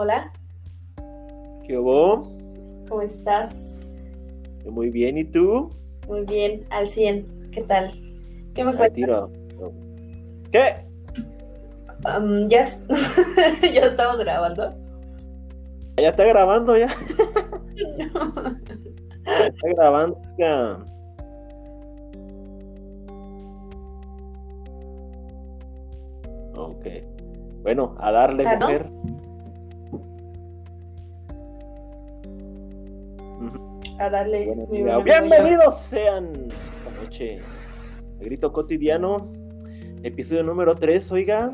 [0.00, 0.30] Hola,
[1.66, 2.30] ¿Qué hubo?
[2.88, 3.52] ¿cómo estás?
[4.64, 5.70] Muy bien, ¿y tú?
[6.06, 7.50] Muy bien, al 100.
[7.50, 7.90] ¿Qué tal?
[8.54, 8.92] ¿Qué me cuentas?
[8.92, 9.28] tiro.
[10.52, 10.86] ¿Qué?
[12.16, 12.80] Um, ya, es-
[13.74, 14.72] ya estamos grabando.
[15.96, 16.86] Ya está grabando ya.
[19.26, 20.22] Ya está grabando.
[20.38, 20.78] ya.
[26.56, 26.86] Ok.
[27.62, 28.66] Bueno, a darle Ah, ¿no?
[28.66, 28.90] mujer.
[33.98, 37.38] A darle amigo bienvenidos sean esta noche
[38.20, 39.16] a Grito Cotidiano,
[40.04, 41.52] episodio número 3, oiga.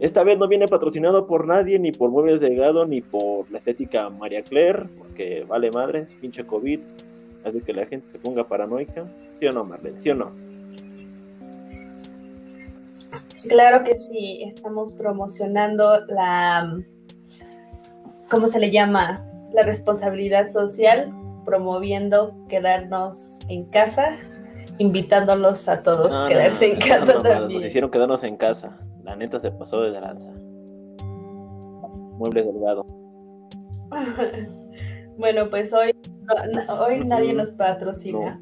[0.00, 4.08] Esta vez no viene patrocinado por nadie, ni por Muebles Delgado, ni por la estética
[4.08, 6.80] María Claire, porque vale madres, pinche COVID,
[7.44, 9.04] hace que la gente se ponga paranoica.
[9.38, 10.00] ¿Sí o no, Marlene?
[10.00, 10.32] ¿Sí o no?
[13.46, 16.78] Claro que sí, estamos promocionando la.
[18.30, 19.22] ¿Cómo se le llama?
[19.52, 21.12] La responsabilidad social,
[21.46, 24.16] promoviendo quedarnos en casa,
[24.78, 27.60] invitándolos a todos a no, quedarse no, en casa no, también.
[27.60, 28.76] Nos hicieron quedarnos en casa.
[29.04, 30.30] La neta se pasó de lanza.
[32.18, 32.84] Muebles Delgado.
[35.16, 35.92] bueno, pues hoy,
[36.68, 38.38] hoy nadie nos patrocina.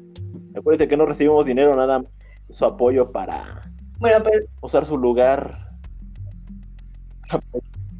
[0.57, 2.03] Acuérdense que no recibimos dinero, nada
[2.51, 3.61] su apoyo para
[3.99, 5.69] Bueno, pues usar su lugar.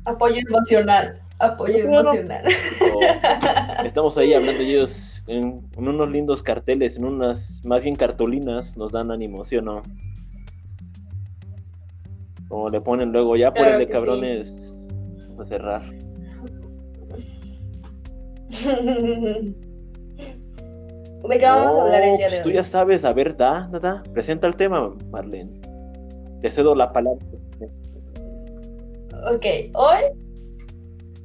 [0.06, 1.22] apoyo emocional.
[1.39, 2.44] Apoyo emocional.
[3.86, 8.91] Estamos ahí hablando ellos en, en unos lindos carteles, en unas más bien cartulinas, nos
[8.91, 9.81] dan ánimo, ¿sí o no?
[12.47, 14.81] Como le ponen luego, ya Claro por de que cabrones
[15.39, 15.83] a cerrar.
[21.30, 23.67] ¿De qué vamos a hablar el día pues de tú ya sabes, a ver, da,
[23.72, 24.03] da, da.
[24.13, 25.59] Presenta el tema, Marlene.
[26.41, 27.25] Te cedo la palabra.
[29.33, 30.02] Ok, hoy,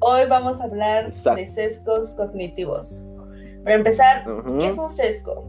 [0.00, 1.40] hoy vamos a hablar Exacto.
[1.40, 3.06] de sesgos cognitivos.
[3.64, 4.24] Para empezar.
[4.58, 5.44] ¿qué es un sesgo?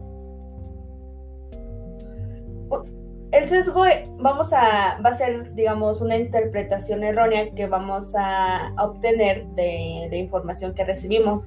[3.32, 8.74] El sesgo eh, vamos a, va a ser, digamos, una interpretación errónea que vamos a
[8.78, 11.42] obtener de, de información que recibimos.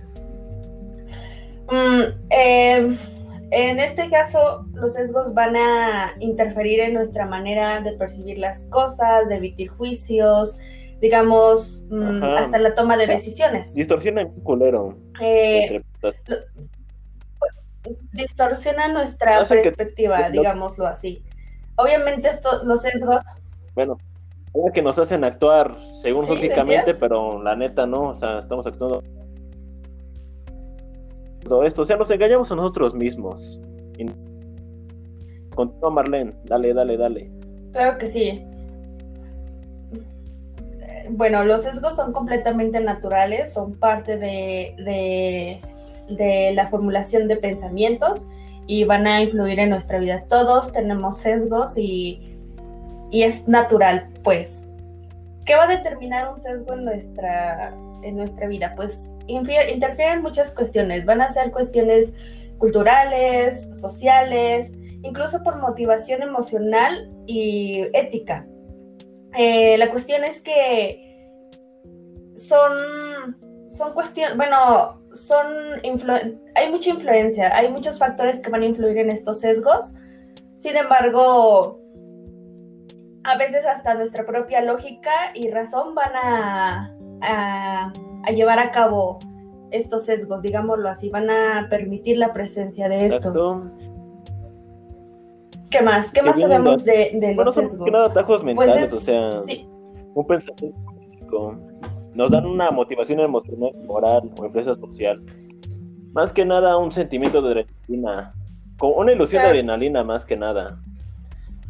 [1.71, 2.97] Mm, eh,
[3.51, 9.29] en este caso, los sesgos van a interferir en nuestra manera de percibir las cosas,
[9.29, 10.59] de emitir juicios,
[11.01, 12.39] digamos, mm, Ajá.
[12.39, 13.75] hasta la toma de decisiones.
[13.75, 14.97] Distorsiona un culero.
[15.21, 15.83] Eh,
[18.13, 21.23] distorsiona nuestra perspectiva, lo- digámoslo así.
[21.77, 23.23] Obviamente esto, los sesgos,
[23.75, 23.99] Bueno,
[24.67, 28.67] es que nos hacen actuar según Sí, lógicamente, pero la neta no, o sea, estamos
[28.67, 29.03] actuando
[31.47, 33.61] todo esto, o sea, nos engañamos a nosotros mismos.
[35.55, 37.31] Continúa Marlene, dale, dale, dale.
[37.73, 38.45] claro que sí.
[41.11, 45.61] Bueno, los sesgos son completamente naturales, son parte de,
[46.09, 48.27] de- la formulación de pensamientos
[48.67, 50.25] y van a influir en nuestra vida.
[50.29, 52.37] Todos tenemos sesgos y,
[53.11, 54.67] y es natural, pues.
[55.45, 58.73] ¿Qué va a determinar un sesgo en nuestra, en nuestra vida?
[58.77, 61.05] Pues interfieren muchas cuestiones.
[61.05, 62.15] Van a ser cuestiones
[62.59, 64.73] culturales, sociales,
[65.03, 68.47] incluso por motivación emocional y ética.
[69.37, 71.29] Eh, la cuestión es que
[72.35, 73.37] son,
[73.69, 75.47] son cuestiones, bueno, son
[76.55, 79.95] hay mucha influencia, hay muchos factores que van a influir en estos sesgos.
[80.57, 81.81] Sin embargo,
[83.25, 87.93] a veces hasta nuestra propia lógica y razón van a, a,
[88.25, 89.19] a llevar a cabo
[89.71, 93.35] estos sesgos, digámoslo así, van a permitir la presencia de estos.
[95.79, 96.13] ¿Qué más?
[96.13, 97.85] ¿Qué más sabemos de, de Bueno, los son sesgos?
[97.85, 99.67] que nada atajos Pues mentales, es- o sea, sí,
[100.15, 100.79] un pensamiento
[101.11, 101.57] crítico.
[102.15, 105.21] Nos dan una motivación emocional, moral o empresa social.
[106.13, 107.51] Más que nada un sentimiento de
[107.89, 108.33] adrenalina,
[108.79, 109.55] como una ilusión Claro.
[109.55, 110.79] de adrenalina más que nada.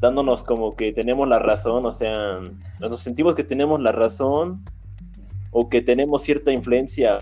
[0.00, 2.40] Dándonos como que tenemos la razón, o sea,
[2.80, 4.62] nos sentimos que tenemos la razón
[5.50, 7.18] o que tenemos cierta influencia.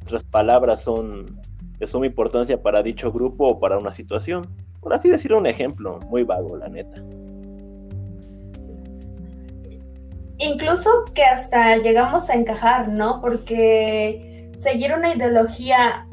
[0.00, 1.26] Nuestras palabras son
[1.78, 4.42] de suma importancia para dicho grupo o para una situación.
[4.80, 7.02] Por así decir un ejemplo, muy vago, la neta.
[10.40, 13.20] incluso que hasta llegamos a encajar, ¿no?
[13.20, 16.06] Porque seguir una ideología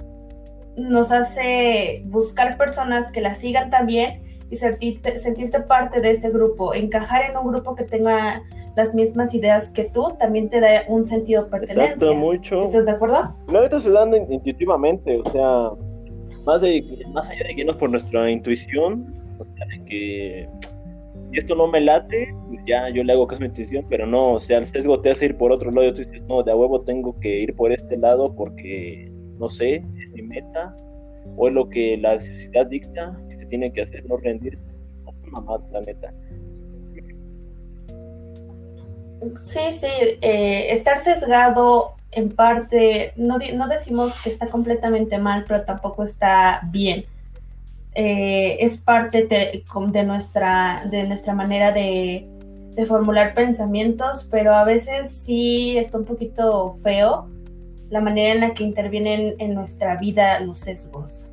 [0.76, 6.74] nos hace buscar personas que la sigan también y sentirte, sentirte parte de ese grupo.
[6.74, 8.42] Encajar en un grupo que tenga
[8.76, 11.92] las mismas ideas que tú también te da un sentido de pertenencia.
[11.94, 12.60] Exacto, mucho.
[12.62, 13.36] ¿Estás de acuerdo?
[13.48, 15.62] La neta se dan in- intuitivamente, o sea,
[16.46, 19.14] más, de, más allá de guiarnos por nuestra intuición,
[19.88, 20.48] que
[21.32, 24.06] si esto no me late, pues ya yo le hago caso a mi intuición, pero
[24.06, 26.44] no, o sea, el sesgo te hace ir por otro lado y tú dices, no,
[26.44, 30.76] de a huevo tengo que ir por este lado porque, no sé, es mi meta,
[31.36, 34.58] o es lo que la sociedad dicta, que se tiene que hacer, no rendir,
[35.32, 36.14] mamá, la neta.
[39.38, 39.88] Sí, sí,
[40.22, 46.62] eh, estar sesgado en parte, no, no decimos que está completamente mal, pero tampoco está
[46.72, 47.06] bien
[47.98, 52.28] eh, es parte de, nuestra, de nuestra manera de,
[52.90, 57.30] formular pensamientos, pero a veces sí está un poquito feo
[57.90, 61.32] la manera en la que intervienen en nuestra vida los sesgos.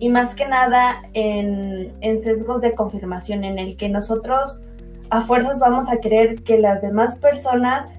[0.00, 4.62] Y más que nada en, en sesgos de confirmación, en el que nosotros
[5.08, 7.94] a fuerzas vamos a querer que las demás personas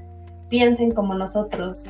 [0.50, 1.88] piensen como nosotros,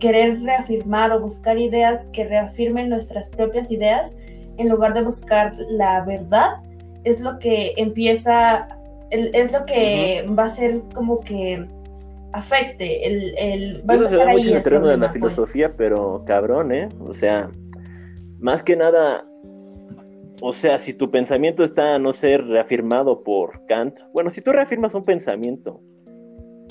[0.00, 4.16] querer reafirmar o buscar ideas que reafirmen nuestras propias ideas
[4.56, 6.56] en lugar de buscar la verdad,
[7.04, 8.68] es lo que empieza,
[9.10, 11.66] es lo que va a ser como que
[12.32, 15.12] afecte, el, el va a Eso se da mucho en el terreno de la pues.
[15.12, 16.88] filosofía, pero cabrón, ¿eh?
[17.00, 17.50] O sea,
[18.38, 19.24] más que nada,
[20.42, 24.52] o sea, si tu pensamiento está a no ser reafirmado por Kant, bueno, si tú
[24.52, 25.80] reafirmas un pensamiento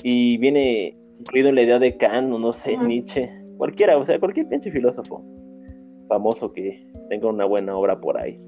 [0.02, 4.48] y viene incluido la idea de Kant o no sé, Nietzsche, cualquiera, o sea, cualquier
[4.48, 5.22] pinche filósofo,
[6.08, 8.40] famoso que tenga una buena obra por ahí.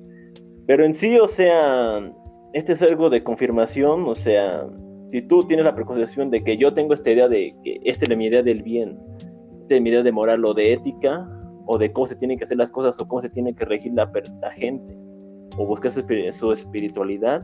[0.67, 2.13] Pero en sí, o sea,
[2.53, 4.67] este es algo de confirmación, o sea,
[5.11, 8.17] si tú tienes la preconcepción de que yo tengo esta idea de que esta es
[8.17, 8.99] mi idea del bien,
[9.63, 11.29] esta es mi idea de moral o de ética,
[11.67, 13.93] o de cómo se tienen que hacer las cosas o cómo se tiene que regir
[13.93, 14.11] la,
[14.41, 14.97] la gente,
[15.57, 16.03] o buscar su,
[16.33, 17.43] su espiritualidad,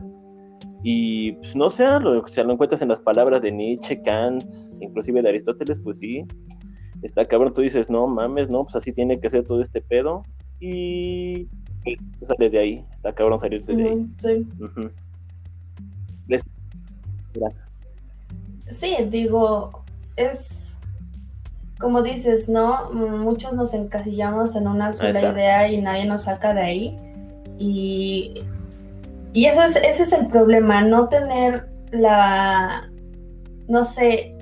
[0.83, 4.43] y pues, no sé, lo, si lo encuentras en las palabras de Nietzsche, Kant,
[4.79, 6.25] inclusive de Aristóteles, pues sí,
[7.01, 10.23] está cabrón, tú dices, no mames, no, pues así tiene que ser todo este pedo.
[10.59, 11.45] Y,
[12.19, 14.07] tú sales de ahí, está cabrón salirte de ahí.
[14.17, 14.47] Sí.
[18.67, 19.83] sí, digo,
[20.15, 20.59] es
[21.79, 22.91] como dices, ¿no?
[22.91, 26.97] Muchos nos encasillamos en una sola idea y nadie nos saca de ahí.
[27.57, 28.43] Y,
[29.33, 32.89] y ese, es, ese es el problema, no tener la,
[33.67, 34.35] no sé,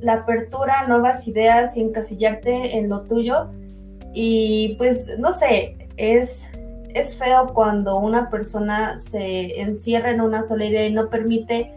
[0.00, 3.48] la apertura a nuevas ideas y encasillarte en lo tuyo.
[4.12, 6.48] Y pues, no sé, es,
[6.94, 11.70] es feo cuando una persona se encierra en una sola idea y no permite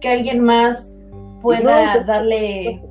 [0.00, 0.92] que alguien más
[1.40, 2.82] pueda darle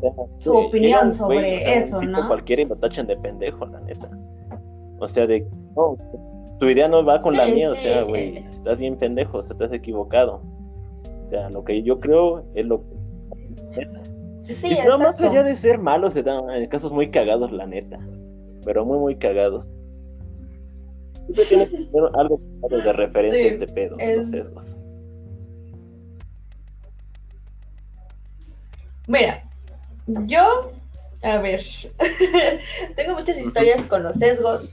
[0.38, 2.28] su opinión sobre eso, ¿no?
[2.28, 4.08] Cualquiera y lo tachan de pendejo, la neta.
[4.98, 5.44] O sea, de,
[6.58, 10.40] tu idea no va con la mía, o sea, güey, estás bien pendejo, estás equivocado.
[11.24, 12.96] O sea, lo que yo creo es lo que
[14.48, 17.66] Sí, y no más allá de ser malos, se dan en casos muy cagados, la
[17.66, 17.98] neta.
[18.64, 19.68] Pero muy, muy cagados.
[21.14, 24.78] Siempre tienes que tener algo de referencia a este pedo, los sesgos.
[29.08, 29.42] Mira,
[30.06, 30.70] yo,
[31.22, 31.60] a ver,
[32.96, 34.72] tengo muchas historias con los sesgos.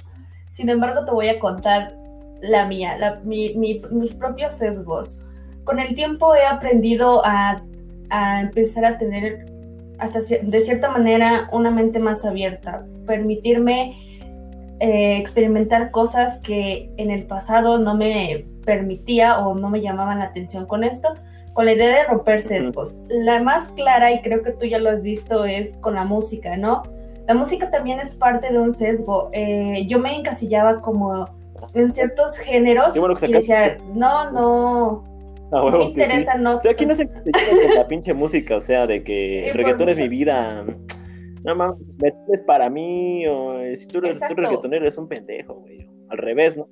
[0.53, 1.97] Sin embargo, te voy a contar
[2.39, 5.19] la mía, mis propios sesgos.
[5.65, 7.57] Con el tiempo he aprendido a
[8.13, 9.45] a empezar a tener
[9.97, 13.97] hasta de cierta manera una mente más abierta, permitirme
[14.79, 20.25] eh, experimentar cosas que en el pasado no me permitía o no me llamaban la
[20.25, 21.13] atención con esto,
[21.53, 22.97] con la idea de romper sesgos.
[23.09, 26.55] La más clara, y creo que tú ya lo has visto, es con la música,
[26.55, 26.83] ¿no?
[27.27, 29.29] La música también es parte de un sesgo.
[29.31, 31.25] Eh, yo me encasillaba como
[31.73, 35.03] en ciertos géneros y decía, no, no,
[35.51, 36.57] no me interesa, no.
[36.57, 37.23] O sea, aquí no se con
[37.75, 40.65] la pinche música, o sea, de que reggaetón es mi vida.
[41.43, 41.77] No mames,
[42.31, 45.89] es para mí, o eh, si tú, eres, reggaetonero eres un pendejo, güey.
[46.09, 46.67] Al revés, ¿no?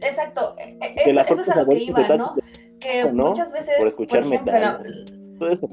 [0.00, 2.34] Exacto, e, e, es, eso es a lo que iba, ¿no?
[2.80, 4.90] Que muchas veces, por escucharme por ejemplo,
[5.38, 5.68] todo eso.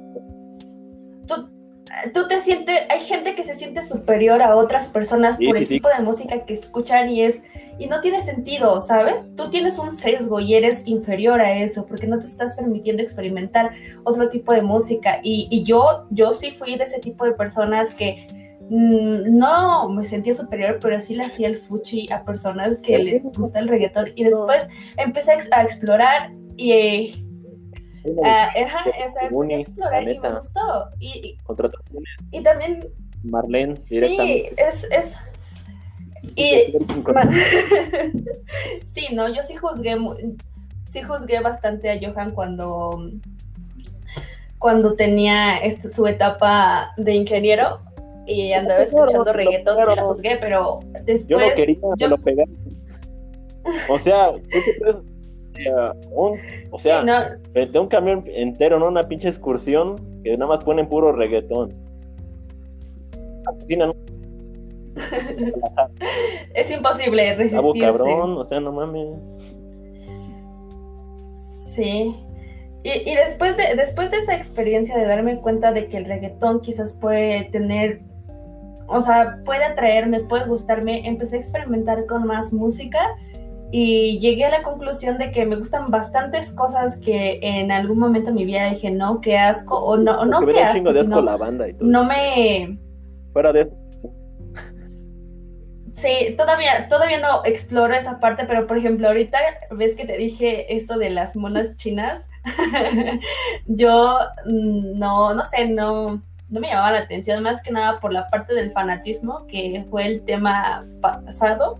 [1.26, 1.57] Tú,
[2.14, 5.88] tú te sientes, hay gente que se siente superior a otras personas por el tipo
[5.90, 7.44] de música que escuchan y es,
[7.80, 9.24] y no tiene sentido, ¿sabes?
[9.36, 13.72] Tú tienes un sesgo y eres inferior a eso porque no te estás permitiendo experimentar
[14.04, 15.20] otro tipo de música.
[15.24, 18.28] Y, yo, yo sí fui de ese tipo de personas que
[18.70, 23.24] mm, no me sentía superior, pero sí le hacía el fuchi a personas que les
[23.34, 24.08] gusta el reggaetón.
[24.16, 24.68] Y después
[24.98, 27.27] empecé a, explorar y...
[28.24, 28.80] Ah, esa,
[29.50, 30.90] explorar y me gustó.
[31.00, 31.38] Y,
[32.32, 32.80] y también...
[33.24, 35.18] Marlene, Sí, es, es,
[36.36, 36.46] y
[38.86, 39.98] sí, no, yo sí juzgué,
[40.86, 43.12] sí juzgué bastante a Johan cuando,
[44.60, 47.80] cuando tenía este, su etapa de ingeniero
[48.26, 51.28] y andaba escuchando reggaetón, sí la juzgué, pero después...
[51.28, 52.44] Yo no quería, lo pegué.
[53.90, 55.02] O sea, sea,
[56.12, 56.38] un,
[56.72, 57.14] o sea, Sí, no,
[57.52, 61.74] frente a un camión entero, no una pinche excursión, que nada más ponen puro reggaetón.
[66.54, 67.80] Es imposible Cabo resistirse.
[67.80, 69.08] cabrón, o sea, no mames.
[71.52, 72.16] Sí.
[72.84, 76.62] Y, y después, de, después de esa experiencia de darme cuenta de que el reggaetón
[76.62, 78.02] quizás puede tener,
[78.88, 83.00] o sea, puede atraerme, puede gustarme, empecé a experimentar con más música
[83.72, 88.30] y llegué a la conclusión de que me gustan bastantes cosas que en algún momento
[88.30, 91.00] de mi vida dije, no, qué asco, o no, o no qué chingo asco, de
[91.00, 91.90] asco sino la banda y todo.
[91.90, 92.78] no me...
[93.34, 93.70] Fuera de
[95.96, 99.40] Sí, todavía, todavía no exploro esa parte, pero por ejemplo, ahorita
[99.72, 102.22] ves que te dije esto de las monas chinas.
[103.66, 108.14] Yo mm, no, no sé, no, no me llamaba la atención, más que nada por
[108.14, 111.80] la parte del fanatismo, que fue el tema pasado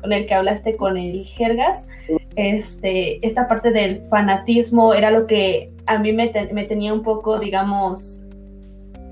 [0.00, 1.88] con el que hablaste con el Jergas.
[2.36, 7.02] Este, esta parte del fanatismo era lo que a mí me, te- me tenía un
[7.02, 8.20] poco, digamos,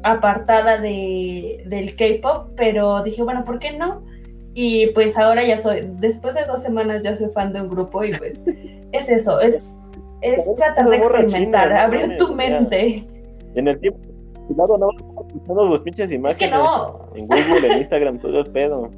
[0.03, 4.03] apartada de, del K-pop, pero dije, bueno, ¿por qué no?
[4.55, 8.05] Y pues ahora ya soy, después de dos semanas ya soy fan de un grupo
[8.05, 8.41] y pues
[8.93, 9.75] es eso, es,
[10.23, 13.05] es tratar de experimentar, china, no abrir tu mente.
[13.55, 13.99] en el tiempo,
[14.57, 14.67] no,
[15.47, 18.91] todos los pinches Es imágenes que no, en Google, en Instagram, todo el pedo.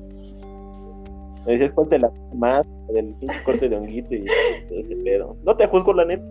[1.47, 4.27] Me decías cuál te la más del pinche corte de honguito y
[4.69, 5.37] todo ese pedo.
[5.45, 6.25] No te juzgo la neta,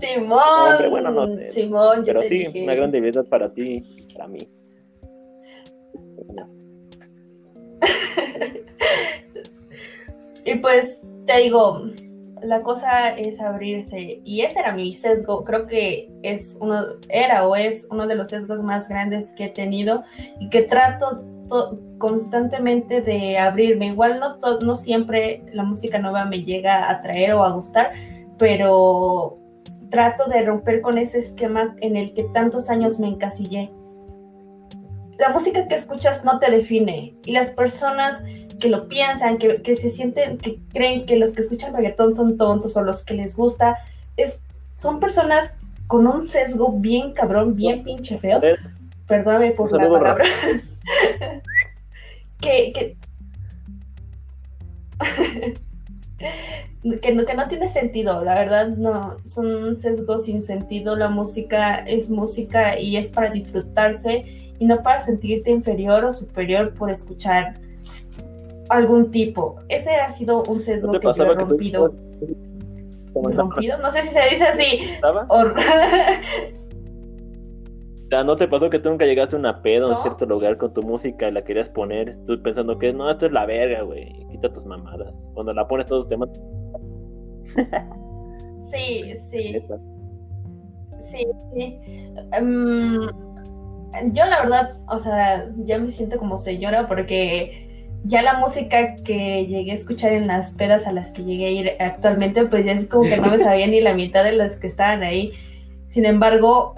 [0.00, 0.40] Simón,
[0.72, 1.50] Hombre, bueno, no sé.
[1.50, 2.64] Simón, yo pero te sí, dije.
[2.64, 4.48] una gran debilidad para ti para mí.
[10.44, 11.82] Y pues te digo,
[12.42, 17.54] la cosa es abrirse y ese era mi sesgo, creo que es uno, era o
[17.54, 20.02] es uno de los sesgos más grandes que he tenido
[20.40, 21.22] y que trato
[21.98, 23.86] constantemente de abrirme.
[23.88, 27.92] Igual no, to- no siempre la música nueva me llega a atraer o a gustar,
[28.38, 29.38] pero
[29.90, 33.70] trato de romper con ese esquema en el que tantos años me encasillé.
[35.18, 38.22] La música que escuchas no te define y las personas
[38.58, 42.36] que lo piensan, que, que se sienten, que creen que los que escuchan reggaetón son
[42.36, 43.76] tontos o los que les gusta,
[44.16, 44.40] es,
[44.76, 45.54] son personas
[45.86, 48.40] con un sesgo bien cabrón, bien pinche feo.
[49.06, 50.24] Perdóname por la palabra.
[52.42, 52.96] que, que,
[57.00, 60.94] que, no, que no tiene sentido, la verdad, no, son sesgos sin sentido.
[60.96, 66.74] La música es música y es para disfrutarse y no para sentirte inferior o superior
[66.74, 67.54] por escuchar
[68.68, 69.56] algún tipo.
[69.68, 71.94] Ese ha sido un ¿No sesgo te que yo he pasaba que tú rompido.
[73.14, 74.90] rompido, no sé si se dice así.
[75.28, 75.44] O
[78.12, 79.98] sea, ¿no te pasó que tú nunca llegaste a una pedo en No.
[80.00, 82.14] cierto lugar con tu música y la querías poner?
[82.26, 84.12] Tú pensando que no, esto es la verga, güey.
[84.30, 85.28] Quita tus mamadas.
[85.34, 86.42] Cuando la pones todos te matan.
[88.70, 89.56] sí, sí.
[91.00, 91.80] Sí, sí.
[92.32, 93.00] Em,
[94.12, 99.46] yo la verdad, o sea, ya me siento como señora porque ya la música que
[99.46, 102.72] llegué a escuchar en las pedas a las que llegué a ir actualmente, pues ya
[102.72, 105.32] es como que no me sabía ni la mitad de las que estaban ahí.
[105.88, 106.74] Sin embargo,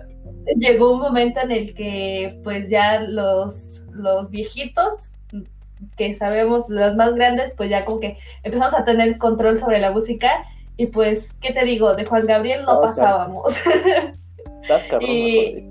[0.59, 5.13] llegó un momento en el que pues ya los, los viejitos
[5.97, 9.91] que sabemos, los más grandes, pues ya como que empezamos a tener control sobre la
[9.91, 10.45] música
[10.77, 11.95] y pues, ¿qué te digo?
[11.95, 12.87] De Juan Gabriel no Ah, claro.
[12.87, 13.55] pasábamos.
[14.63, 15.65] Estás cabrón, Y-.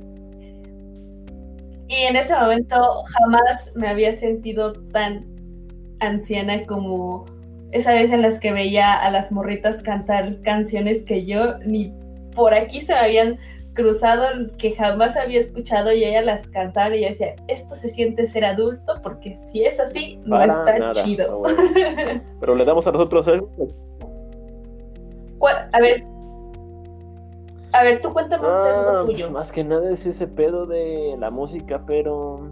[1.90, 5.26] Y en ese momento jamás me había sentido tan
[6.00, 7.26] anciana como
[7.72, 11.94] esa vez en las que veía a las morritas cantar canciones que yo ni
[12.36, 13.38] por aquí se me habían
[13.74, 14.26] cruzado,
[14.58, 18.46] que jamás había escuchado y ella las cantaba y yo decía, esto se siente ser
[18.46, 21.42] adulto porque si es así, no Para está nada, chido.
[21.42, 21.42] no.
[22.40, 23.50] Pero le damos a nosotros eso.
[25.40, 26.04] ¿Cuál- A ver,
[27.74, 29.32] a ver, tú cuéntame un sesgo Ah, tuyo.
[29.32, 32.50] más que nada es ese pedo de la música, pero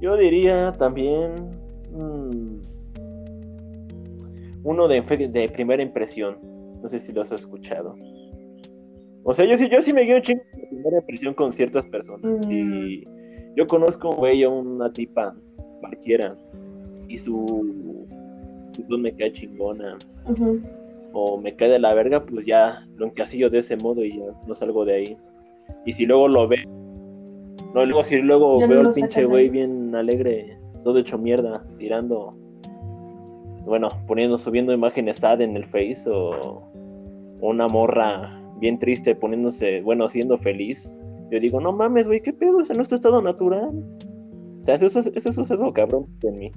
[0.00, 1.32] yo diría también
[1.90, 2.58] mm,
[4.64, 6.38] uno de, de primera impresión.
[6.82, 7.94] No sé si lo has escuchado.
[9.24, 11.86] O sea, yo sí, yo sí me guío un chingo de primera impresión con ciertas
[11.86, 12.22] personas.
[12.22, 12.42] Mm.
[12.44, 13.04] Si
[13.56, 15.34] yo conozco un güey o una tipa
[15.80, 16.36] cualquiera
[17.08, 18.06] y su,
[18.86, 19.96] voz me cae chingona
[21.12, 24.26] o me cae de la verga, pues ya lo encasillo de ese modo y ya
[24.46, 25.16] no salgo de ahí.
[25.86, 26.62] Y si luego lo ve,
[27.74, 32.36] no, luego si luego Ya veo al pinche güey bien alegre, todo hecho mierda, tirando,
[33.64, 36.62] bueno, poniendo, subiendo imágenes sad en el face o,
[37.40, 40.94] o una morra bien triste poniéndose, bueno, siendo feliz.
[41.30, 42.60] Yo digo, no mames, güey, ¿qué pedo?
[42.60, 43.70] Ese no es tu estado natural.
[44.62, 46.52] O sea, eso, eso, eso, eso es algo cabrón en mí.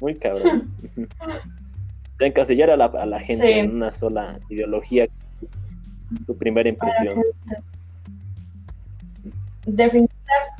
[0.00, 0.70] Muy cabrón.
[2.18, 5.08] de encasillar a la, a la gente en una sola ideología,
[6.26, 7.22] tu primera impresión.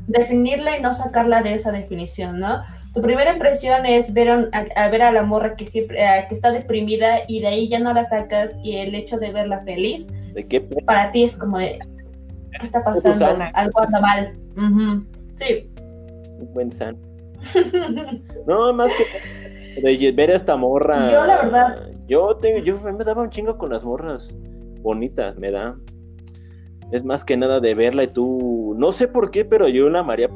[0.06, 2.62] Definirla y no sacarla de esa definición, ¿no?
[2.92, 5.96] Tu primera impresión es ver a, ver a la morra que siempre
[6.28, 9.60] que está deprimida y de ahí ya no la sacas y el hecho de verla
[9.60, 10.60] feliz ¿De qué?
[10.60, 11.78] para ti es como de
[12.58, 13.44] ¿qué está pasando?
[13.54, 14.34] Algo anda mal.
[15.36, 15.70] Sí.
[16.38, 16.96] Un buen san.
[18.46, 21.10] no, más que de ver a esta morra.
[21.10, 21.92] Yo la verdad.
[22.06, 24.36] Yo tengo, yo me daba un chingo con las morras
[24.82, 25.76] bonitas, me da.
[26.92, 30.02] Es más que nada de verla y tú, no sé por qué, pero yo la
[30.02, 30.28] María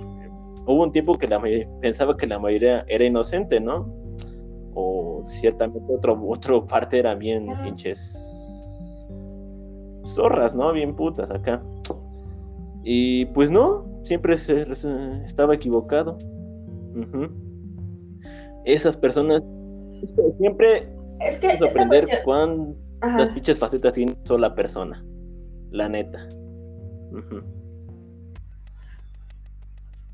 [0.66, 1.40] hubo un tiempo que la
[1.80, 3.86] pensaba que la mayoría era inocente, ¿no?
[4.74, 8.32] O ciertamente otro, otro parte era bien pinches
[10.06, 10.72] zorras, ¿no?
[10.72, 11.62] Bien putas acá.
[12.82, 14.66] Y pues no, siempre se,
[15.24, 16.16] estaba equivocado.
[18.64, 19.44] Esas personas
[20.38, 20.88] siempre
[21.20, 25.04] es que aprender cuántas pinches facetas tiene sola persona.
[25.70, 26.26] La neta.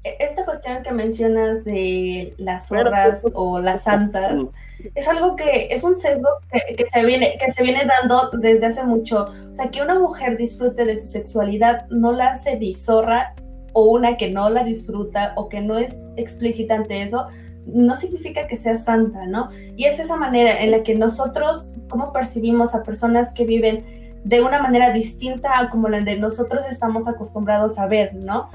[0.04, 4.50] E-, esta cuestión que mencionas de las zorras pues, o las santas
[4.94, 8.82] es algo que es un sesgo que, se viene que se viene dando desde hace
[8.82, 9.26] mucho.
[9.50, 13.34] O sea que una mujer disfrute de su sexualidad no la hace ni zorra
[13.74, 17.28] o una que no la disfruta o que no es explícita ante eso
[17.64, 22.12] no significa que sea santa no y es esa manera en la que nosotros cómo
[22.12, 27.08] percibimos a personas que viven de una manera distinta a como la de nosotros estamos
[27.08, 28.48] acostumbrados a ver no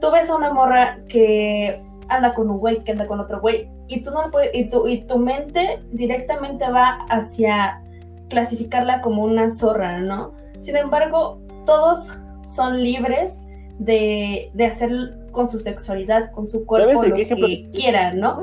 [0.00, 3.68] tú ves a una morra que anda con un güey, que anda con otro güey,
[3.86, 7.82] y tú no puedes, y tu, y tu mente directamente va hacia
[8.28, 10.34] clasificarla como una zorra, ¿no?
[10.60, 12.12] Sin embargo, todos
[12.44, 13.44] son libres
[13.78, 14.90] de, hacer
[15.32, 18.42] con su sexualidad, con su cuerpo lo que quieran, ¿no?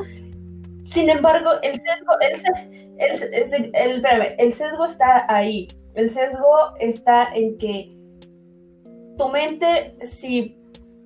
[0.85, 2.13] Sin embargo, el sesgo,
[2.99, 4.05] el, el,
[4.37, 5.67] el sesgo está ahí.
[5.95, 7.95] El sesgo está en que
[9.17, 10.57] tu mente, si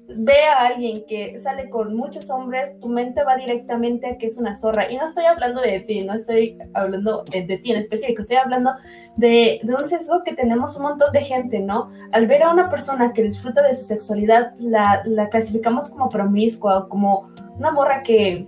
[0.07, 4.37] ve a alguien que sale con muchos hombres, tu mente va directamente a que es
[4.37, 4.91] una zorra.
[4.91, 8.71] Y no estoy hablando de ti, no estoy hablando de, ti en específico, estoy hablando
[9.17, 11.91] de, de, un sesgo que tenemos un montón de gente, ¿no?
[12.11, 16.79] Al ver a una persona que disfruta de su sexualidad, la, la clasificamos como promiscua
[16.79, 18.47] o como una morra que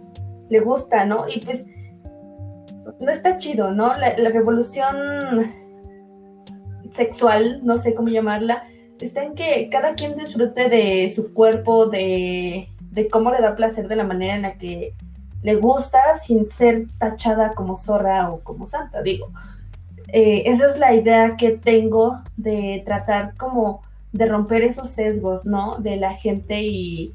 [0.50, 1.26] le gusta, ¿no?
[1.30, 1.68] Y pues
[3.00, 3.94] no está chido, ¿no?
[3.98, 5.61] La, la revolución
[6.92, 8.64] sexual, no sé cómo llamarla,
[9.00, 12.68] está en que cada quien disfrute de su cuerpo, de,
[13.12, 14.94] cómo le da placer de la manera en la que
[15.42, 19.30] le gusta, sin ser tachada como zorra o como santa, digo.
[20.10, 25.78] Eh, esa es la idea que tengo de tratar como de romper esos sesgos, ¿no?
[25.78, 27.14] De la gente y,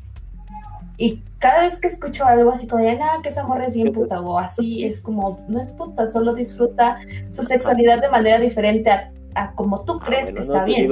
[0.96, 3.92] y cada vez que escucho algo así como de, nada, que esa morra es bien
[3.92, 6.98] puta o así, es como, no es puta, solo disfruta
[7.30, 9.12] su sexualidad de manera diferente a,
[9.55, 10.88] como tú ah, crees que está bien.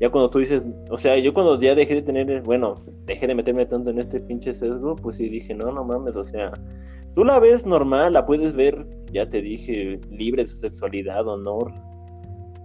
[0.00, 3.34] ya cuando tú dices, o sea, yo cuando ya dejé de tener, bueno, dejé de
[3.34, 6.52] meterme tanto en este pinche sesgo, pues sí dije, no, no mames, o sea,
[7.14, 11.72] tú la ves normal, la puedes ver, ya te dije, libre de su sexualidad, honor.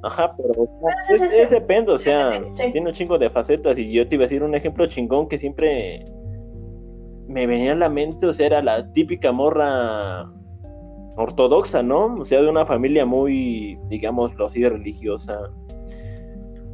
[0.04, 0.70] Ajá, pero
[1.10, 4.44] es, depende, o sea, tiene un chingo de facetas y yo te iba a decir
[4.44, 6.06] un ejemplo chingón que siempre
[7.28, 10.32] me venía a la mente, o sea, era la típica morra
[11.17, 12.15] ortodoxa, ¿no?
[12.15, 15.51] O sea, de una familia muy, digámoslo así, religiosa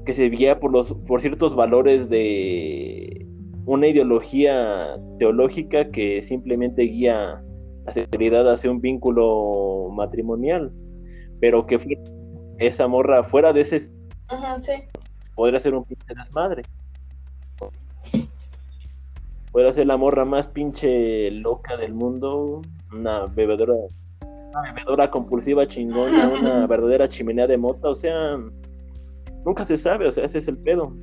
[0.05, 3.25] que se guía por, los, por ciertos valores de
[3.65, 7.41] una ideología teológica que simplemente guía
[7.85, 10.73] la sexualidad hacia un vínculo matrimonial,
[11.39, 11.79] pero que
[12.57, 13.91] esa morra fuera de ese...
[15.35, 16.63] Podría ser un pinche desmadre.
[19.51, 23.73] Podría ser la morra más pinche loca del mundo, una bebedora,
[24.53, 28.37] una bebedora compulsiva chingona, una verdadera chimenea de mota, o sea,
[29.45, 30.93] Nunca se sabe, o sea, ese es el pedo.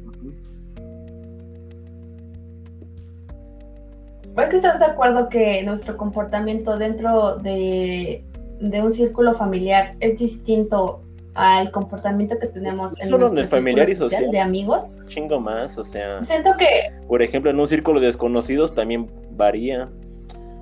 [4.37, 8.25] ¿Es que estás de acuerdo que nuestro comportamiento dentro de,
[8.61, 11.03] un círculo familiar es distinto
[11.35, 15.01] al comportamiento que tenemos en Solo en el familiar y social, de amigos?
[15.09, 16.23] Chingo más, o sea.
[16.23, 16.67] Siento que.
[17.07, 19.91] Por ejemplo, en un círculo de desconocidos también varía.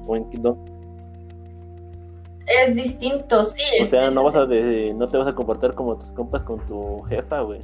[0.07, 0.24] O en,
[2.48, 3.62] es distinto, sí.
[3.82, 7.02] O sea, no, vas A no te vas a comportar como tus compas con tu
[7.02, 7.61] jefa, güey.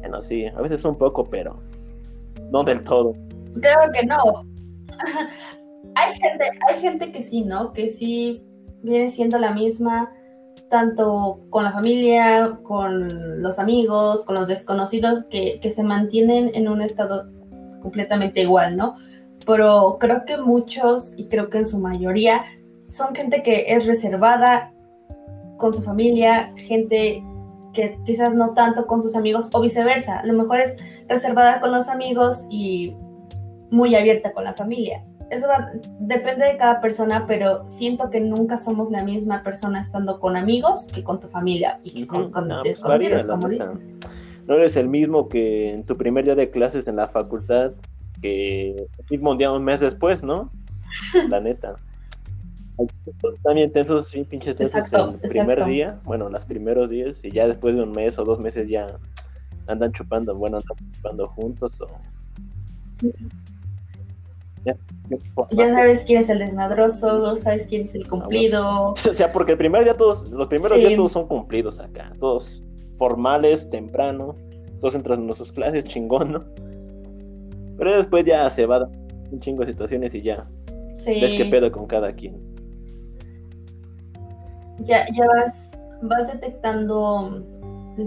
[0.00, 1.56] Bueno, sí, a veces un poco, pero
[2.50, 3.14] no del todo.
[3.60, 4.22] Creo que no.
[5.94, 7.72] hay, gente, hay gente que sí, ¿no?
[7.72, 8.42] Que sí
[8.82, 10.12] viene siendo la misma,
[10.70, 16.68] tanto con la familia, con los amigos, con los desconocidos, que, que se mantienen en
[16.68, 17.28] un estado
[17.82, 18.96] completamente igual, ¿no?
[19.46, 22.42] Pero creo que muchos, y creo que en su mayoría,
[22.88, 24.72] son gente que es reservada
[25.56, 27.22] con su familia, gente
[27.74, 30.20] que quizás no tanto con sus amigos o viceversa.
[30.20, 30.76] A lo mejor es
[31.08, 32.96] reservada con los amigos y
[33.70, 35.04] muy abierta con la familia.
[35.30, 35.46] Eso
[36.00, 40.86] depende de cada persona, pero siento que nunca somos la misma persona estando con amigos
[40.86, 42.80] que con tu familia y que con, no, pues
[43.28, 43.70] como dices.
[44.46, 47.72] No eres el mismo que en tu primer día de clases en la facultad
[48.22, 50.50] que el mismo día un mes después, ¿no?
[51.28, 51.76] La neta.
[53.42, 57.82] También tensos, pinches tensos el primer día, bueno, los primeros días, y ya después de
[57.82, 58.86] un mes o dos meses ya
[59.66, 61.88] andan chupando, bueno, andan chupando juntos o...
[64.64, 68.94] Ya, sabes quién es el desmadroso, sabes quién es el cumplido.
[69.08, 72.62] O sea, porque el primer día todos, los primeros días todos son cumplidos acá, todos
[72.98, 74.36] formales, temprano,
[74.80, 76.44] todos entran en sus clases, chingón, ¿no?
[77.76, 78.88] Pero después ya se va
[79.30, 80.46] un chingo de situaciones y ya
[80.96, 81.20] sí.
[81.20, 82.47] ves qué pedo con cada quien.
[84.84, 87.42] Ya, ya vas, vas detectando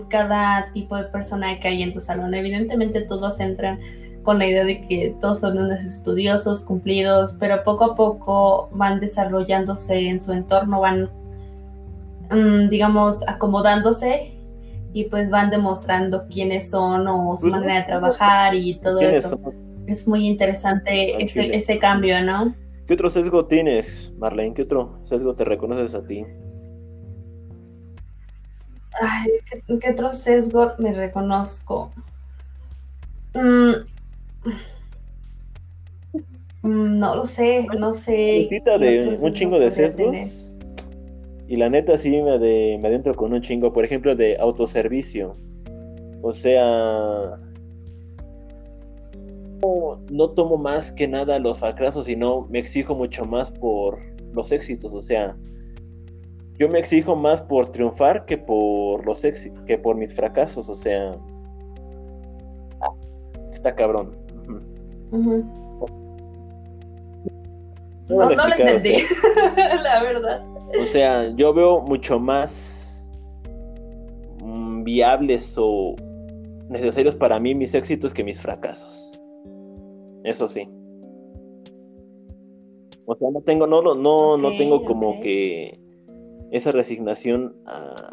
[0.09, 2.33] cada tipo de persona que hay en tu salón.
[2.33, 3.79] Evidentemente todos entran
[4.23, 8.99] con la idea de que todos son unos estudiosos, cumplidos, pero poco a poco van
[8.99, 11.09] desarrollándose en su entorno, van,
[12.29, 14.33] mm, digamos, acomodándose
[14.93, 19.39] y pues van demostrando quiénes son o su manera de trabajar y todo eso.
[19.87, 22.53] Es muy interesante ese, ese cambio, ¿no?
[22.85, 24.53] ¿Qué otro sesgo tienes, Marlene?
[24.53, 26.25] ¿Qué otro sesgo te reconoces a ti?
[29.01, 29.31] Ay,
[29.79, 31.91] ¿qué, otro sesgo me reconozco?
[33.33, 33.71] Mm,
[36.61, 38.47] mm, no lo sé, no sé.
[38.79, 40.53] de un chingo de sesgos.
[41.47, 45.35] Y la neta sí me, de, me adentro con un chingo, por ejemplo, de autoservicio.
[46.21, 47.39] O sea,
[50.11, 53.99] no, tomo más que nada los fracasos, sino me exijo mucho más por
[54.33, 54.93] los éxitos.
[54.93, 55.35] O sea,
[56.57, 60.69] yo me exijo más por triunfar que por los éxitos, que por mis fracasos.
[60.69, 61.11] O sea,
[63.51, 64.15] está cabrón.
[68.07, 69.03] No, lo entendí,
[69.83, 70.45] la verdad.
[70.79, 73.11] O sea, yo veo mucho más
[74.43, 75.95] mm, viables o
[76.69, 79.19] necesarios para mí mis éxitos que mis fracasos.
[80.23, 80.69] Eso sí.
[83.05, 85.80] O sea, no tengo, no, no, no tengo como que
[86.51, 87.55] esa resignación,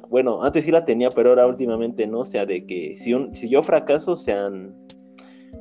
[0.08, 3.48] bueno, antes sí la tenía, pero ahora últimamente no, o sea, de que si, si
[3.48, 4.48] yo fracaso, o sea,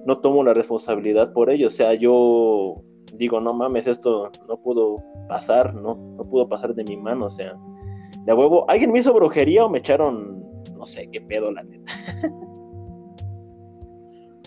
[0.05, 5.03] no tomo la responsabilidad por ello, o sea, yo digo, no mames, esto no pudo
[5.27, 7.53] pasar, no, no pudo pasar de mi mano, o sea,
[8.25, 11.91] de huevo, ¿alguien me hizo brujería o me echaron, no sé, qué pedo, la neta?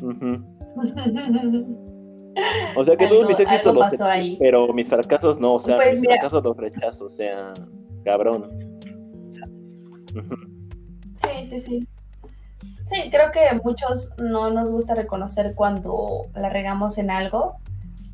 [2.77, 3.89] O sea que todos mis éxitos los
[4.39, 7.53] pero mis fracasos no, o sea, pues mis fracasos los rechazo, o sea,
[8.05, 8.51] cabrón.
[11.15, 11.89] Sí, sí, sí.
[12.91, 17.57] Sí, creo que muchos no nos gusta reconocer cuando la regamos en algo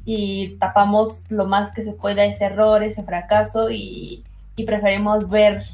[0.05, 4.25] y tapamos lo más que se pueda ese error, ese fracaso y,
[4.66, 5.64] preferimos ver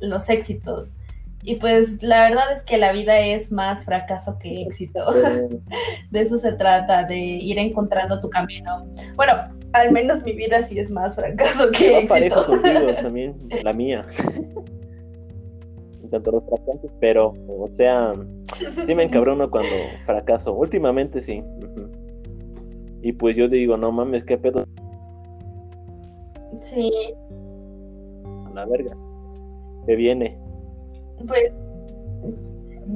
[0.00, 0.96] los éxitos.
[1.42, 5.04] Y pues la verdad es que la vida es más fracaso que éxito.
[6.10, 8.86] De eso se trata, de ir encontrando tu camino.
[9.16, 9.34] Bueno,
[9.72, 12.46] al menos mi vida sí es más fracaso que éxito.
[12.46, 14.02] contigo también, la mía.
[16.02, 18.12] En tanto los fracasos, pero, o sea,
[18.86, 19.74] sí me encabrono cuando
[20.06, 20.54] fracaso.
[20.54, 21.42] Últimamente sí.
[23.02, 24.64] Y pues yo digo, no mames, qué pedo.
[26.60, 26.92] Sí.
[28.46, 28.96] A la verga.
[29.86, 30.38] Que viene
[31.26, 31.66] pues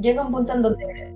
[0.00, 1.14] llega un punto en donde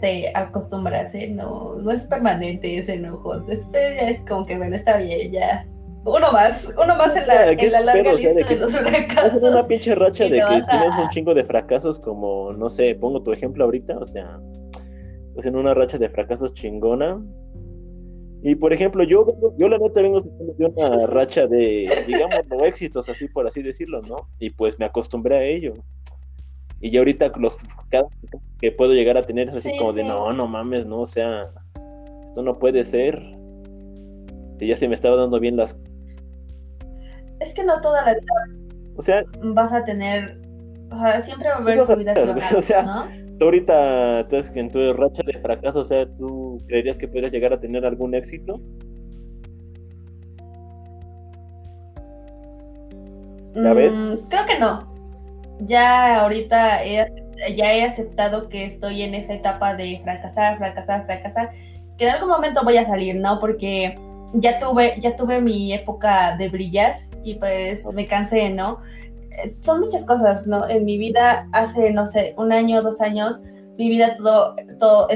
[0.00, 1.28] te acostumbras, ¿eh?
[1.28, 3.38] no, no es permanente ese enojo.
[3.40, 5.66] Después ya es como que, bueno, está bien, ya.
[6.04, 9.34] Uno más, uno más en la, en la larga lista de, los fracasos.
[9.34, 13.22] Es una pinche racha de que tienes un chingo de fracasos, como, no sé, pongo
[13.22, 14.40] tu ejemplo ahorita, o sea,
[15.34, 17.22] pues en una racha de fracasos chingona.
[18.42, 19.26] Y por ejemplo, yo,
[19.58, 24.00] yo la neta vengo de una racha de, digamos, no éxitos, así por así decirlo,
[24.00, 24.16] ¿no?
[24.38, 25.74] Y pues me acostumbré a ello.
[26.80, 27.58] Y ya ahorita los
[28.58, 31.50] que puedo llegar a tener es así como de no, no mames, no, o sea,
[32.24, 33.20] esto no puede ser.
[34.58, 35.76] Y ya se me estaba dando bien las.
[37.40, 38.26] Es que no toda la vida.
[38.96, 39.22] O sea.
[39.42, 40.38] Vas a tener.
[40.90, 43.04] O sea, siempre va a haber subidas y o sea, ¿no?
[43.38, 47.52] Tú ahorita, entonces, en tu racha de fracaso, o sea, ¿tú creerías que podrías llegar
[47.54, 48.60] a tener algún éxito?
[53.54, 53.94] ¿La ves?
[53.94, 54.89] Mm, creo que no
[55.66, 61.50] ya ahorita ya he aceptado que estoy en esa etapa de fracasar, fracasar, fracasar,
[61.96, 63.40] que en algún momento voy a salir, ¿no?
[63.40, 63.94] Porque
[64.34, 68.80] ya tuve, ya tuve mi época de brillar y pues me cansé, ¿no?
[69.60, 70.68] son muchas cosas, ¿no?
[70.68, 73.40] En mi vida hace, no sé, un año, dos años,
[73.78, 75.08] mi vida todo, todo,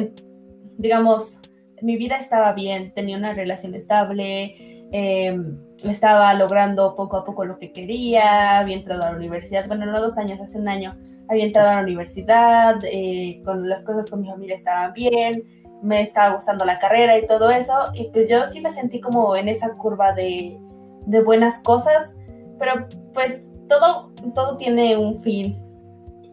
[0.78, 1.38] digamos,
[1.82, 7.58] mi vida estaba bien, tenía una relación estable, em, estaba logrando poco a poco lo
[7.58, 10.96] que quería, había entrado a la universidad, bueno, no dos años, hace un año,
[11.28, 15.44] había entrado a la universidad, eh, con las cosas con mi familia estaban bien,
[15.82, 19.36] me estaba gustando la carrera y todo eso, y pues yo sí me sentí como
[19.36, 20.58] en esa curva de,
[21.06, 22.16] de buenas cosas,
[22.58, 25.60] pero pues todo, todo tiene un fin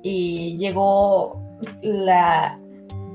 [0.04, 1.42] y llegó
[1.82, 2.61] la,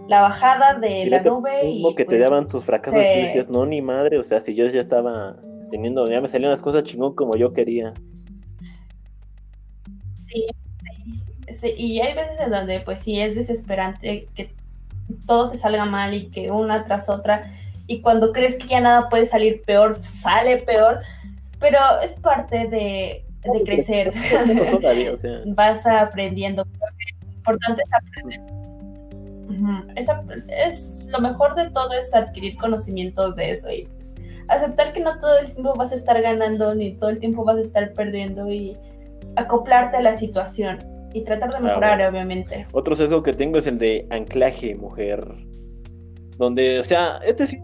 [0.09, 3.49] la bajada de la nube y que te pues, daban tus fracasos y tú decías,
[3.49, 5.37] no, ni madre, o sea, si yo ya estaba
[5.71, 7.93] teniendo, ya me salían las cosas chingón como yo quería.
[10.27, 10.47] Sí,
[11.53, 14.55] sí, y hay veces en donde pues sí es desesperante que
[15.27, 17.53] todo te salga mal y que una tras otra,
[17.87, 21.01] y cuando crees que ya nada puede salir peor, sale peor,
[21.61, 24.13] pero es parte de, de crecer.
[25.47, 26.65] Vas aprendiendo.
[26.65, 28.56] Lo importante es aprender.
[29.97, 34.15] Es, lo mejor de todo es adquirir conocimientos de eso y pues,
[34.49, 37.57] aceptar que no todo el tiempo vas a estar ganando ni todo el tiempo vas
[37.57, 38.77] a estar perdiendo y
[39.37, 40.79] acoplarte a la situación
[41.13, 42.67] y tratar de mejorar, obviamente.
[42.73, 45.27] Otro sesgo que tengo es el de anclaje, mujer.
[46.37, 47.59] Donde, o sea, este sí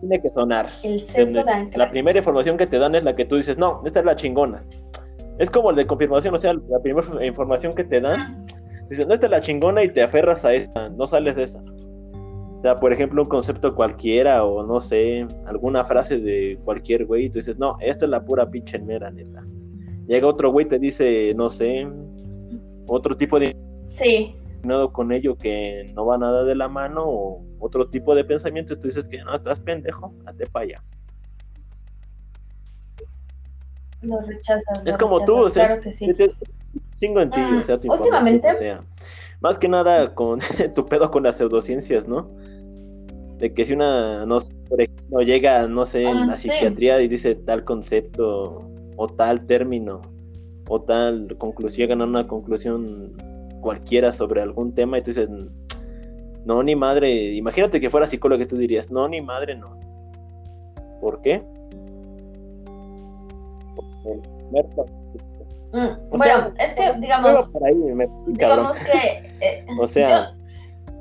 [0.00, 0.68] tiene que sonar.
[0.82, 1.78] El sesgo de anclaje.
[1.78, 4.16] La primera información que te dan es la que tú dices, no, esta es la
[4.16, 4.62] chingona.
[5.38, 8.44] Es como el de confirmación, o sea, la primera información que te dan,
[8.92, 11.60] dices, no, esta es la chingona y te aferras a esa, no sales de esa.
[11.60, 17.24] O sea, por ejemplo, un concepto cualquiera o no sé, alguna frase de cualquier güey,
[17.24, 19.42] y tú dices, no, esta es la pura pinche mera, neta.
[20.06, 21.88] Llega otro güey y te dice, no sé,
[22.86, 23.56] otro tipo de...
[23.82, 24.36] Sí.
[24.92, 28.76] Con ello que no va nada de la mano o otro tipo de pensamiento y
[28.76, 30.82] tú dices que no, estás pendejo, date para allá.
[34.02, 34.82] Lo rechazas.
[34.84, 36.06] es como tú, o sea, claro que sí.
[37.00, 38.84] En ti, o mm, sea, tu últimamente, o sea,
[39.40, 40.40] más que nada con
[40.74, 42.30] tu pedo con las pseudociencias, ¿no?
[43.38, 47.08] De que si una, no, por ejemplo, llega, no sé, en ah, la psiquiatría y
[47.08, 48.62] dice tal concepto
[48.96, 50.00] o tal término
[50.68, 53.16] o tal conclusión, llegan a una conclusión
[53.60, 55.28] cualquiera sobre algún tema y tú dices,
[56.44, 59.76] no, ni madre, imagínate que fuera psicólogo y tú dirías, no, ni madre, no.
[61.00, 61.42] ¿Por qué?
[65.72, 67.50] Mm, bueno, es que, digamos,
[68.26, 70.34] digamos que, eh, o sea,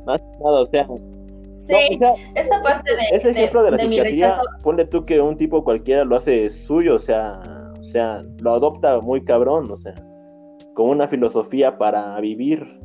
[0.05, 0.87] más nada, o sea,
[1.53, 1.99] Sí,
[2.35, 3.15] esta parte de.
[3.15, 6.99] Ese ejemplo de, la psiquiatría, ponle tú que un tipo cualquiera lo hace suyo, o
[6.99, 7.39] sea,
[7.77, 9.93] o sea, lo adopta muy cabrón, o sea,
[10.73, 12.79] con una filosofía para vivir.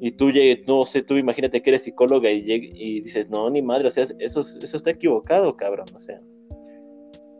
[0.00, 0.30] Y tú
[0.66, 4.04] no sé, tú imagínate que eres psicóloga y, y dices, no, ni madre, o sea,
[4.18, 6.20] eso, eso está equivocado, cabrón, o sea.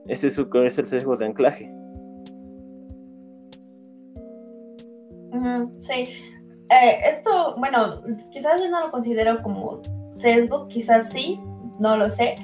[0.07, 1.71] Ese es, es el sesgo de anclaje.
[5.79, 6.09] Sí.
[6.71, 9.81] Eh, esto, bueno, quizás yo no lo considero como
[10.13, 11.41] sesgo, quizás sí,
[11.79, 12.37] no lo sé,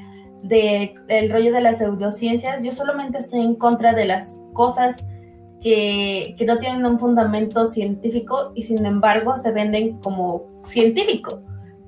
[0.43, 2.63] de el rollo de las pseudociencias.
[2.63, 5.07] Yo solamente estoy en contra de las cosas
[5.61, 11.41] que, que no tienen un fundamento científico y sin embargo se venden como científico.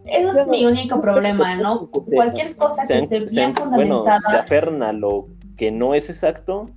[0.04, 1.88] Eso es mi único problema, ¿no?
[1.90, 4.20] Cualquier cosa que esté bien fundamentada.
[4.20, 6.70] se aferna a lo que no es exacto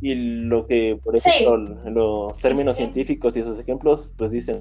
[0.00, 1.56] y lo que, por ejemplo,
[1.90, 4.60] los términos científicos y esos ejemplos, pues dicen,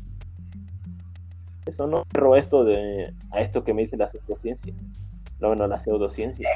[1.66, 4.74] eso no pero esto de, a esto que me dice la pseudociencia,
[5.40, 6.50] no, bueno, la pseudociencia.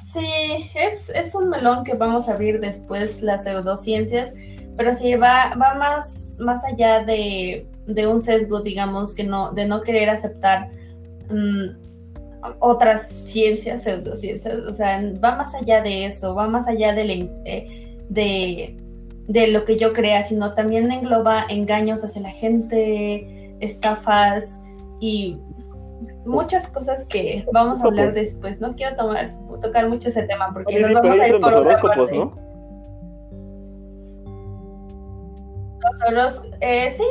[0.00, 4.32] Sí, es, es un melón que vamos a abrir después las pseudociencias,
[4.76, 9.66] pero sí va, va más, más allá de, de un sesgo, digamos, que no, de
[9.66, 10.70] no querer aceptar
[11.28, 11.85] mm,
[12.58, 17.28] otras ciencias, pseudociencias, o sea, va más allá de eso, va más allá de,
[18.08, 18.76] de,
[19.26, 24.60] de lo que yo crea, sino también engloba engaños hacia la gente, estafas
[25.00, 25.38] y
[26.24, 28.60] muchas cosas que vamos a hablar después.
[28.60, 29.30] No quiero tomar,
[29.62, 32.16] tocar mucho ese tema porque nos vamos a ir por otra parte.
[32.16, 32.45] ¿no?
[36.10, 37.04] Los eh, sí,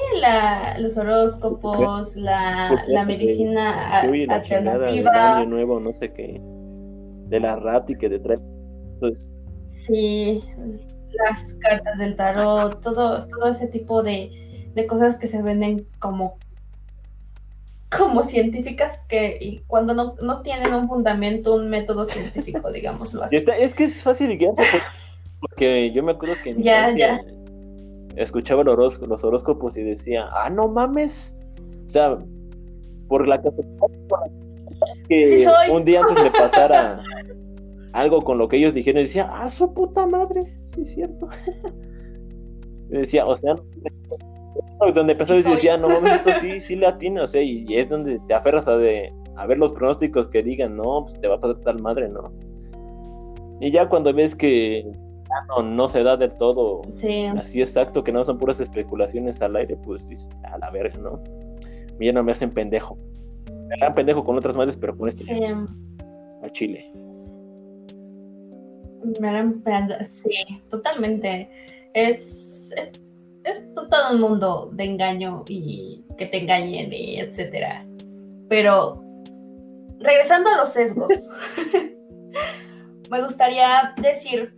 [0.80, 5.38] los horóscopos, la, pues la medicina alternativa.
[5.38, 6.39] año nuevo, no sé qué.
[7.28, 8.41] De la rati que detrás.
[9.00, 9.32] Pues...
[9.71, 10.39] Sí,
[11.12, 16.38] las cartas del tarot, todo, todo ese tipo de, de cosas que se venden como
[17.95, 23.38] como científicas que y cuando no, no, tienen un fundamento, un método científico, digámoslo así.
[23.38, 24.54] Es que es fácil guiar
[25.39, 27.21] porque yo me acuerdo que ya, ya
[28.15, 31.38] escuchaba los, horóscopos y decía, ah, no mames.
[31.88, 32.17] O sea,
[33.08, 33.41] por la
[35.08, 37.01] que un día antes le pasara
[37.93, 41.30] algo con lo que ellos dijeron y decía, ah, su puta madre, sí es cierto.
[42.89, 43.56] y decía, o sea,
[44.93, 47.89] donde empezó a decir, ya, no esto sí, sí le atina, o sea, y, es
[47.89, 51.36] donde te aferras a, de, a ver los pronósticos que digan, no, pues te va
[51.36, 52.32] a pasar tal madre, ¿no?
[53.62, 54.86] Y ya cuando ves que
[55.48, 56.82] no, no se da del todo
[57.38, 61.21] así exacto, que no son puras especulaciones al aire, pues dices, a la verga, ¿no?
[62.00, 62.98] Ya no me hacen pendejo.
[63.67, 65.24] Me harán pendejo con otras madres, pero con este.
[65.24, 65.43] Sí.
[65.43, 66.91] Al chile.
[69.19, 69.63] Me harán
[70.06, 70.32] sí,
[70.69, 71.50] totalmente.
[71.93, 72.91] Es, es,
[73.43, 77.86] es, todo un mundo de engaño y que te engañen y etcétera.
[78.50, 79.02] Pero
[80.00, 81.10] regresando a los sesgos,
[83.10, 84.54] me gustaría decir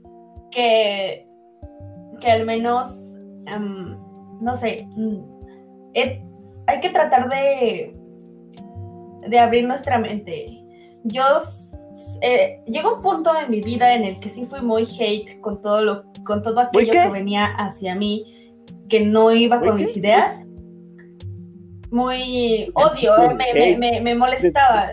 [0.52, 1.28] que,
[2.20, 3.16] que al menos,
[3.48, 3.98] em,
[4.42, 5.38] no sé, mm,
[6.68, 7.96] hay que tratar de,
[9.28, 10.64] de abrir nuestra mente.
[11.04, 11.24] Yo
[12.22, 15.62] eh, llegó un punto en mi vida en el que sí fui muy hate con
[15.62, 20.44] todo lo, con todo aquello que venía hacia mí, que no iba con mis ideas.
[21.90, 24.88] Muy odio, me, me, me, molestaba.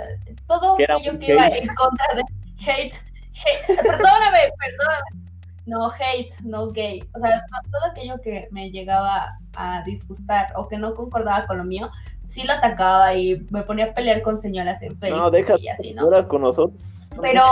[0.47, 2.23] Todo aquello que iba en contra de
[2.61, 5.24] hate, hate perdóname, perdóname
[5.67, 7.03] no hate, no gay.
[7.15, 11.65] O sea, todo aquello que me llegaba a disgustar o que no concordaba con lo
[11.65, 11.91] mío,
[12.27, 15.69] sí lo atacaba y me ponía a pelear con señoras en Facebook no, deja, y
[15.69, 16.11] así, ¿no?
[16.29, 16.79] con nosotros.
[17.21, 17.43] Pero,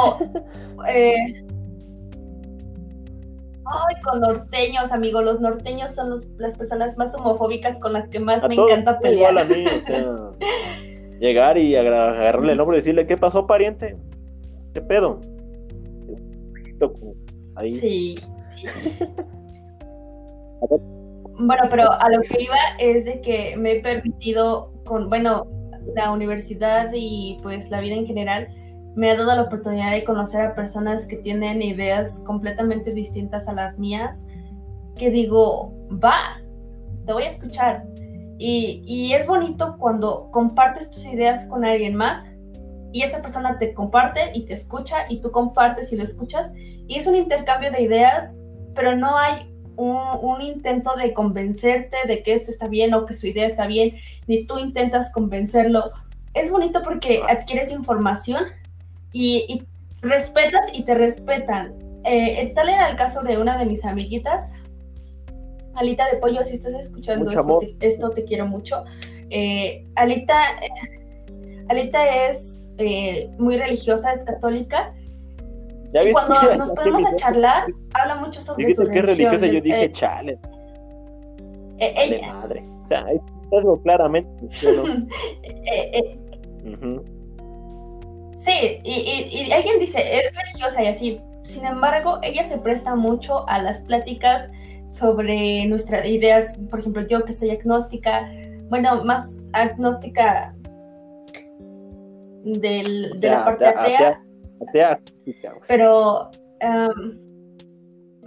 [0.88, 1.44] eh,
[3.64, 8.46] ay, con norteños, amigo, los norteños son las personas más homofóbicas con las que más
[8.48, 9.33] me encanta pelear.
[9.33, 10.16] Igual a mí, o sea,
[11.20, 13.96] llegar y agarrarle el nombre y decirle, ¿qué pasó, pariente?
[14.75, 15.20] ¿Qué pedo?
[17.70, 18.16] Sí.
[21.38, 25.46] bueno, pero a lo que iba es de que me he permitido con, bueno,
[25.94, 28.48] la universidad y pues la vida en general
[28.94, 33.55] me ha dado la oportunidad de conocer a personas que tienen ideas completamente distintas a
[33.55, 34.27] las mías,
[34.96, 36.40] que digo, va,
[37.07, 37.85] te voy a escuchar.
[38.38, 42.27] Y, y, es bonito cuando compartes tus ideas con alguien más
[42.90, 46.53] y esa persona te comparte y te escucha y tú compartes y lo escuchas
[46.92, 48.37] y es un intercambio de ideas,
[48.74, 53.26] pero no hay un, intento de convencerte de que esto está bien o que su
[53.26, 55.90] idea está bien, ni tú intentas convencerlo.
[56.35, 58.44] Es bonito porque adquieres información
[59.11, 59.64] y,
[60.02, 61.78] respetas y te respetan.
[62.05, 64.50] Eh, tal era el caso de una de mis amiguitas,
[65.74, 67.31] Alita de Pollo, si estás escuchando
[67.81, 68.85] esto te, quiero mucho.
[69.31, 70.42] Eh, Alita,
[71.70, 74.92] Alita es eh, muy religiosa, es católica,
[75.94, 79.85] y cuando nos ponemos a charlar, habla mucho sobre Dijiste su que religiosa, yo dije,
[79.85, 80.38] eh, chale.
[81.78, 82.33] Eh, ella.
[82.33, 82.64] madre.
[82.85, 83.05] O sea,
[83.52, 84.48] eso claramente.
[85.64, 86.18] Eh, eh,
[88.37, 91.20] Sí, y, y, alguien dice, es religiosa y así.
[91.44, 94.48] Sin embargo, ella se presta mucho a las pláticas
[94.88, 96.59] sobre nuestras ideas.
[96.68, 98.28] Por ejemplo, yo que soy agnóstica,
[98.68, 100.55] bueno, más agnóstica
[102.44, 104.20] del, de la parte atea
[105.66, 106.31] pero
[106.62, 107.33] um,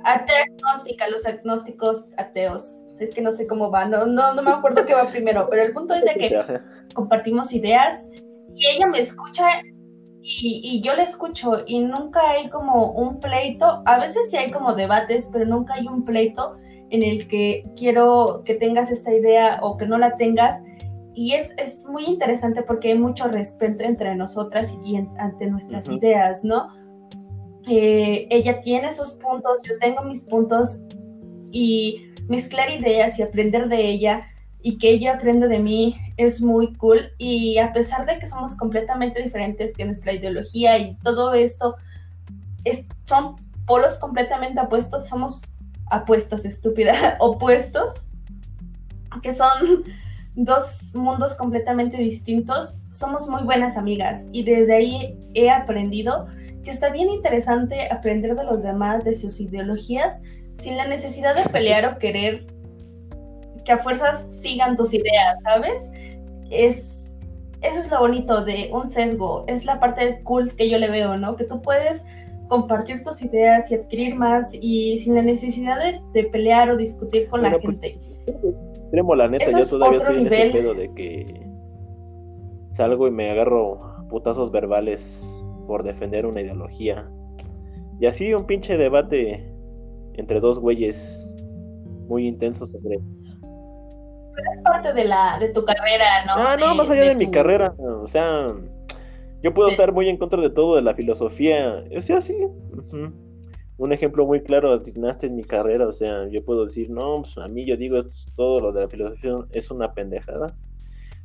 [0.04, 2.82] atea agnóstica, los agnósticos ateos.
[3.00, 5.74] Es que no sé cómo va, no, no, me acuerdo qué va primero, pero el
[5.74, 6.62] punto es de que
[6.94, 8.10] compartimos ideas
[8.56, 9.46] y ella me escucha
[10.22, 14.50] y, y, yo le escucho y nunca hay como un pleito, a veces sí hay
[14.50, 16.56] como debates, pero nunca hay un pleito
[16.90, 20.62] en el que quiero que tengas esta idea o que no la tengas
[21.16, 26.44] y es, es, muy interesante porque hay mucho respeto entre nosotras y ante nuestras ideas,
[26.44, 26.68] ¿no?
[27.68, 30.82] Eh, ella tiene sus puntos, yo tengo mis puntos
[31.52, 34.26] y mezclar ideas y aprender de ella
[34.62, 38.56] y que ella aprenda de mí es muy cool y a pesar de que somos
[38.56, 41.76] completamente diferentes que nuestra ideología y todo esto
[42.66, 45.42] es, son polos completamente opuestos, somos
[45.92, 48.06] apuestas estúpidas, opuestos,
[49.22, 49.86] que son
[50.36, 56.28] dos mundos completamente distintos, somos muy buenas amigas y desde ahí he aprendido
[56.64, 61.50] que está bien interesante aprender de los demás, de sus ideologías, sin la necesidad de
[61.50, 62.46] pelear o querer
[63.64, 65.84] que a fuerzas sigan tus ideas, ¿sabes?
[66.50, 67.16] Es,
[67.62, 71.18] eso es lo bonito de un sesgo, es la parte cool que yo le veo,
[71.18, 71.36] ¿no?
[71.36, 72.06] Que tú puedes
[72.48, 75.78] compartir tus ideas y adquirir más y sin la necesidad
[76.14, 78.00] de, pelear o discutir con la pues, gente
[78.86, 81.26] extremo, la neta, yo todavía estoy en ese pedo de que
[82.72, 83.80] salgo y me agarro
[84.10, 87.10] putazos verbales por defender una ideología.
[88.00, 89.52] Y así un pinche debate
[90.14, 91.36] entre dos güeyes
[92.08, 93.00] muy intensos sobre.
[94.36, 96.34] Pero es parte de la de tu carrera, ¿no?
[96.36, 97.74] Ah, no, más allá de, mi carrera.
[97.80, 98.48] O sea,
[99.42, 101.84] Yo puedo estar muy en contra de todo de la filosofía.
[101.96, 102.36] O sea, sí.
[103.78, 105.88] Un ejemplo muy claro, atinaste en mi carrera.
[105.88, 108.00] O sea, yo puedo decir, no, pues a mí yo digo
[108.36, 110.56] todo lo de la filosofía es una pendejada.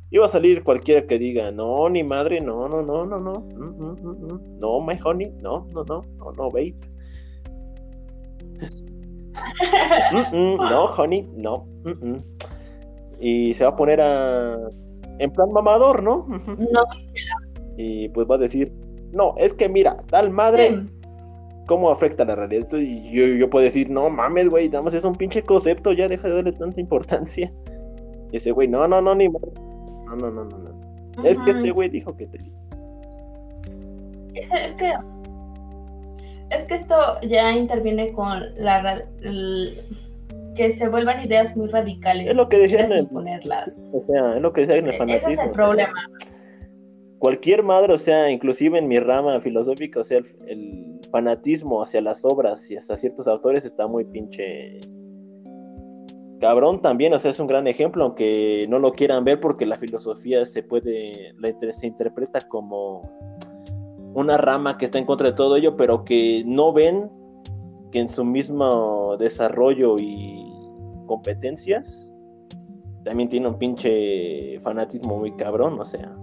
[0.09, 3.33] Iba a salir cualquiera que diga, no, ni madre, no, no, no, no, no,
[4.59, 6.75] no, my honey, no, no, no, no, no, babe.
[10.33, 11.65] no, honey, no.
[13.21, 14.57] Y se va a poner a.
[15.19, 16.27] En plan mamador, ¿no?
[16.57, 16.83] No.
[17.77, 18.73] Y pues va a decir,
[19.13, 20.83] no, es que mira, tal madre.
[21.67, 22.67] ¿Cómo afecta la realidad?
[22.73, 26.07] Y yo, yo puedo decir, no mames, güey, nada más es un pinche concepto, ya
[26.07, 27.51] deja de darle tanta importancia.
[28.31, 29.51] Y ese güey, no, no, no, ni madre.
[30.05, 31.23] No, no, no, no, no.
[31.23, 32.37] Es que este güey dijo que te.
[34.33, 34.93] Es, es que
[36.51, 39.03] es que esto ya interviene con la
[40.55, 42.27] que se vuelvan ideas muy radicales.
[42.27, 43.81] Es lo que decían en ponerlas.
[43.93, 45.29] O sea, es lo que decían en el fanatismo.
[45.29, 45.93] Ese es el problema.
[47.19, 52.25] cualquier madre, o sea, inclusive en mi rama filosófica, o sea, el, fanatismo hacia las
[52.25, 54.79] obras y hasta ciertos autores está muy pinche
[56.39, 59.77] cabrón también, o sea, es un gran ejemplo, aunque no lo quieran ver porque la
[59.77, 61.33] filosofía se puede,
[61.71, 63.03] se interpreta como
[64.15, 67.09] una rama que está en contra de todo ello, pero que no ven
[67.91, 70.51] que en su mismo desarrollo y
[71.05, 72.11] competencias
[73.03, 76.15] también tiene un pinche fanatismo muy cabrón, o sea.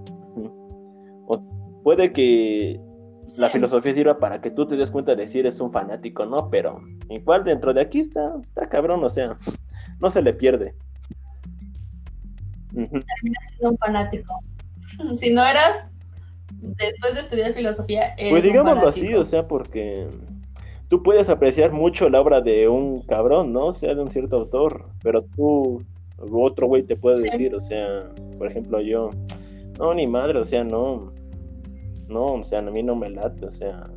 [1.26, 1.41] O
[1.82, 2.80] puede que
[3.37, 6.49] la filosofía sirva para que tú te des cuenta de si eres un fanático, ¿no?
[6.51, 9.37] Pero igual dentro de aquí está, está cabrón, o sea,
[10.01, 10.74] no se le pierde.
[12.72, 14.35] Terminas siendo un fanático.
[15.14, 15.91] Si no eras,
[16.51, 18.14] después de estudiar filosofía.
[18.31, 20.09] pues digámoslo así, o sea, porque
[20.89, 23.66] tú puedes apreciar mucho la obra de un cabrón, ¿no?
[23.66, 25.85] O sea, de un cierto autor, pero tú,
[26.16, 28.05] otro güey te puede decir, o sea,
[28.39, 29.11] por ejemplo, yo,
[29.79, 31.12] no, ni madre, o sea, no,
[32.09, 33.91] no, o sea, a mí no me late, o sea,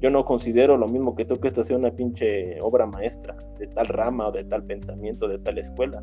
[0.00, 3.66] yo no considero lo mismo que tú que esto sea una pinche obra maestra de
[3.68, 6.02] tal rama o de tal pensamiento, de tal escuela.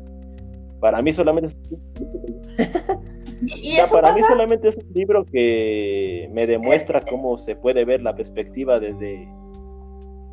[0.80, 1.58] Para mí solamente es...
[3.42, 8.14] ¿Y para mí solamente es un libro que me demuestra cómo se puede ver la
[8.14, 9.28] perspectiva desde,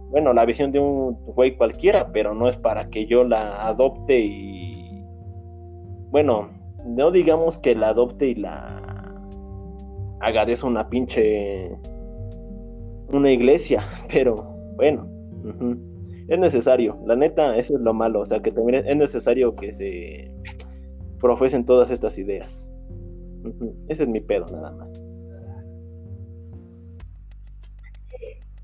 [0.09, 4.19] bueno, la visión de un güey cualquiera, pero no es para que yo la adopte
[4.19, 5.03] y,
[6.11, 6.49] bueno,
[6.85, 8.82] no digamos que la adopte y la
[10.23, 11.69] haga de eso una pinche,
[13.09, 14.35] una iglesia, pero
[14.75, 15.07] bueno,
[16.27, 19.71] es necesario, la neta, eso es lo malo, o sea, que también es necesario que
[19.71, 20.31] se
[21.19, 22.69] profesen todas estas ideas.
[23.89, 25.03] Ese es mi pedo, nada más.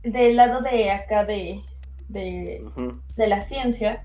[0.03, 1.59] Del lado de acá de,
[2.07, 2.63] de,
[3.17, 4.03] la ciencia,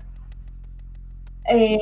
[1.49, 1.79] eh,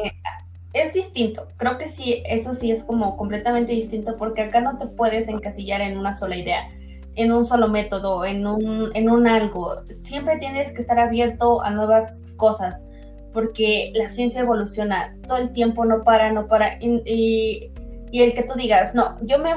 [0.74, 1.48] es distinto.
[1.58, 5.82] Creo que sí, eso sí es como completamente distinto porque acá no te puedes encasillar
[5.82, 6.70] en una sola idea,
[7.16, 9.84] en un solo método, en un, en un algo.
[10.02, 12.86] Siempre tienes que estar abierto a nuevas cosas
[13.34, 16.78] porque la ciencia evoluciona todo el tiempo, no para, no para.
[16.80, 17.72] y
[18.14, 19.50] y el que tú digas, no, yo me,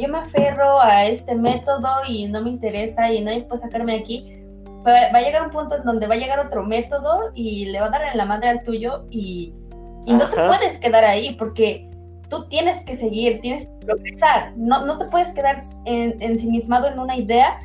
[0.00, 3.98] yo me aferro a este método y no me interesa y nadie puede sacarme de
[3.98, 4.42] aquí,
[4.86, 7.88] va, a llegar un punto en donde va a llegar otro método y le va
[7.88, 9.52] a dar en la madre al tuyo y,
[10.12, 11.88] no te puedes quedar ahí porque
[12.28, 16.98] tú tienes que seguir, tienes que progresar, no, no te puedes quedar en, ensimismado en
[16.98, 17.58] una idea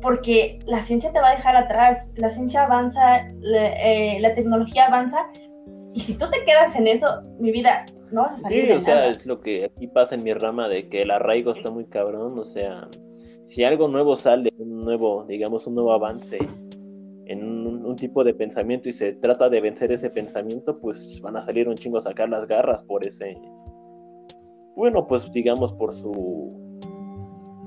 [0.00, 4.86] porque la ciencia te va a dejar atrás, la ciencia avanza, la, eh, la tecnología
[4.86, 5.18] avanza
[5.94, 7.06] y si tú te quedas en eso,
[7.38, 8.66] mi vida, no vas a salir.
[8.66, 11.52] Sí, o sea, es lo que aquí pasa en mi rama de que el arraigo
[11.52, 12.38] está muy cabrón.
[12.38, 12.88] O sea,
[13.44, 16.38] si algo nuevo sale, un nuevo, digamos, un nuevo avance
[17.26, 21.44] en un, tipo de pensamiento y se trata de vencer ese pensamiento, pues van a
[21.44, 23.36] salir un chingo a sacar las garras por ese.
[24.76, 26.62] Bueno, pues digamos por su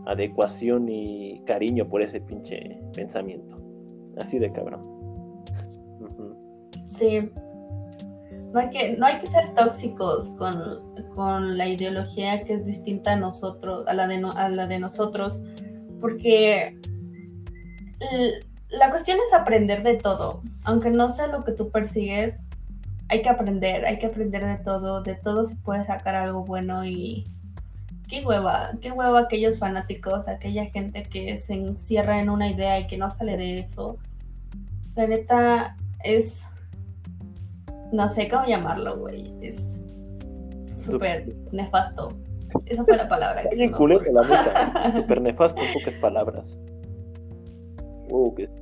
[0.05, 3.61] adecuación y cariño por ese pinche pensamiento.
[4.17, 4.95] Así de cabrón.
[6.87, 7.31] Sí,
[8.55, 13.15] no hay que, no hay que ser tóxicos con, la ideología que es distinta a
[13.15, 15.43] nosotros, a la de, a la de nosotros,
[15.99, 16.77] porque
[18.69, 22.39] la cuestión es aprender de todo, aunque no sea lo que tú persigues,
[23.09, 26.85] hay que aprender, hay que aprender de todo, de todo se puede sacar algo bueno
[26.85, 27.27] y
[28.09, 32.87] qué hueva, qué hueva aquellos fanáticos, aquella gente que se encierra en una idea y
[32.87, 33.97] que no sale de eso.
[34.95, 36.47] La neta es
[37.91, 39.33] no sé cómo llamarlo, güey.
[39.41, 39.83] Es
[40.77, 42.09] súper nefasto.
[42.65, 43.43] Esa fue la palabra.
[43.49, 44.95] Que es culero, la neta.
[44.95, 46.57] Súper nefasto, en pocas palabras.
[48.35, 48.57] ¿Qué es?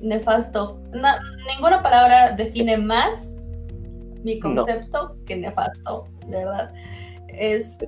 [0.00, 0.78] Nefasto.
[0.92, 3.40] ninguna palabra define más
[4.22, 6.72] mi concepto que nefasto, de verdad.
[7.28, 7.78] Es.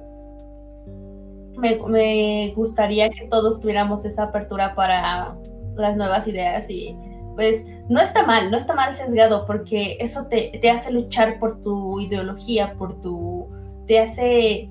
[1.56, 5.36] me, gustaría que todos tuviéramos esa apertura para
[5.76, 6.96] las nuevas ideas y
[7.34, 11.62] pues no está mal, no está mal sesgado porque eso te, te hace luchar por
[11.62, 13.48] tu ideología, por tu,
[13.86, 14.70] te hace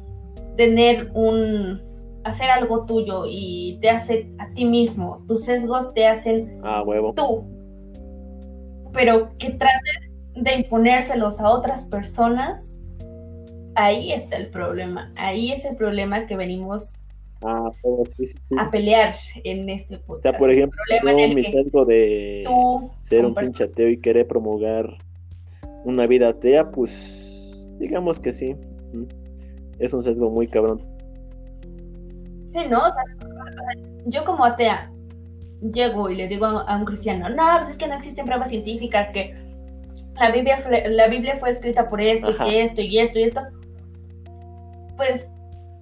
[0.57, 1.81] tener un,
[2.27, 7.13] hacer algo tuyo y te hace a ti mismo, tus sesgos te hacen ah, huevo.
[7.13, 7.45] tú,
[8.93, 12.83] pero que trates de imponérselos a otras personas,
[13.75, 16.97] ahí está el problema, ahí es el problema que venimos
[17.43, 17.69] Ah,
[18.57, 20.25] a pelear en este podcast.
[20.25, 20.79] O sea, por ejemplo,
[21.35, 22.43] mi sesgo de
[23.01, 24.97] ser un pinche ateo y querer promulgar
[25.83, 28.55] una vida atea, pues digamos que sí.
[29.77, 30.81] Es un sesgo muy cabrón.
[32.57, 32.81] Sí, ¿no?
[34.05, 34.91] yo como atea
[35.73, 39.11] llego y le digo a un cristiano, no, pues es que no existen pruebas científicas,
[39.11, 39.35] que
[40.19, 43.41] la Biblia, la Biblia fue escrita por esto, y esto, y esto, y esto.
[44.95, 45.29] Pues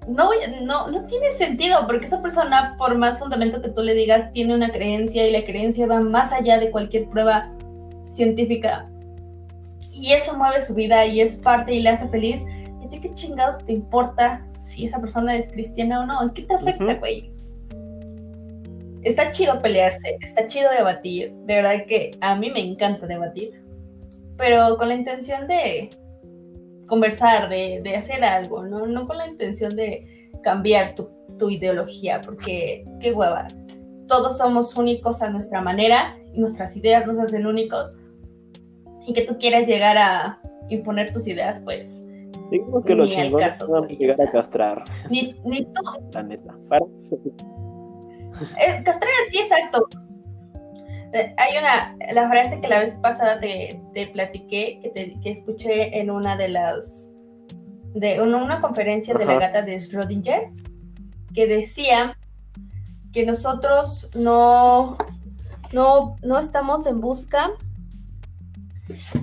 [0.10, 0.32] no,
[0.64, 4.54] no, no tiene sentido, porque esa persona, por más fundamento que tú le digas, tiene
[4.54, 7.52] una creencia y la creencia va más allá de cualquier prueba
[8.10, 8.90] científica.
[9.92, 12.46] Y eso mueve su vida y es parte y le hace feliz.
[12.84, 16.34] ¿Y ti qué chingados te importa si esa persona es cristiana o no?
[16.34, 17.32] ¿Qué te afecta, güey?
[19.04, 21.32] Está chido pelearse, está chido debatir.
[21.46, 23.62] De verdad que a mí me encanta debatir.
[24.38, 25.92] Pero con la intención de,
[26.88, 28.88] conversar, de, de hacer algo, ¿no?
[28.88, 33.48] no con la intención de cambiar tu, tu ideología, porque qué hueva.
[34.08, 37.94] Todos somos únicos a nuestra manera y nuestras ideas nos hacen únicos.
[39.08, 40.40] Y que tú quieras llegar a
[40.70, 42.05] imponer tus ideas, pues.
[42.56, 44.84] Digamos que los chingones van a llegar a castrar.
[45.10, 45.82] Ni, ni tú.
[46.14, 46.56] La neta.
[46.70, 46.86] Para.
[48.60, 49.88] Eh, castrar, sí, exacto.
[51.14, 55.32] Eh, hay una, la frase que la vez pasada te, te platiqué, que, te, que
[55.32, 57.10] escuché en una de las,
[57.94, 60.52] de una, conferencia de la gata de Schrödinger,
[61.34, 62.18] que decía
[63.12, 64.98] que nosotros no,
[65.74, 67.52] no, no estamos en busca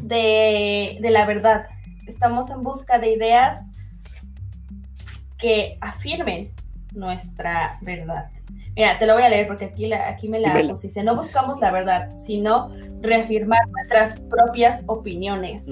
[0.03, 1.67] de, de la verdad,
[2.07, 3.69] estamos en busca de ideas
[5.39, 6.53] que afirmen
[6.95, 8.31] nuestra verdad.
[8.77, 11.03] Mira, te lo voy a leer porque aquí, la, aquí me la puse.
[11.03, 15.67] No buscamos la verdad, sino reafirmar nuestras propias opiniones.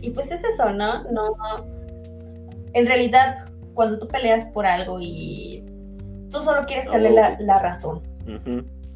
[0.00, 1.04] Y pues es eso, ¿no?
[1.10, 1.34] ¿no?
[2.74, 5.64] En realidad, cuando tú peleas por algo y
[6.30, 8.02] tú solo quieres tener la, razón,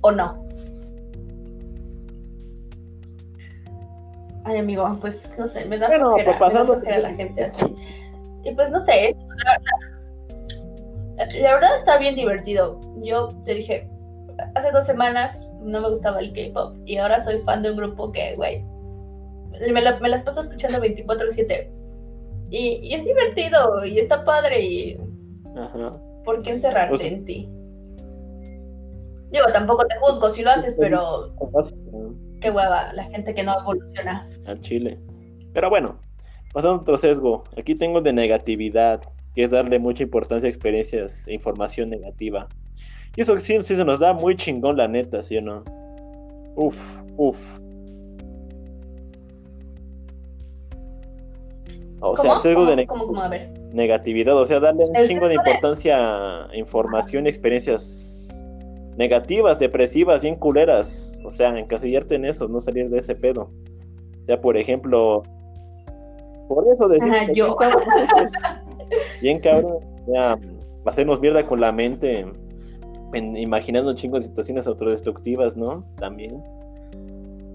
[0.03, 0.47] ¿o no?
[4.45, 7.74] Ay, amigo, pues no sé, me da bueno, pues pasando a la gente así.
[8.45, 9.16] Y pues no sé,
[11.40, 12.80] la verdad está bien divertido.
[13.03, 13.88] Yo te dije,
[14.55, 18.11] hace dos semanas no me gustaba el K-pop y ahora soy fan de un grupo
[18.12, 18.64] que, güey,
[19.72, 21.70] me, las paso escuchando 24-7.
[22.51, 25.01] Y, es divertido y está padre y...
[25.57, 25.99] Ajá.
[26.24, 27.49] ¿Por qué encerrarte pues en ti?
[29.30, 31.32] Digo, tampoco te juzgo si lo haces, pues pero...
[32.43, 34.28] Qué hueva, la gente que no evoluciona.
[34.47, 34.99] Al chile.
[35.55, 35.97] Pero bueno,
[36.53, 37.45] pasando a otro sesgo.
[37.57, 39.01] Aquí tengo de negatividad
[39.34, 42.49] que es darle mucha importancia a experiencias e información negativa.
[43.16, 45.62] Y eso sí, sí se nos da muy chingón, la neta, ¿sí o no?
[46.57, 47.59] Uf, uf.
[52.01, 52.88] O sea, sesgo de
[53.72, 58.28] negatividad, o sea, darle un chingo de importancia a información y experiencias
[58.97, 61.11] negativas, depresivas, bien culeras.
[61.24, 63.50] O sea, encasillarte en eso, no salir de ese pedo.
[64.22, 65.22] O sea, por ejemplo,
[66.48, 67.56] por eso decir, yo.
[69.20, 69.78] Bien cabrón,
[70.12, 70.38] ya,
[70.84, 72.26] hacernos mierda con la mente,
[73.14, 75.84] imaginando un chingo de situaciones autodestructivas, ¿no?
[75.96, 76.42] También.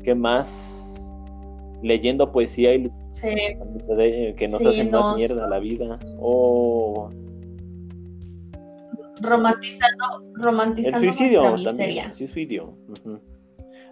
[0.03, 1.13] ¿Qué más?
[1.83, 2.89] Leyendo poesía y
[4.37, 5.99] que nos hacen más mierda la vida.
[6.19, 7.09] O
[9.21, 10.05] romantizando,
[10.35, 12.73] romantizando el suicidio también, suicidio.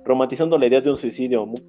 [0.06, 1.60] Romantizando la idea de un suicidio, muy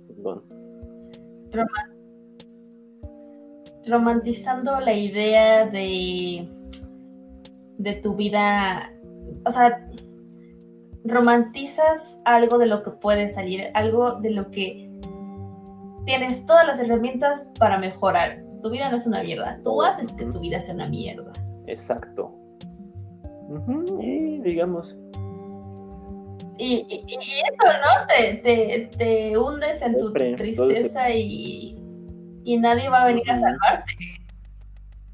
[3.87, 6.49] romantizando la idea de,
[7.79, 8.91] de tu vida,
[9.47, 9.89] o sea,
[11.05, 14.91] romantizas algo de lo que puede salir, algo de lo que
[16.05, 18.43] tienes todas las herramientas para mejorar.
[18.63, 21.33] Tu vida no es una mierda, tú haces que tu vida sea una mierda.
[21.67, 22.35] Exacto.
[24.01, 24.99] Y digamos.
[26.59, 28.07] Y, eso, ¿no?
[28.09, 31.77] Te, te, hundes en tu tristeza y
[32.47, 33.93] y nadie va a venir a salvarte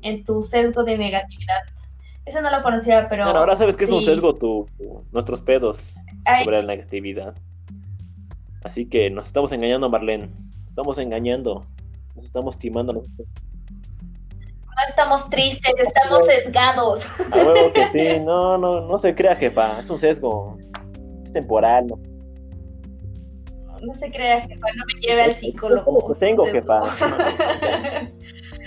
[0.03, 1.63] en tu sesgo de negatividad.
[2.27, 3.25] Eso no lo conocía, pero.
[3.25, 4.69] Bueno, ahora sabes que es un sesgo tu,
[5.11, 5.97] nuestros pedos
[6.45, 7.35] sobre la negatividad.
[8.63, 10.29] Así que nos estamos engañando, Marlene.
[10.69, 11.67] Estamos engañando.
[12.15, 12.93] Nos estamos timando.
[12.93, 13.03] No
[14.87, 17.05] estamos tristes, estamos sesgados.
[17.33, 20.59] A huevo que sí, no, no, no se crea, jefa, es un sesgo.
[21.33, 21.99] Es temporal, ¿no?
[23.83, 26.15] No se crea, jefa, no me lleve al psicólogo.
[26.15, 26.81] Tengo, jefa.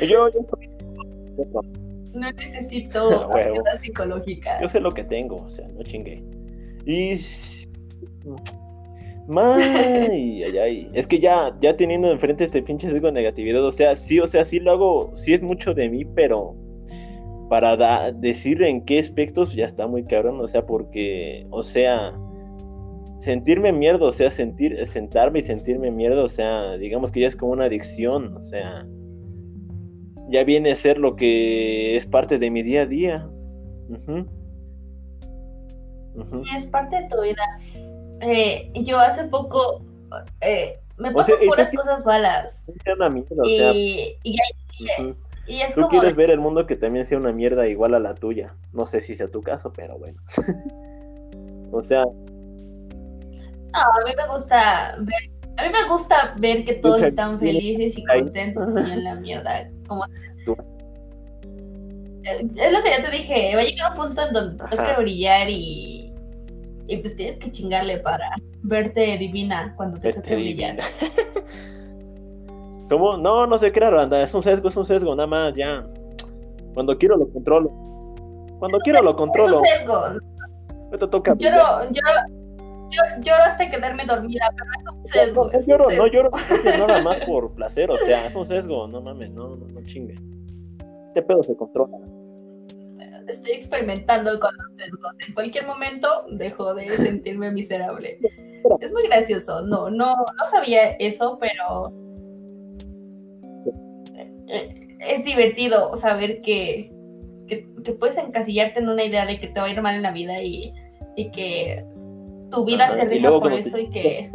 [0.02, 0.42] yo, yo
[2.14, 4.60] no necesito ayuda psicológica.
[4.62, 6.24] Yo sé lo que tengo, o sea, no chingue.
[6.86, 7.12] Y.
[9.38, 10.90] Ay, ay, ay.
[10.94, 14.28] Es que ya, ya teniendo enfrente este pinche sesgo de negatividad, o sea, sí, o
[14.28, 16.56] sea, sí lo hago, sí es mucho de mí, pero
[17.50, 22.14] para decir en qué aspectos ya está muy cabrón, o sea, porque, o sea,
[23.26, 27.36] sentirme mierda, o sea, sentir, sentarme y sentirme mierda, o sea, digamos que ya es
[27.36, 28.86] como una adicción, o sea,
[30.30, 33.30] ya viene a ser lo que es parte de mi día a día.
[36.56, 37.44] es parte de tu vida.
[38.22, 39.82] Eh, yo hace poco
[40.42, 42.64] eh, me pasan puras cosas malas.
[43.44, 44.38] y, y,
[45.62, 48.56] es Tú quieres ver el mundo que también sea una mierda igual a la tuya.
[48.72, 50.22] No sé si sea tu caso, pero bueno.
[51.72, 52.06] o sea.
[53.76, 57.98] No, a mí me gusta ver a mí me gusta ver que todos están felices
[57.98, 59.68] y contentos y en la mierda.
[59.88, 60.06] Como...
[62.24, 65.50] Es lo que ya te dije, va a llegar un punto en donde que brillar
[65.50, 66.12] y,
[66.88, 68.26] y pues tienes que chingarle para
[68.64, 70.80] verte divina cuando te toque brillar.
[72.90, 73.16] ¿Cómo?
[73.18, 75.86] No, no sé qué anda, es un sesgo, es un sesgo, nada más, ya.
[76.74, 77.70] Cuando quiero lo controlo.
[78.60, 79.56] Cuando quiero lo controlo.
[79.56, 80.02] Es un sesgo.
[80.92, 81.36] Esto toca.
[81.38, 82.02] Yo, no, yo,
[82.92, 85.52] yo lloro hasta quedarme dormida, pero es un sesgo.
[85.52, 86.32] No, lloro, no lloro
[86.88, 90.16] nada más por placer, o sea, es un sesgo, no mames, no, no, no chingue.
[91.08, 91.98] Este pedo se controla.
[93.28, 95.12] Estoy experimentando con los sesgos.
[95.28, 98.20] En cualquier momento dejo de sentirme miserable.
[98.80, 99.62] Es muy gracioso.
[99.62, 101.92] No, no, no sabía eso, pero
[104.48, 106.92] eh, es divertido saber que,
[107.48, 110.02] que, que, puedes encasillarte en una idea de que te va a ir mal en
[110.02, 110.74] la vida y,
[111.16, 111.86] y que
[112.52, 114.32] tu vida se rija por eso y que...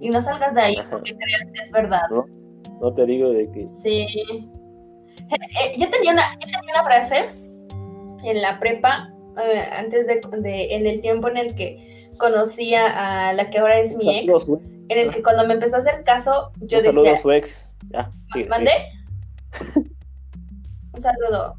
[0.00, 2.02] Y no salgas de ahí porque creas que es verdad.
[2.10, 2.92] ¿No?
[2.94, 3.68] te digo de que...
[3.70, 4.06] Sí.
[5.30, 7.24] Eh, eh, yo, tenía una, yo tenía una frase
[8.24, 9.12] en la prepa,
[9.42, 13.80] eh, antes de, de, en el tiempo en el que conocía a la que ahora
[13.80, 17.10] es mi ex, en el que cuando me empezó a hacer caso, yo Un saludo
[17.10, 17.74] a su ex.
[17.90, 18.10] Ya,
[18.48, 18.70] ¿Mandé?
[20.94, 21.56] Un saludo.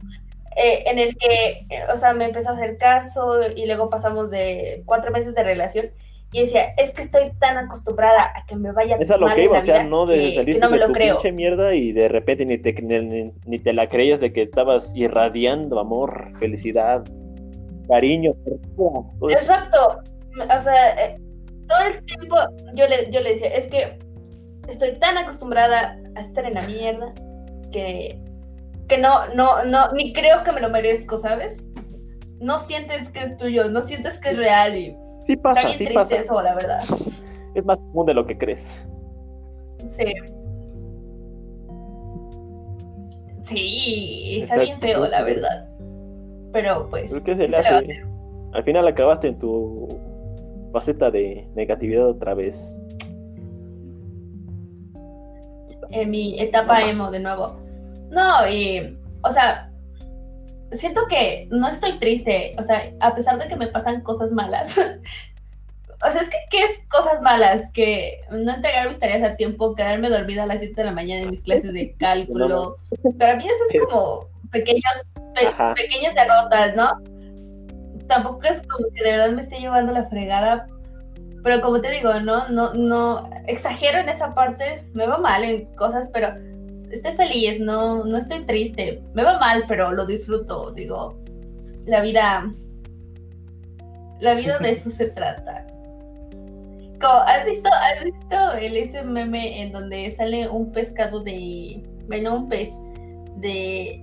[0.56, 4.32] Eh, en el que, eh, o sea, me empezó a hacer caso y luego pasamos
[4.32, 5.92] de cuatro meses de relación
[6.32, 9.58] y decía, es que estoy tan acostumbrada a que me vaya Esa lo que iba,
[9.58, 12.74] o sea, no de no me de tu pinche mierda y de repente ni te,
[13.46, 17.04] ni, te la creías de que estabas irradiando amor, felicidad,
[17.88, 18.34] cariño.
[19.30, 20.00] Exacto.
[20.38, 21.18] O sea, eh,
[21.68, 22.36] todo el tiempo
[22.76, 23.98] yo le, yo le decía, es que
[24.70, 27.14] estoy tan acostumbrada a estar en la mierda
[27.72, 28.20] que
[28.88, 31.70] que no, no, no, ni creo que me lo merezco, ¿sabes?
[32.40, 35.78] No sientes que es tuyo, no sientes que es real y sí pasa, está bien
[35.78, 36.16] sí triste pasa.
[36.18, 36.84] eso, la verdad.
[37.56, 38.68] Es más común de lo que crees.
[39.88, 40.14] Sí.
[43.44, 45.70] Sí, está, bien feo, la verdad.
[46.52, 47.24] Pero pues.
[47.24, 48.04] ¿Qué se le hace?
[48.52, 49.88] Al final acabaste en tu
[50.74, 52.78] faceta de negatividad otra vez.
[55.92, 57.65] En mi etapa emo de nuevo.
[58.16, 59.70] No, y, o sea,
[60.72, 64.78] siento que no estoy triste, o sea, a pesar de que me pasan cosas malas.
[66.06, 67.70] o sea, es que, ¿qué es cosas malas?
[67.74, 71.24] Que no entregar mis tareas a tiempo, quedarme dormida a las 7 de la mañana
[71.24, 72.78] en mis clases de cálculo.
[73.20, 75.12] Para mí eso es como pequeños,
[75.76, 76.90] pequeñas derrotas, ¿no?
[78.08, 80.68] Tampoco es como que de verdad me esté llevando la fregada,
[81.44, 85.66] pero como te digo, no, no, no, exagero en esa parte, me va mal en
[85.76, 86.34] cosas, pero
[86.96, 89.02] estoy feliz, no, no estoy triste.
[89.14, 90.72] Me va mal, pero lo disfruto.
[90.72, 91.18] Digo,
[91.86, 92.52] la vida.
[94.20, 95.68] La vida de eso se trata.
[97.28, 101.84] ¿Has visto, ¿Has visto el ese meme en donde sale un pescado de.
[102.08, 102.70] Bueno, un pez
[103.38, 104.02] de.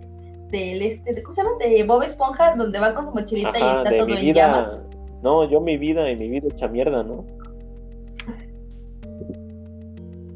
[0.50, 1.56] Del este, ¿cómo se llama?
[1.58, 4.82] De Bob Esponja, donde va con su mochilita y está todo en llamas.
[5.22, 7.24] No, yo mi vida y mi vida hecha mierda, ¿no?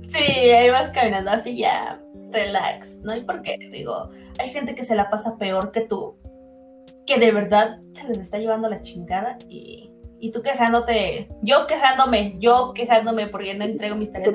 [0.09, 2.01] Sí, ahí vas caminando así ya
[2.37, 3.13] relax, ¿no?
[3.13, 6.17] hay por qué, digo, hay gente que se la pasa peor que tú,
[7.07, 12.37] que de verdad se les está llevando la chingada y, y tú quejándote, yo quejándome,
[12.39, 14.35] yo quejándome porque no entrego mis tareas.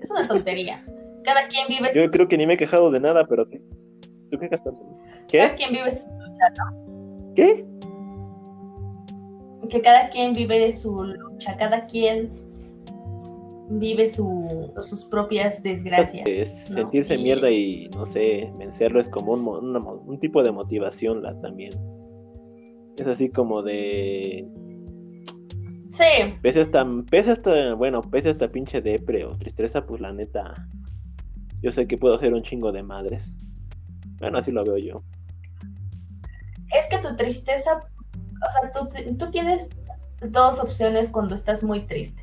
[0.00, 0.84] Es una tontería.
[1.24, 4.48] Cada quien vive Yo creo que ni me he quejado de nada, pero ¿tú qué
[5.28, 5.38] ¿Qué?
[5.38, 7.34] Cada quien vive su lucha, ¿no?
[7.34, 7.66] ¿Qué?
[9.68, 12.47] Que cada quien vive su lucha, cada quien
[13.70, 16.24] vive su, sus propias desgracias.
[16.28, 16.76] Es ¿no?
[16.76, 21.22] sentirse Y- mierda y, no sé, vencerlo es como un, mo- un tipo de motivación
[21.22, 21.72] la, también.
[22.96, 24.46] Es así como de...
[25.90, 26.04] Sí,
[26.42, 30.52] Pese hasta, pese hasta, bueno, pese hasta pinche depre o tristeza, pues la neta,
[31.60, 33.36] yo sé que puedo hacer un chingo de madres.
[34.20, 35.02] Bueno, así lo veo yo.
[36.78, 37.80] es que tu tristeza,
[38.14, 39.70] o sea, tú, tú tienes
[40.20, 42.22] dos opciones cuando estás muy triste.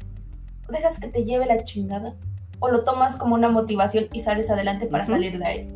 [0.70, 2.14] Dejas que te lleve la chingada
[2.60, 5.70] o lo tomas como una motivación y sales adelante para salir de ahí.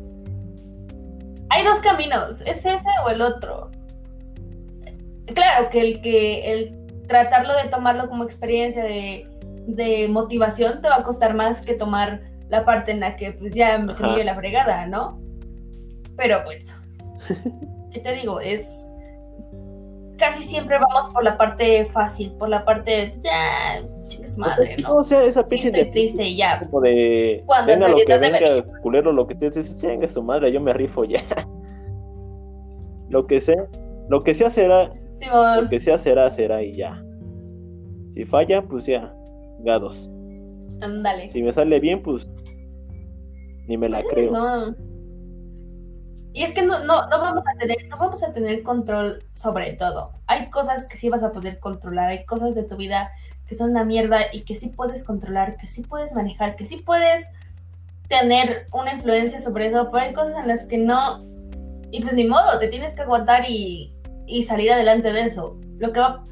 [1.50, 3.70] Hay dos caminos, es ese o el otro.
[5.26, 9.28] Claro que el que el tratarlo de tomarlo como experiencia de,
[9.66, 13.54] de motivación te va a costar más que tomar la parte en la que pues
[13.54, 15.20] ya me la fregada, ¿no?
[16.16, 16.66] Pero pues,
[17.92, 18.40] ¿qué te digo?
[18.40, 18.68] Es
[20.18, 24.96] casi siempre vamos por la parte fácil, por la parte ya chingues madre, ¿no?
[24.96, 26.60] O sea, esa pinche de triste y ya.
[26.60, 30.22] como de Cuando venga en lo que venga, culero lo que te dices, chingue su
[30.22, 31.22] madre, yo me rifo ya.
[33.08, 33.66] lo que sea,
[34.08, 34.92] lo que sea será,
[35.56, 37.02] lo que sea será, será y ya.
[38.12, 39.14] Si falla, pues ya,
[39.60, 40.10] gados.
[40.80, 41.30] ándale.
[41.30, 42.30] Si me sale bien, pues
[43.66, 44.32] ni me la creo.
[44.32, 44.74] No.
[46.32, 49.72] Y es que no, no, no vamos a tener, no vamos a tener control sobre
[49.72, 50.12] todo.
[50.26, 53.10] Hay cosas que sí vas a poder controlar, hay cosas de tu vida
[53.50, 56.76] que son una mierda y que sí puedes controlar, que sí puedes manejar, que sí
[56.76, 57.28] puedes
[58.08, 61.24] tener una influencia sobre eso, pero hay cosas en las que no.
[61.90, 63.92] Y pues ni modo, te tienes que aguantar y,
[64.28, 65.56] y salir adelante de eso.
[65.80, 66.24] Lo que va.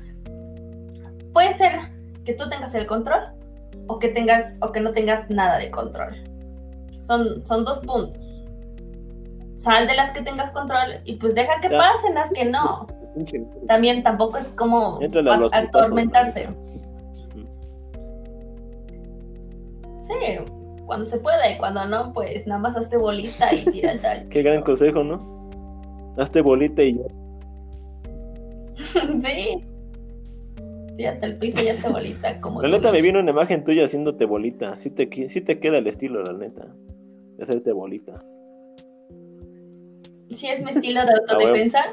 [1.33, 1.73] Puede ser
[2.25, 3.33] que tú tengas el control
[3.89, 6.23] o que tengas o que no tengas nada de control.
[7.03, 8.25] Son, son dos puntos.
[9.57, 11.79] Sal de las que tengas control y pues deja que Ya.
[11.79, 12.87] pasen las que no.
[13.67, 15.01] También tampoco es como
[15.51, 16.49] atormentarse.
[20.09, 20.15] Sí,
[20.87, 24.43] cuando se pueda y cuando no, pues nada más hazte bolita y tírate al Qué
[24.43, 25.51] gran consejo, ¿no?
[26.17, 27.05] Hazte bolita y ya.
[29.21, 29.63] sí.
[30.97, 32.41] Tírate al piso y hazte bolita.
[32.41, 34.79] Como La neta me vino una imagen tuya haciéndote bolita.
[34.79, 36.67] Sí te, sí te queda el estilo, la neta.
[37.37, 38.19] De hacerte bolita.
[40.31, 41.85] Sí, es mi estilo de autodefensa.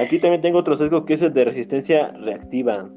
[0.00, 2.88] Aquí también tengo otro sesgo que es el de resistencia reactiva.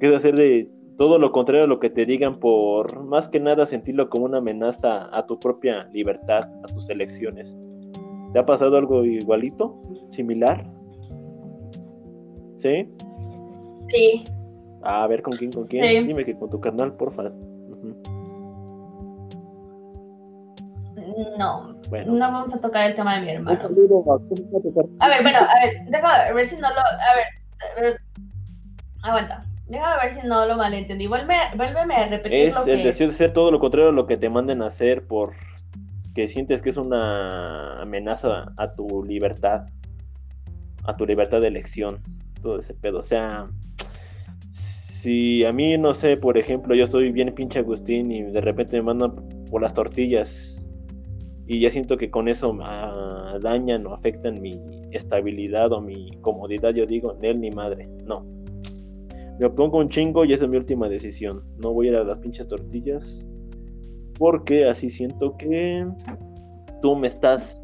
[0.00, 3.40] Que es hacer de todo lo contrario a lo que te digan por más que
[3.40, 7.56] nada sentirlo como una amenaza a tu propia libertad, a tus elecciones.
[8.32, 9.82] ¿Te ha pasado algo igualito?
[10.10, 10.64] ¿Similar?
[12.56, 12.88] ¿Sí?
[13.88, 14.24] Sí.
[14.82, 15.52] A ver, ¿con quién?
[15.52, 15.84] ¿Con quién?
[15.84, 16.06] Sí.
[16.08, 17.24] Dime que con tu canal, porfa.
[17.24, 18.02] Ujú.
[21.38, 21.74] No.
[21.90, 22.12] Bueno.
[22.12, 23.60] No vamos a tocar el tema de mi hermano.
[25.00, 26.78] A ver, bueno, a ver, déjame ver si no lo.
[26.78, 27.92] A ver.
[27.92, 27.96] eh,
[29.02, 29.44] Aguanta.
[29.72, 31.06] Déjame ver si no lo malentendí.
[31.06, 33.16] Vuelve, vuélveme a repetir Es lo que el deseo de es.
[33.16, 35.32] ser todo lo contrario a lo que te manden a hacer por
[36.14, 39.64] que sientes que es una amenaza a tu libertad,
[40.84, 42.00] a tu libertad de elección,
[42.42, 42.98] todo ese pedo.
[42.98, 43.46] O sea,
[44.50, 48.76] si a mí, no sé, por ejemplo, yo soy bien pinche Agustín y de repente
[48.76, 49.14] me mandan
[49.50, 50.66] por las tortillas
[51.46, 54.52] y ya siento que con eso ah, dañan o afectan mi
[54.90, 58.41] estabilidad o mi comodidad, yo digo, ni él ni madre, no.
[59.38, 61.42] Me opongo un chingo y esa es mi última decisión.
[61.62, 63.26] No voy a ir a las pinches tortillas.
[64.18, 65.86] Porque así siento que
[66.80, 67.62] tú me estás.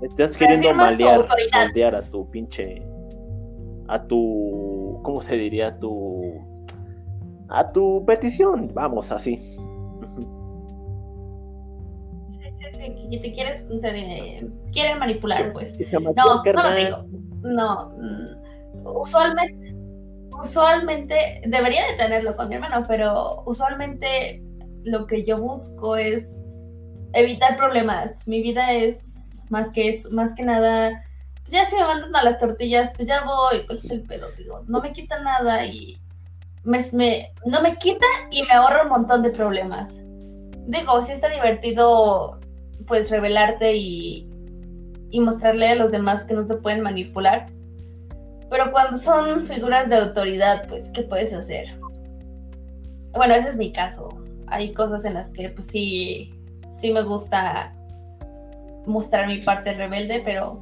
[0.00, 2.82] Me estás queriendo malear, moldear a tu pinche.
[3.88, 5.00] A tu.
[5.02, 5.68] ¿Cómo se diría?
[5.68, 6.34] A tu.
[7.48, 8.70] A tu petición.
[8.72, 9.36] Vamos, así.
[12.28, 13.68] Sí, sí, sí, que te quieres.
[13.68, 15.78] Te, quieren manipular, pues.
[15.92, 17.04] No, No, lo digo.
[17.42, 17.90] No.
[17.98, 18.42] mm,
[18.84, 19.61] Usualmente,
[20.40, 24.42] usualmente, debería de tenerlo con mi hermano, pero usualmente
[24.84, 26.42] lo que yo busco es
[27.12, 28.26] evitar problemas.
[28.26, 28.98] Mi vida es
[29.50, 31.04] más que eso, más que nada.
[31.48, 34.62] ya si me mandan a las tortillas, pues ya voy, pues es el pedo, digo,
[34.68, 36.00] no me quita nada y
[36.64, 40.00] me, me- no me quita y me ahorra un montón de problemas.
[40.66, 42.38] Digo, sí está divertido
[42.86, 44.28] pues revelarte y,
[45.10, 47.46] y mostrarle a los demás que no te pueden manipular.
[48.52, 51.64] Pero cuando son figuras de autoridad, pues, ¿qué puedes hacer?
[53.12, 54.10] Bueno, ese es mi caso.
[54.46, 56.34] Hay cosas en las que, pues, sí,
[56.70, 57.74] sí me gusta
[58.84, 60.60] mostrar mi parte rebelde, pero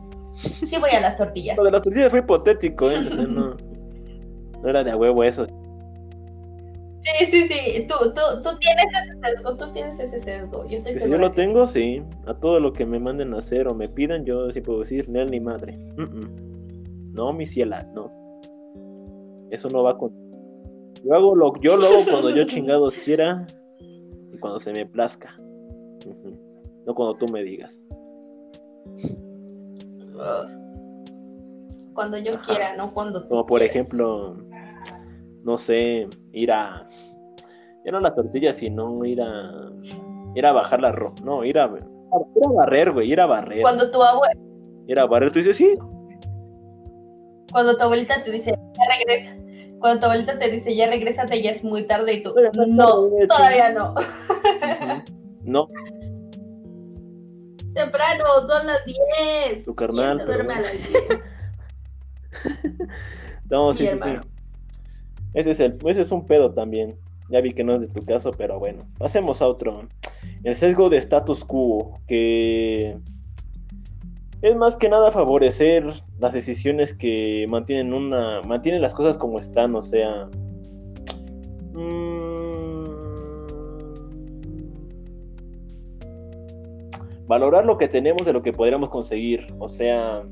[0.65, 1.57] sí voy a las tortillas.
[1.57, 3.01] Lo de las tortillas fue hipotético, ¿eh?
[3.29, 3.57] No,
[4.63, 5.49] no era de a huevo eso.
[7.03, 7.87] Sí, sí, sí.
[7.89, 10.65] Tú, tú, tú tienes ese sesgo, tú tienes ese sesgo.
[10.69, 11.35] Yo estoy Si segura yo lo sí.
[11.35, 12.03] tengo, sí.
[12.27, 15.09] A todo lo que me manden a hacer o me pidan, yo sí puedo decir,
[15.09, 15.73] Nel ni madre.
[15.97, 16.50] Mm, mm.
[17.21, 18.11] No, mi ciela, no.
[19.51, 20.11] Eso no va con.
[21.05, 23.47] Yo hago lo, yo lo hago cuando yo chingados quiera
[23.79, 25.29] y cuando se me plazca.
[26.87, 27.85] No cuando tú me digas.
[31.93, 34.39] Cuando yo quiera, no cuando tú Como por ejemplo,
[35.45, 36.89] no sé, ir a.
[37.85, 39.71] Ya no la tortilla, sino ir a.
[40.35, 41.21] Ir a bajar la ropa.
[41.23, 41.67] No, ir a.
[41.67, 43.61] Ir a barrer, güey, ir a barrer.
[43.61, 44.41] Cuando tu abuela.
[44.87, 45.71] Ir a barrer, tú dices, sí.
[47.53, 49.37] Cuando tu abuelita te dice, ya regresa.
[49.81, 52.35] Cuando tu abuelita te dice, ya regrésate, ya es muy tarde y tú,
[52.69, 53.95] no, todavía no.
[55.43, 55.69] No.
[57.75, 59.65] Temprano, son las 10.
[59.65, 60.19] Tu carnal.
[60.19, 61.21] Se duerme a las 10.
[63.51, 64.11] no, sí, sí, sí.
[65.35, 66.99] Ese es, el, ese es un pedo también.
[67.31, 68.83] Ya vi que no es de tu caso, pero bueno.
[68.99, 69.89] Pasemos a otro.
[70.43, 72.99] El sesgo de status quo, que
[74.43, 75.87] es más que nada favorecer
[76.19, 78.41] las decisiones que mantienen una.
[78.49, 80.29] mantienen las cosas como están, o sea.
[81.75, 82.85] mm,
[87.27, 89.47] valorar lo que tenemos de lo que podríamos conseguir.
[89.59, 90.23] O sea.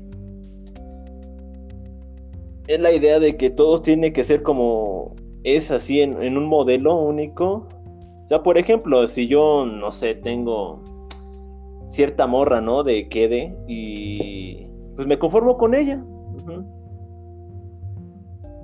[2.67, 6.45] Es la idea de que todos tienen que ser como es así en, en un
[6.45, 7.67] modelo único.
[8.25, 10.83] O sea, por ejemplo, si yo, no sé, tengo
[11.89, 12.83] cierta morra, ¿no?
[12.83, 15.97] De quede y pues me conformo con ella.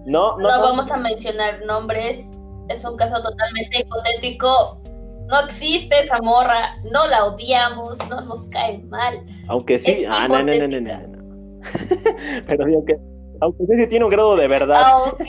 [0.05, 0.61] No, no, No no.
[0.61, 2.29] vamos a mencionar nombres.
[2.69, 4.81] Es un caso totalmente hipotético.
[5.27, 6.77] No existe esa morra.
[6.91, 7.97] No la odiamos.
[8.09, 9.25] No nos cae mal.
[9.47, 11.61] Aunque sí, es ah, no, no, no, no, no, no.
[12.47, 12.97] Pero digo que,
[13.41, 14.81] aunque sí tiene un grado de verdad.
[14.85, 15.25] Aunque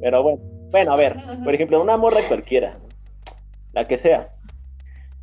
[0.00, 0.40] Pero bueno,
[0.70, 2.78] bueno, a ver, por ejemplo, una morra cualquiera,
[3.72, 4.30] la que sea.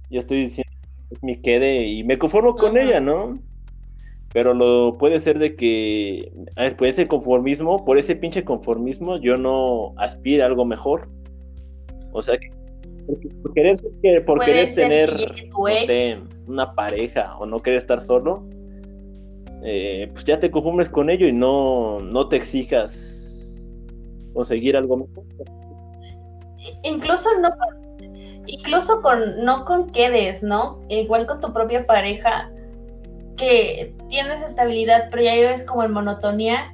[0.10, 0.72] Yo estoy diciendo
[1.10, 3.40] es mi quede y me conformo con ella, ¿no?
[4.34, 9.18] Pero lo puede ser de que, a ver, puede ser conformismo, por ese pinche conformismo
[9.18, 11.10] yo no aspiro a algo mejor.
[12.12, 12.50] O sea, que
[13.06, 18.44] por, por querer, por tener, no sé, una pareja o no querer estar solo,
[19.64, 23.72] eh, pues ya te conformes con ello y no, no te exijas
[24.34, 25.24] conseguir algo mejor.
[26.84, 27.50] incluso no
[28.48, 30.80] incluso con no con quedes, ¿no?
[30.90, 32.50] Igual con tu propia pareja
[33.38, 36.74] que tienes estabilidad, pero ya vives como en monotonía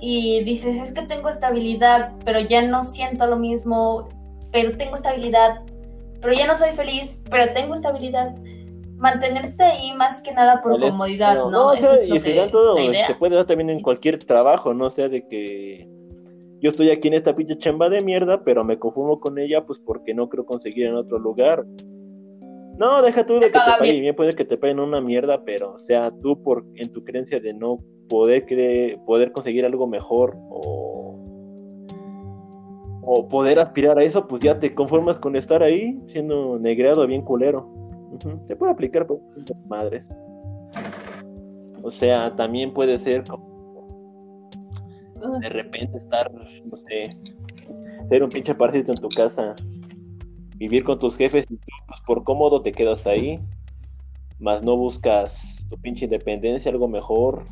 [0.00, 4.08] y dices, es que tengo estabilidad, pero ya no siento lo mismo,
[4.52, 5.60] pero tengo estabilidad,
[6.20, 8.34] pero ya no soy feliz, pero tengo estabilidad.
[8.96, 11.66] Mantenerte ahí más que nada por Vale, comodidad, ¿no?
[11.68, 14.86] o Eso sea, es y se todo, se puede dar también en cualquier trabajo, no
[14.86, 15.99] O sea de que
[16.60, 19.78] yo estoy aquí en esta pinche chamba de mierda, pero me conformo con ella, pues
[19.78, 21.64] porque no creo conseguir en otro lugar.
[22.78, 24.16] No, deja tú de Te que te paguen bien.
[24.16, 27.52] puede que te paguen una mierda, pero o sea, tú por en tu creencia de
[27.52, 31.18] no poder cre- poder conseguir algo mejor o
[33.02, 37.22] o poder aspirar a eso, pues ya te conformas con estar ahí siendo negreado bien
[37.22, 37.66] culero.
[38.46, 39.18] Se puede aplicar por
[39.68, 40.08] madres.
[41.82, 43.49] O sea, también puede ser como
[45.28, 47.10] de repente estar, no sé,
[48.08, 49.54] ser un pinche parásito en tu casa,
[50.56, 53.40] vivir con tus jefes y tú, pues por cómodo te quedas ahí,
[54.38, 57.46] más no buscas tu pinche independencia, algo mejor,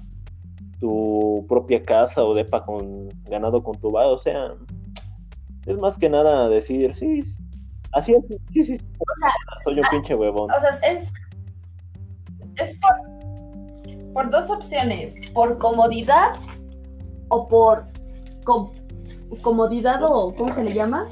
[0.80, 4.54] tu propia casa o depa con ganado con tu vado, o sea,
[5.66, 7.20] es más que nada decir, sí,
[7.92, 8.84] así es, sí, sí, sí,
[9.64, 10.50] soy un pinche huevón.
[10.50, 11.12] O sea, es,
[12.56, 16.32] es por, por dos opciones, por comodidad
[17.28, 17.84] o por
[18.44, 18.70] com-
[19.42, 21.06] comodidad o ¿cómo se le llama?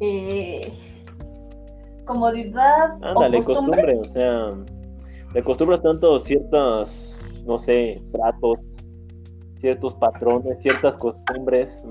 [0.00, 0.72] Eh,
[2.04, 3.82] comodidad Ándale, o costumbre.
[3.82, 4.54] costumbre, o sea,
[5.32, 8.58] te acostumbras tanto ciertos, no sé, tratos,
[9.56, 11.82] ciertos patrones, ciertas costumbres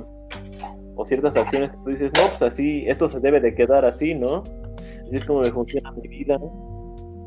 [0.95, 4.15] o ciertas acciones que tú dices, no, pues así, esto se debe de quedar así,
[4.15, 4.41] ¿no?
[5.05, 6.39] Así es como me funciona mi vida,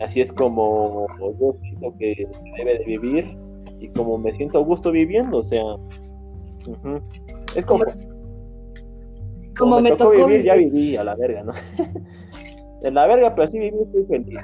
[0.00, 1.06] así es como
[1.40, 3.38] yo siento que se debe de vivir
[3.78, 5.62] y como me siento a gusto viviendo, o sea,
[7.56, 7.84] es como,
[9.56, 11.52] Como me tocó tocó vivir, ya viví a la verga, ¿no?
[12.82, 14.38] en la verga, pero así viví, estoy feliz.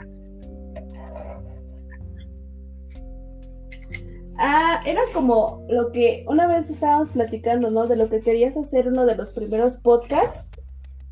[4.39, 7.87] Ah, era como lo que una vez estábamos platicando, ¿no?
[7.87, 10.51] De lo que querías hacer uno de los primeros podcasts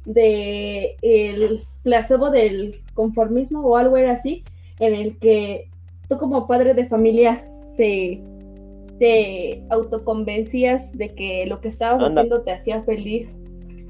[0.05, 4.45] de el placebo del conformismo o algo era así,
[4.79, 5.71] en el que
[6.09, 8.23] tú como padre de familia te,
[9.05, 12.23] te autoconvencías de que lo que estabas Anda.
[12.23, 13.37] haciendo te hacía feliz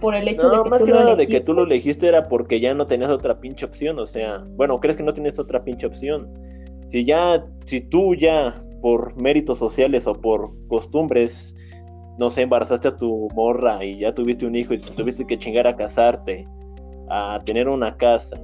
[0.00, 2.08] por el hecho de que más tú que lo nada de que tú lo elegiste
[2.08, 5.38] era porque ya no tenías otra pinche opción, o sea, bueno, crees que no tienes
[5.38, 6.28] otra pinche opción.
[6.88, 11.54] Si ya, si tú ya por méritos sociales o por costumbres
[12.18, 15.66] no sé, embarazaste a tu morra y ya tuviste un hijo y tuviste que chingar
[15.68, 16.46] a casarte,
[17.08, 18.36] a tener una casa,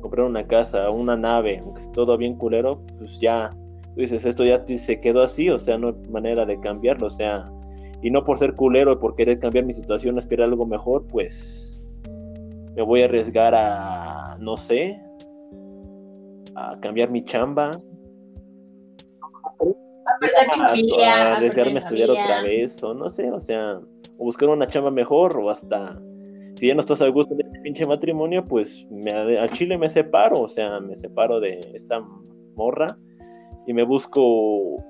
[0.00, 3.50] comprar una casa, una nave, aunque es todo bien culero, pues ya,
[3.94, 7.10] tú dices, esto ya se quedó así, o sea, no hay manera de cambiarlo, o
[7.10, 7.50] sea,
[8.02, 11.84] y no por ser culero, por querer cambiar mi situación, aspirar a algo mejor, pues
[12.74, 14.98] me voy a arriesgar a, no sé,
[16.54, 17.72] a cambiar mi chamba,
[21.04, 23.80] a, arriesgarme a estudiar otra vez, o no sé, o sea,
[24.18, 26.00] o buscar una chamba mejor, o hasta
[26.56, 29.88] si ya no estás a gusto de este pinche matrimonio, pues me, al chile me
[29.88, 32.00] separo, o sea, me separo de esta
[32.54, 32.96] morra
[33.70, 34.20] y me busco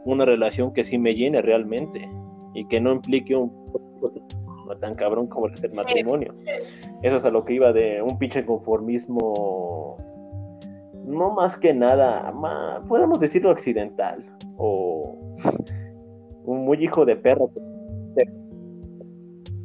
[0.06, 2.08] una relación que sí me llene realmente
[2.54, 3.52] y que no implique un
[4.80, 6.32] tan cabrón como el matrimonio.
[7.02, 9.98] Eso es a lo que iba de un pinche conformismo,
[11.04, 12.32] no más que nada,
[12.88, 14.24] podemos decirlo accidental
[14.56, 15.14] o
[16.44, 17.50] un muy hijo de perro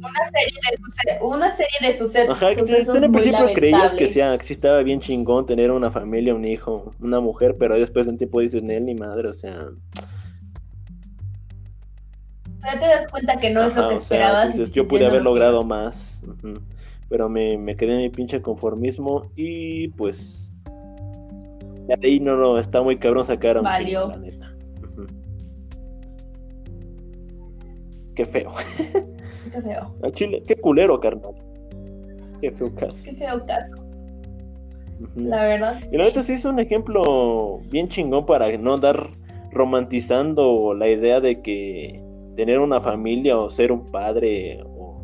[0.06, 2.36] una serie de, una serie de sucesos.
[2.36, 6.92] Ajá, en principio creías que, sea, que estaba bien chingón tener una familia, un hijo,
[7.00, 9.68] una mujer, pero después de un tiempo dices, ni madre, o sea.
[12.62, 14.56] Pero te das cuenta que no es lo que esperabas.
[14.56, 16.24] yo pude haber logrado más,
[17.08, 20.50] pero me, me quedé en mi pinche conformismo y pues.
[21.86, 24.08] De ahí no, no, está muy cabrón sacar a un Valió.
[24.08, 24.52] la neta.
[28.16, 28.52] Qué feo.
[29.56, 30.12] Qué feo.
[30.12, 31.34] Chile, qué culero, carnal.
[32.42, 33.04] Qué feo caso.
[33.04, 33.76] Qué feo caso.
[35.14, 35.80] La verdad.
[35.90, 39.10] Y la neta sí es un ejemplo bien chingón para no dar
[39.52, 42.02] romantizando la idea de que
[42.36, 45.00] tener una familia o ser un padre o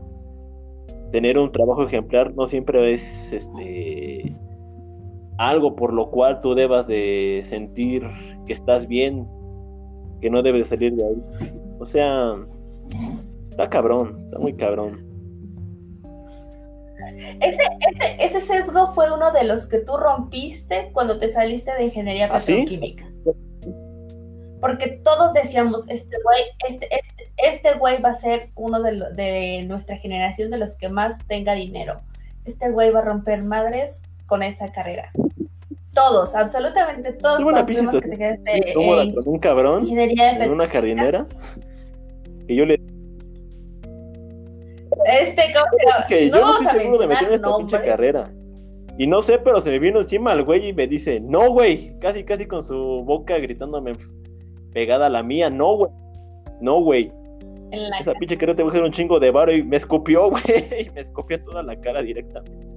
[1.12, 4.36] tener un trabajo ejemplar no siempre es este
[5.38, 8.03] algo por lo cual tú debas de sentir
[8.46, 9.26] que estás bien,
[10.20, 11.22] que no debes salir de ahí.
[11.78, 12.36] O sea,
[13.53, 15.05] Está cabrón, está muy cabrón.
[17.42, 21.84] Ese, ese, ese sesgo fue uno de los que tú rompiste cuando te saliste de
[21.84, 23.05] ingeniería ¿Ah, petroquímica.
[24.59, 29.66] Porque todos decíamos, este güey, este, este, este güey va a ser uno de, de
[29.66, 32.00] nuestra generación de los que más tenga dinero.
[32.46, 35.12] Este güey va a romper madres con esa carrera.
[35.92, 37.44] Todos, absolutamente todos.
[37.44, 41.26] Una que te un cabrón en una jardinera
[42.48, 42.78] y yo le
[45.07, 45.53] este,
[46.09, 48.30] que no vamos a mencionar esta pinche carrera.
[48.98, 51.98] Y no sé, pero se me vino encima el güey y me dice, no, güey,
[52.00, 53.92] casi, casi con su boca gritándome
[54.72, 55.90] pegada a la mía, no, güey,
[56.61, 57.12] no, güey.
[58.00, 60.42] Esa pinche carrera te voy a hacer un chingo de varo y me escupió, güey,
[60.46, 62.72] y me escupió toda la cara directamente.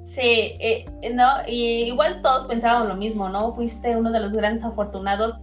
[0.00, 3.54] Sí, eh, no, y igual todos pensábamos lo mismo, ¿no?
[3.54, 5.40] Fuiste uno de los grandes afortunados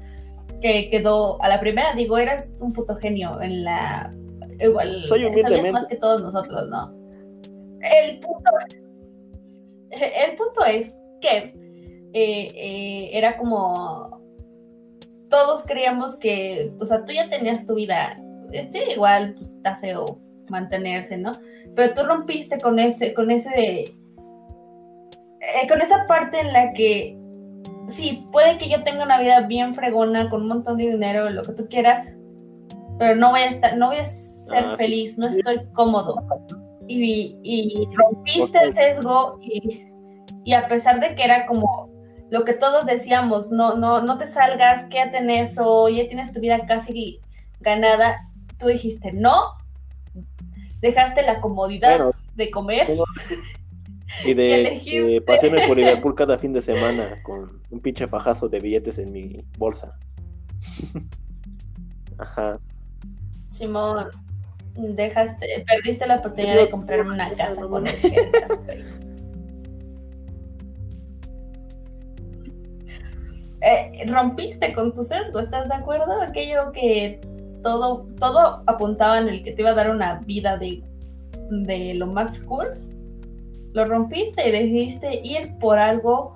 [0.62, 4.14] que quedó a la primera, digo, eras un puto genio en la...
[4.60, 6.94] Igual, sabías más que todos nosotros, ¿no?
[7.82, 8.52] El punto,
[9.92, 11.54] el punto es que
[12.14, 14.20] eh, eh, era como...
[15.30, 18.20] Todos creíamos que, o sea, tú ya tenías tu vida,
[18.72, 21.34] sí, igual, pues está feo mantenerse, ¿no?
[21.76, 23.94] Pero tú rompiste con ese, con ese,
[25.40, 27.19] eh, con esa parte en la que
[27.90, 31.44] sí, puede que yo tenga una vida bien fregona, con un montón de dinero, lo
[31.44, 32.16] que tú quieras,
[32.98, 36.16] pero no voy a estar, no voy a ser ah, feliz, no estoy cómodo.
[36.88, 41.90] Y, rompiste el sesgo y, a pesar de que era como
[42.30, 46.40] lo que todos decíamos, no, no, no te salgas, quédate en eso, ya tienes tu
[46.40, 47.20] vida casi
[47.60, 48.18] ganada,
[48.58, 49.42] tú dijiste no,
[50.82, 52.88] dejaste la comodidad de comer.
[54.26, 58.98] Y de, pasearme por Liverpool cada fin de semana con un pinche fajazo de billetes
[58.98, 59.98] en mi bolsa.
[62.18, 62.60] Ajá.
[63.52, 64.08] Simón,
[64.76, 67.96] dejaste, perdiste la oportunidad de comprarme una casa con el
[73.62, 76.22] eh, rompiste con tu sesgo, ¿estás de acuerdo?
[76.22, 77.22] Aquello que
[77.64, 80.84] todo, todo apuntaba en el que te iba a dar una vida de,
[81.50, 82.89] de lo más cool
[83.74, 86.36] lo rompiste y decidiste ir por algo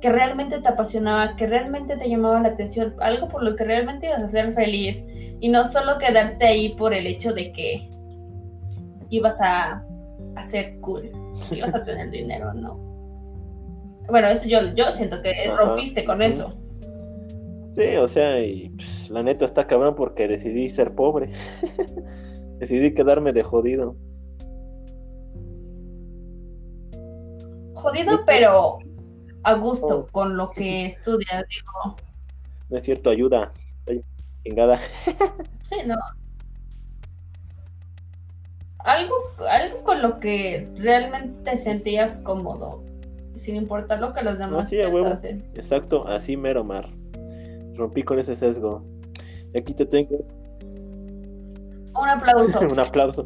[0.00, 4.06] que realmente te apasionaba, que realmente te llamaba la atención, algo por lo que realmente
[4.06, 5.08] ibas a ser feliz
[5.40, 7.88] y no solo quedarte ahí por el hecho de que
[9.08, 9.82] ibas a,
[10.36, 11.10] a ser cool,
[11.50, 12.76] ibas a tener dinero, no.
[14.08, 16.54] Bueno, eso yo, yo siento que rompiste con eso.
[17.72, 21.32] Sí, o sea, y pues, la neta está cabrón porque decidí ser pobre.
[22.58, 23.96] decidí quedarme de jodido.
[27.84, 28.78] Jodido, pero
[29.44, 30.06] a gusto oh.
[30.10, 31.96] con lo que estudias, digo.
[32.70, 33.52] No es cierto, ayuda.
[34.42, 34.78] Chingada.
[35.64, 35.94] Sí, no.
[38.80, 39.14] Algo,
[39.48, 42.84] algo con lo que realmente te sentías cómodo,
[43.34, 45.42] sin importar lo que los demás sí, pensasen.
[45.54, 46.90] Exacto, así mero mar.
[47.76, 48.84] Rompí con ese sesgo.
[49.54, 50.18] Y aquí te tengo
[51.98, 52.60] Un aplauso.
[52.70, 53.24] un aplauso.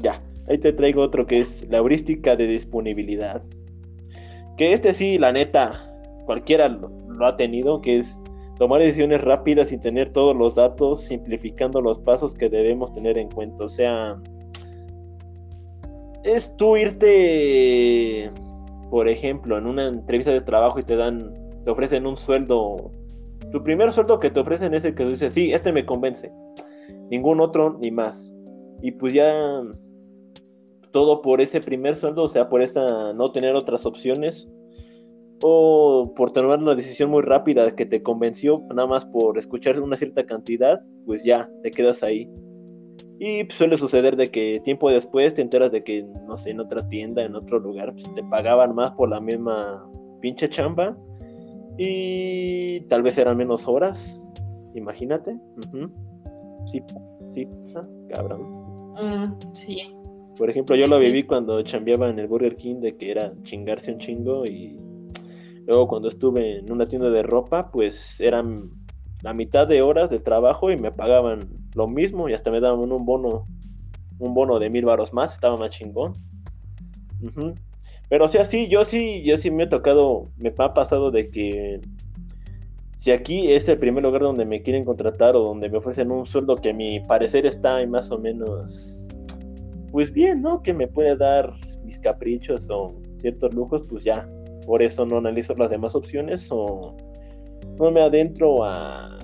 [0.00, 0.18] Ya,
[0.48, 3.42] ahí te traigo otro que es la heurística de disponibilidad.
[4.60, 5.70] Que este sí, la neta,
[6.26, 8.20] cualquiera lo, ha tenido, que es
[8.58, 13.30] tomar decisiones rápidas sin tener todos los datos, simplificando los pasos que debemos tener en
[13.30, 13.64] cuenta.
[13.64, 14.18] O sea,
[16.24, 18.30] es tú irte,
[18.90, 21.32] por ejemplo, en una entrevista de trabajo y te dan,
[21.64, 22.90] te ofrecen un sueldo.
[23.52, 26.30] Tu primer sueldo que te ofrecen es el que tú dices, sí, este me convence.
[27.10, 28.30] Ningún otro ni más.
[28.82, 29.62] Y pues ya
[30.92, 34.48] todo por ese primer sueldo, o sea, por esa no tener otras opciones
[35.42, 39.96] o por tomar una decisión muy rápida que te convenció nada más por escuchar una
[39.96, 42.28] cierta cantidad, pues ya te quedas ahí.
[43.18, 46.60] Y pues, suele suceder de que tiempo después te enteras de que, no sé, en
[46.60, 49.86] otra tienda, en otro lugar, pues te pagaban más por la misma
[50.20, 50.96] pinche chamba
[51.78, 54.28] y tal vez eran menos horas,
[54.74, 55.38] imagínate.
[56.66, 56.82] Sí,
[57.30, 58.42] sí, ah, cabrón.
[58.94, 59.99] Mm, sí.
[60.38, 63.92] Por ejemplo, yo lo viví cuando chambeaba en el Burger King de que era chingarse
[63.92, 64.76] un chingo y
[65.66, 68.70] luego cuando estuve en una tienda de ropa, pues eran
[69.22, 71.40] la mitad de horas de trabajo y me pagaban
[71.74, 73.46] lo mismo y hasta me daban un bono,
[74.18, 76.14] un bono de mil varos más, estaba más chingón.
[77.22, 77.54] Ujú.
[78.08, 81.30] Pero o sea, sí, yo sí, yo sí me he tocado, me ha pasado de
[81.30, 81.80] que
[82.96, 86.26] si aquí es el primer lugar donde me quieren contratar o donde me ofrecen un
[86.26, 88.99] sueldo que a mi parecer está más o menos,
[89.92, 90.62] pues bien, ¿no?
[90.62, 91.52] Que me puede dar
[91.84, 94.28] mis caprichos o ciertos lujos, pues ya,
[94.66, 96.94] por eso no analizo las demás opciones o
[97.78, 99.18] no me adentro a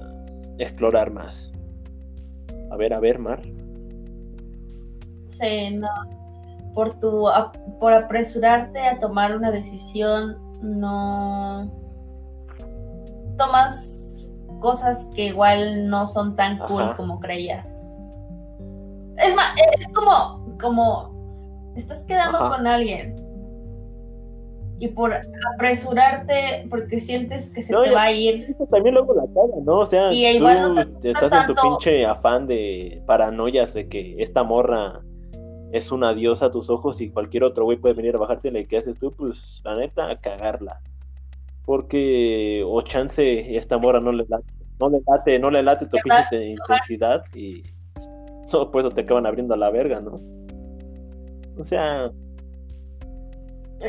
[0.58, 1.52] explorar más.
[2.70, 3.40] A ver, a ver, Mar.
[5.26, 5.88] Sí, no.
[6.74, 7.26] Por tu
[7.80, 11.70] por apresurarte a tomar una decisión, no
[13.38, 17.68] tomas cosas que igual no son tan cool como creías.
[19.18, 22.56] Es más, es como, como estás quedando Ajá.
[22.56, 23.14] con alguien
[24.78, 25.12] y por
[25.54, 28.54] apresurarte porque sientes que se No, te va a ir.
[28.70, 29.80] También luego la caga, ¿no?
[29.80, 33.88] O sea, Y igual no tú te estás en tu pinche afán de paranoias de
[33.88, 35.00] que esta morra
[35.72, 38.66] es una diosa a tus ojos y cualquier otro güey puede venir a bajarte y
[38.66, 39.12] ¿qué haces tú?
[39.12, 40.80] Pues la neta, a cagarla.
[41.64, 44.44] Porque, o chance, esta morra no le late,
[44.78, 47.64] no le late, no le late tu pinche intensidad y
[48.46, 50.20] solo por eso te acaban abriendo a la verga, ¿no?
[51.58, 52.10] O sea,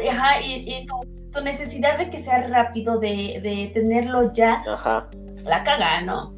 [0.09, 5.07] Ajá, y, y tu, tu necesidad de que sea rápido, de, de tenerlo ya, ajá.
[5.43, 6.34] la caga, ¿no?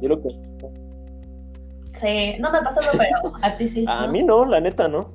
[0.00, 0.28] Yo lo que
[1.94, 3.84] Sí, no me ha pasado, pero a ti sí.
[3.86, 4.12] A ¿no?
[4.12, 5.12] mí no, la neta no.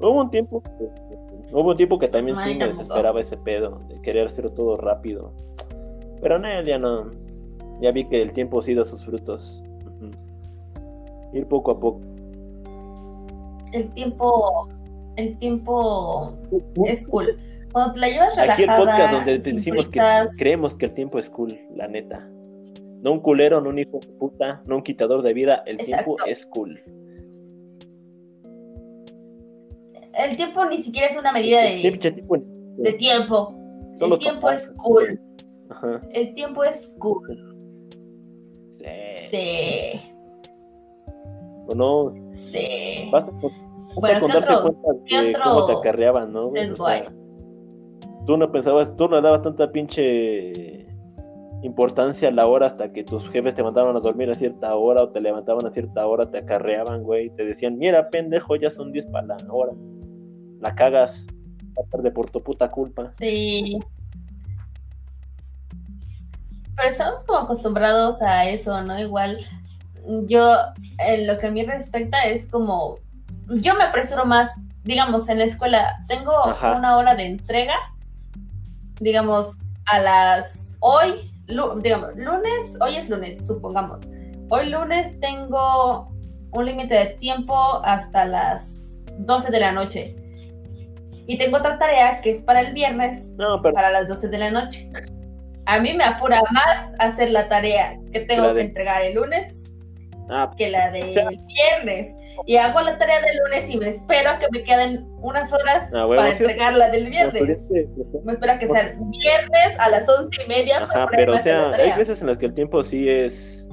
[0.00, 0.70] Hubo un tiempo que,
[1.52, 5.32] hubo un tiempo que también sí me desesperaba ese pedo de querer hacer todo rápido.
[6.22, 7.10] Pero no, ya no.
[7.80, 9.62] Ya vi que el tiempo sí da sus frutos.
[11.34, 12.00] Ir poco a poco.
[13.74, 14.68] El tiempo,
[15.16, 16.32] el tiempo
[16.86, 17.36] es cool.
[17.72, 20.00] Cuando te la llevas Aquí el relajada, podcast donde te decimos que
[20.38, 22.20] creemos que el tiempo es cool, la neta.
[23.02, 26.14] No un culero, no un hijo de puta, no un quitador de vida, el Exacto.
[26.16, 26.80] tiempo es cool.
[30.16, 33.54] El tiempo ni siquiera es una medida de, tiempo- de tiempo.
[33.96, 35.20] solo El tiempo es cool.
[35.70, 36.00] Ajá.
[36.12, 37.50] El tiempo es cool.
[38.70, 38.84] Sí.
[39.22, 40.00] Sí,
[41.68, 43.08] O no, sí.
[43.10, 43.63] Basta con, basta
[44.00, 46.46] Bueno, con ¿qué darse otro- cuenta de cómo te acarreaban, ¿no?
[46.46, 47.12] O sea,
[48.26, 50.86] tú no pensabas, tú no dabas tanta pinche
[51.62, 55.02] importancia a la hora hasta que tus jefes te mandaban a dormir a cierta hora
[55.02, 58.92] o te levantaban a cierta hora, te acarreaban, güey, te decían, mira, pendejo, ya son
[58.92, 59.72] 10 para la hora.
[60.60, 61.26] La cagas,
[61.78, 63.10] va a tarde por tu puta culpa.
[63.14, 63.78] Sí.
[66.76, 68.98] Pero estamos como acostumbrados a eso, ¿no?
[68.98, 69.38] Igual,
[70.26, 70.54] yo,
[70.98, 72.98] en lo que a mí respecta, es como,
[73.48, 76.76] yo me apresuro más, digamos, en la escuela, tengo Ajá.
[76.76, 77.74] una hora de entrega,
[79.00, 79.56] digamos,
[79.86, 81.30] a las, hoy,
[81.82, 84.06] digamos, lunes, hoy es lunes, supongamos,
[84.50, 86.08] hoy lunes tengo
[86.52, 90.16] un límite de tiempo hasta las 12 de la noche.
[91.26, 94.38] Y tengo otra tarea que es para el viernes No, pero para las 12 de
[94.38, 94.90] la noche.
[95.66, 99.74] A mí me apura más hacer la tarea que tengo de- que entregar el lunes
[100.28, 102.14] ah, que la del O sea- viernes.
[102.46, 105.90] Y hago la tarea del lunes y me espero a que me queden unas horas
[105.94, 107.70] Ah, para sí, o sea, entregar la del viernes.
[108.24, 111.96] Me espero que sea viernes a las once y media Ajá, pero o sea, hay
[111.96, 113.68] veces en las que el tiempo sí es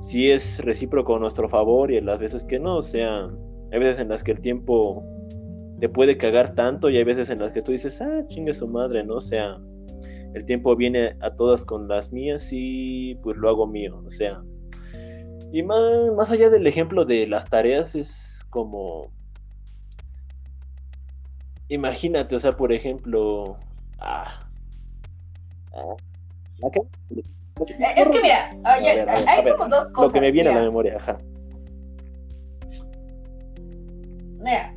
[0.00, 3.28] si es recíproco a nuestro favor y en las veces que no, o sea,
[3.72, 5.04] hay veces en las que el tiempo
[5.80, 8.66] te puede cagar tanto y hay veces en las que tú dices, ah, chingue su
[8.66, 9.16] madre, ¿no?
[9.16, 9.58] O sea,
[10.34, 14.42] el tiempo viene a todas con las mías y pues lo hago mío, o sea.
[15.52, 19.10] Y más, más allá del ejemplo de las tareas es como...
[21.68, 23.58] Imagínate, o sea, por ejemplo...
[23.98, 24.40] Ah,
[25.74, 25.96] ah,
[27.96, 30.02] es que mira, hay como dos cosas.
[30.02, 31.18] Lo que me viene a la memoria, ajá.
[34.40, 34.74] Mira,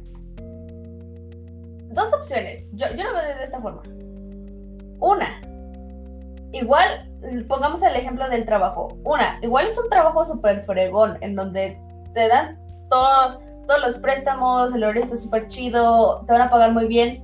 [1.91, 2.65] dos opciones.
[2.73, 3.81] Yo, yo lo veo de esta forma.
[4.99, 5.41] Una,
[6.51, 7.09] igual,
[7.47, 8.89] pongamos el ejemplo del trabajo.
[9.03, 11.79] Una, igual es un trabajo súper fregón, en donde
[12.13, 12.59] te dan
[12.89, 17.23] todo, todos los préstamos, el horario es súper chido, te van a pagar muy bien.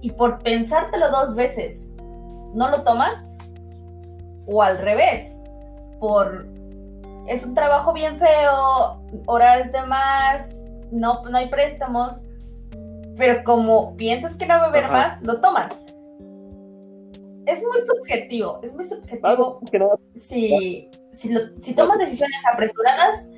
[0.00, 1.88] Y por pensártelo dos veces,
[2.54, 3.34] ¿no lo tomas?
[4.46, 5.42] O al revés,
[5.98, 6.46] por
[7.26, 10.54] es un trabajo bien feo, horas de más,
[10.90, 12.22] no, no hay préstamos,
[13.16, 15.93] pero como piensas que no va a haber más, lo tomas
[17.46, 19.60] es muy subjetivo, es muy subjetivo
[20.16, 23.28] si, si, tomas decisiones apresuradas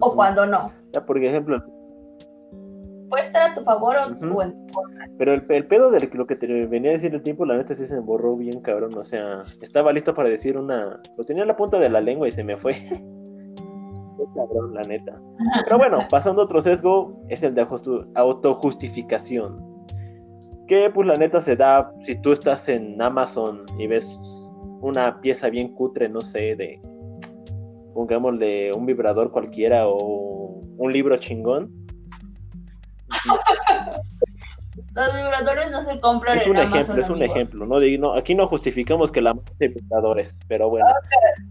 [0.00, 0.72] o cuando no.
[0.92, 1.62] Ya, por ejemplo.
[3.08, 5.06] Puede estar a tu favor o, en tu contra.
[5.16, 7.74] Pero el, el, pedo de lo que te venía a decir el tiempo, la neta
[7.74, 8.96] sí se me borró bien, cabrón.
[8.96, 11.00] O sea, estaba listo para decir una.
[11.16, 12.72] Lo tenía en la punta de la lengua y se me fue.
[14.34, 15.20] cabrón, la neta.
[15.64, 17.66] Pero bueno, pasando a otro sesgo, es el de
[18.14, 19.75] autojustificación
[20.66, 24.18] que pues la neta se da si tú estás en Amazon y ves
[24.80, 26.80] una pieza bien cutre, no sé, de
[27.94, 31.72] pongámosle un vibrador cualquiera o un libro chingón.
[34.94, 36.38] Los vibradores no se compran.
[36.38, 38.14] Es un ejemplo, es un ejemplo, ¿no?
[38.14, 40.86] aquí no justificamos que la hay vibradores, pero bueno.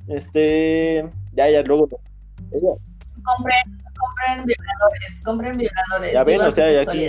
[0.07, 1.87] Este, ya, ya, luego.
[1.89, 3.63] Compren,
[3.97, 6.13] compren vibradores, compren vibradores.
[6.13, 7.07] Ya ven, o sea, aquí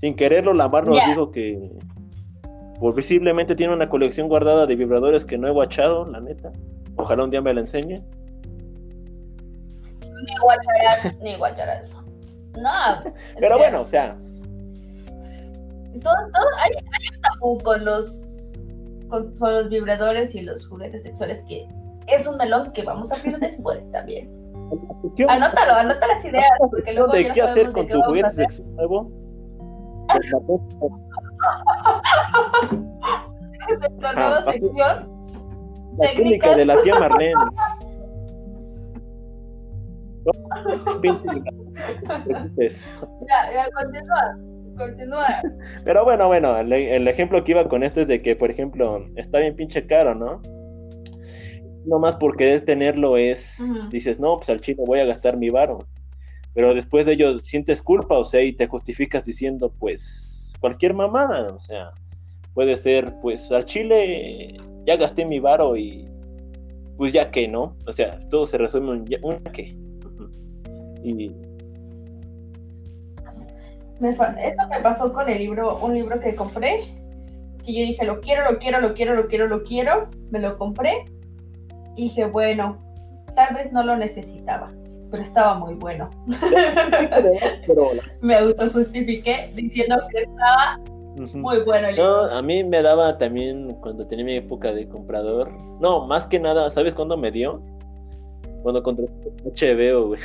[0.00, 1.70] sin quererlo, Lamar nos dijo que
[2.94, 6.50] visiblemente tiene una colección guardada de vibradores que no he guachado, la neta.
[6.96, 7.96] Ojalá un día me la enseñe.
[10.24, 11.94] Ni guacharás, ni guacharás.
[12.58, 13.12] No.
[13.38, 14.16] Pero bueno, o sea.
[16.02, 18.28] Todo, todo, hay, hay un tabú con los,
[19.08, 21.66] con, los vibradores y los juguetes sexuales que
[22.06, 24.30] es un melón que vamos a abrir después también.
[25.28, 29.19] Anótalo, anota las ideas, porque luego ¿De qué hacer con tu juguete sexual nuevo?
[34.00, 35.08] la nueva sección.
[35.98, 37.34] La técnica de la tía Marlene.
[43.28, 44.38] ya, ya, continúa.
[44.76, 45.26] Continúa.
[45.84, 49.38] Pero bueno, bueno, el, ejemplo que iba con esto es de que, por ejemplo, está
[49.38, 50.40] bien pinche caro, ¿no?
[51.84, 53.58] No más porque es tenerlo es,
[53.90, 55.78] dices, no, pues al chino voy a gastar mi varo
[56.54, 61.46] pero después de ello sientes culpa, o sea, y te justificas diciendo, pues, cualquier mamada,
[61.54, 61.92] o sea,
[62.54, 66.08] puede ser, pues, al chile ya gasté mi varo y,
[66.96, 67.76] pues, ya que, ¿no?
[67.86, 69.76] O sea, todo se resume en un que.
[71.02, 71.32] Y...
[74.02, 76.80] eso me pasó con el libro, un libro que compré,
[77.64, 80.58] que yo dije, lo quiero, lo quiero, lo quiero, lo quiero, lo quiero, me lo
[80.58, 81.04] compré,
[81.96, 82.78] y dije, bueno,
[83.34, 84.72] tal vez no lo necesitaba
[85.10, 86.10] pero estaba muy bueno.
[88.20, 90.78] me autojustifiqué diciendo que estaba
[91.34, 95.50] muy bueno el No, a mí me daba también cuando tenía mi época de comprador.
[95.80, 97.62] No, más que nada, ¿sabes cuándo me dio?
[98.62, 99.12] Cuando contraté
[99.44, 100.20] HBO, güey.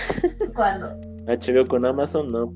[0.55, 0.87] ¿Cuándo?
[1.27, 2.53] HBO con Amazon, no.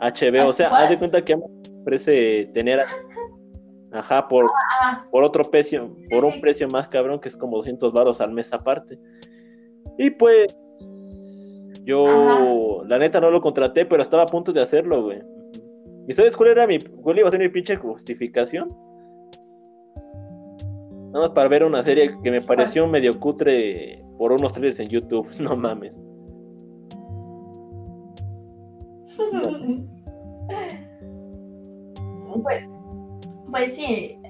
[0.00, 2.80] HBO, o sea, haz de cuenta que Amazon ofrece tener
[3.92, 4.48] Ajá, por, ah,
[4.82, 5.06] ah.
[5.10, 8.52] por otro precio, por un precio más cabrón que es como 200 baros al mes
[8.52, 8.98] aparte.
[9.96, 10.54] Y pues
[11.86, 15.22] yo, la neta, no lo contraté, pero estaba a punto de hacerlo, güey.
[16.08, 18.76] ¿Y sabes cuál era mi, cuál iba a ser mi pinche justificación?
[21.12, 24.88] Nada más para ver una serie que me pareció medio cutre por unos trailers en
[24.88, 25.28] YouTube.
[25.40, 25.98] No mames.
[32.42, 32.68] Pues,
[33.50, 34.20] pues sí.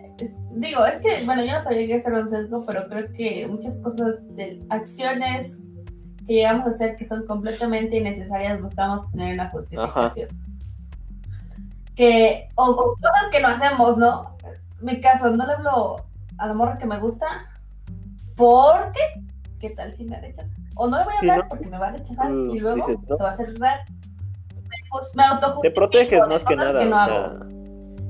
[0.53, 3.81] digo, es que, bueno, yo no sabía que hacer un sesgo, pero creo que muchas
[3.81, 5.59] cosas de acciones
[6.27, 10.29] que llegamos a hacer que son completamente innecesarias, buscamos tener una justificación.
[11.95, 14.37] Que, o, cosas que no hacemos, ¿no?
[14.81, 15.97] Mi caso, no le hablo
[16.39, 17.27] a la morra que me gusta
[18.37, 19.01] porque,
[19.61, 20.53] ¿qué tal si me rechaza?
[20.75, 23.29] O no le voy a hablar porque me va a rechazar y luego se va
[23.29, 23.83] a hacer raro.
[25.15, 27.47] Me, me Te proteges más que nada, o sea,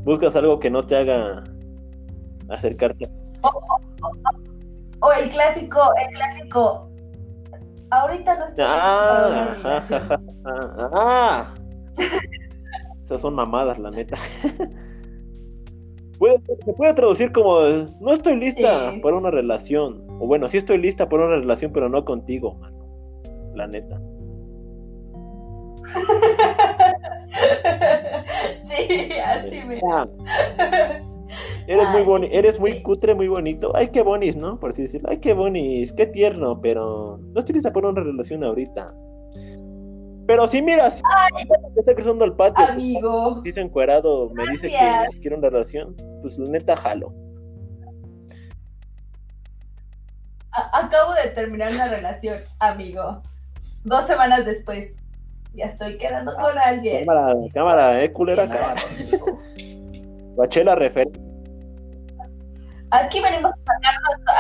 [0.05, 1.45] buscas algo que no te haga
[2.49, 3.09] acercarte.
[3.43, 3.51] O,
[5.01, 6.91] o el clásico, el clásico,
[7.91, 9.81] ahorita no estoy ah, ah,
[10.93, 11.55] ah,
[13.03, 14.17] Esas son mamadas, la neta.
[16.19, 17.61] se puede traducir como
[18.01, 20.05] no estoy lista para una relación.
[20.21, 22.85] O bueno, sí estoy lista para una relación, pero no contigo, mano.
[23.55, 24.01] La neta.
[28.67, 29.81] sí, así me.
[31.67, 33.75] Eres muy bonito, eres muy cutre, muy bonito.
[33.75, 34.59] Ay, qué bonis, ¿no?
[34.61, 35.09] Por así decirlo.
[35.11, 38.95] Ay, qué bonis, qué tierno, pero no estoy lista para una relación ahorita.
[40.27, 41.03] Pero si miras,
[41.77, 42.65] está cruzando el patio.
[42.65, 43.43] Amigo.
[43.45, 47.13] Si encuerado, me dice que quiere una relación, pues neta jalo.
[50.73, 53.23] acabo de terminar una relación, amigo.
[53.85, 54.97] Dos semanas después.
[55.55, 57.07] Ya estoy quedando con alguien.
[57.07, 58.83] Cámara, cámara, eh, culera, cámara.
[60.37, 61.26] Baché la referencia.
[62.91, 63.95] Aquí venimos a sacar,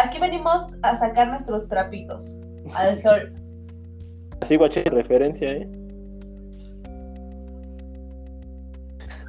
[0.05, 2.39] aquí venimos a sacar nuestros trapitos
[2.74, 3.32] al sol.
[4.40, 5.68] Así guaché referencia, ¿eh?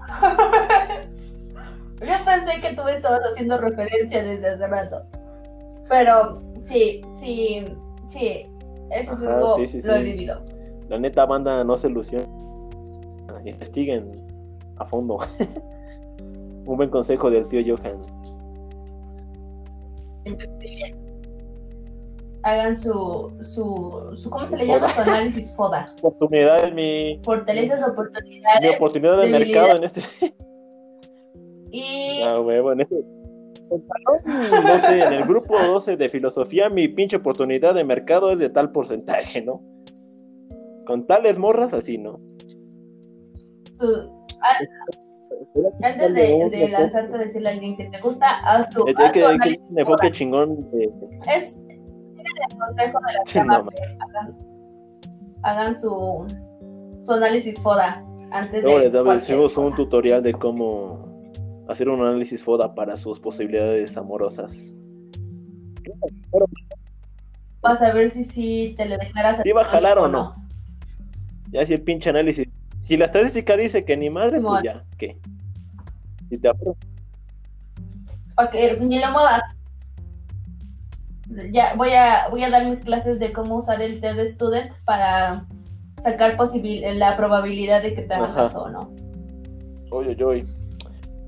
[1.99, 5.03] Yo pensé que tú estabas haciendo referencia desde hace rato.
[5.89, 7.65] Pero sí, sí,
[8.07, 8.45] sí.
[8.91, 9.21] Eso es
[9.85, 10.41] lo he vivido.
[10.89, 12.27] La neta banda no se ilusiona.
[13.45, 14.11] Investiguen
[14.77, 15.19] a fondo.
[16.65, 18.01] Un buen consejo del tío Johan.
[22.43, 24.87] Hagan su, su, su ¿cómo se le llama?
[24.89, 25.93] Su análisis FODA.
[26.01, 27.19] Oportunidades, mi...
[27.23, 28.61] Fortalezas, oportunidades.
[28.61, 30.01] Mi oportunidad de mercado en este...
[31.71, 32.21] Y...
[32.27, 32.95] Ah, huevo, en este...
[33.69, 38.49] No sé, en el grupo 12 de filosofía mi pinche oportunidad de mercado es de
[38.49, 39.61] tal porcentaje, ¿no?
[40.85, 42.19] Con tales morras así, ¿no?
[45.83, 49.11] Antes de, de, lanzarte a decirle a alguien que te gusta, haz tu, haz tu
[49.13, 50.89] que, enfoque chingón de...
[51.35, 53.65] Es, el consejo de las llamas
[55.43, 56.27] hagan, su,
[57.05, 59.11] su, análisis FODA antes de.
[59.11, 61.07] Hacemos un tutorial de cómo
[61.67, 64.75] hacer un análisis FODA para sus posibilidades amorosas.
[67.61, 69.41] Vas a ver si, si te le declaras.
[69.41, 70.35] Si va a jalar o no.
[71.51, 72.47] Ya si el pinche análisis.
[72.87, 75.17] Si la estadística dice que ni madre, pues ya, ¿qué?
[76.29, 76.77] Y te apruebo.
[78.49, 79.41] Que ni lo muevas
[81.51, 85.45] ya voy a, voy a dar mis clases de cómo usar el TED Student para
[86.01, 88.89] sacar la probabilidad de que te hagan caso o no.
[89.91, 90.45] Oye, oye.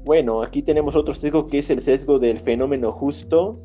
[0.05, 3.59] Bueno, aquí tenemos otro sesgo que es el sesgo del fenómeno justo,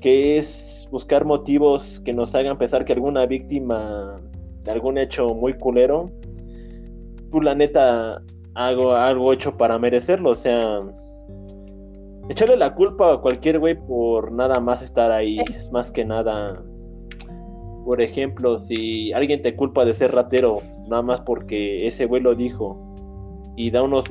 [0.00, 4.20] que es buscar motivos que nos hagan pensar que alguna víctima
[4.62, 6.12] de algún hecho muy culero,
[7.32, 8.22] tú la neta
[8.54, 10.78] hago algo hecho para merecerlo, o sea,
[12.28, 16.62] echarle la culpa a cualquier güey por nada más estar ahí es más que nada.
[17.84, 22.34] Por ejemplo, si alguien te culpa de ser ratero, nada más porque ese güey lo
[22.34, 22.78] dijo
[23.56, 24.04] y da unos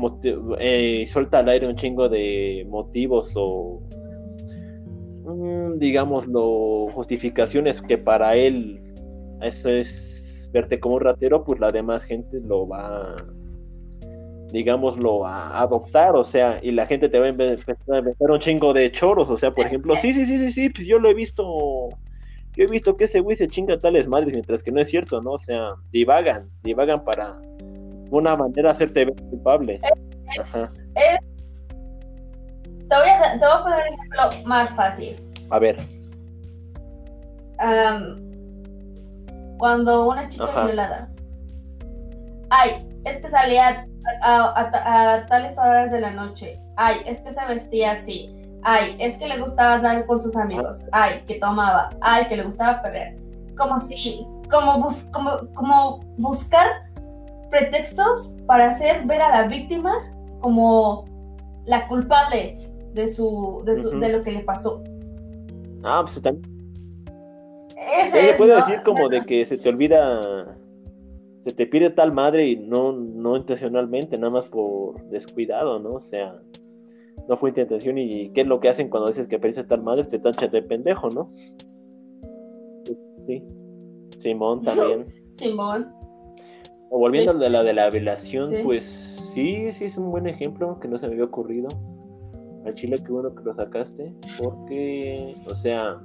[0.59, 3.81] eh, suelta al aire un chingo de motivos o
[5.25, 8.81] mm, digámoslo justificaciones que para él
[9.41, 10.10] eso es
[10.51, 13.15] verte como un ratero, pues la demás gente lo va
[14.51, 18.39] digámoslo, a adoptar, o sea, y la gente te va a empezar a meter un
[18.39, 21.09] chingo de choros, o sea, por ejemplo, sí, sí, sí, sí, sí, pues yo lo
[21.09, 21.89] he visto,
[22.55, 25.21] yo he visto que ese güey se chinga tales madres, mientras que no es cierto,
[25.21, 25.31] ¿no?
[25.31, 27.39] O sea, divagan, divagan para
[28.09, 29.79] una manera hacerte ver culpable.
[29.79, 30.39] te,
[32.89, 35.15] voy a, te voy a poner un ejemplo más fácil.
[35.49, 35.77] A ver.
[39.61, 41.07] Cuando una chica es violada,
[42.49, 43.85] ay, es que salía
[44.23, 46.59] a, tales horas de la noche.
[46.77, 48.35] Ay, es que se vestía así.
[48.63, 50.87] Ay, es que le gustaba andar con sus amigos.
[50.91, 51.89] Ay, que tomaba.
[52.01, 53.15] Ay, que le gustaba perder.
[53.55, 56.89] Como si, como, como, como buscar
[57.51, 59.93] pretextos para hacer ver a la víctima
[60.39, 61.05] como
[61.65, 64.81] la culpable de su, de, su, de lo que le pasó.
[65.83, 66.50] Ah, pues también.
[68.03, 70.57] Ese puede decir como de que se te olvida
[71.45, 75.95] se te pide tal madre y no, no intencionalmente, nada más por descuidado, ¿no?
[75.95, 76.39] O sea,
[77.27, 80.03] no fue intención y qué es lo que hacen cuando dices que pediste tal madre,
[80.03, 81.33] te tanchan de pendejo, ¿no?
[83.25, 83.43] Sí.
[84.17, 85.07] Simón también.
[85.33, 85.91] Simón.
[86.91, 90.87] O volviendo a la de la violación, pues sí, sí es un buen ejemplo que
[90.87, 91.69] no se me había ocurrido.
[92.65, 95.99] Al chile, qué bueno que lo sacaste, porque, o sea,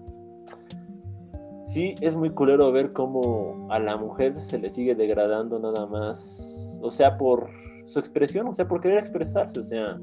[1.77, 6.81] sí es muy culero ver cómo a la mujer se le sigue degradando nada más,
[6.81, 7.51] o sea, por
[7.85, 9.99] su expresión, o sea, por querer expresarse, o sea.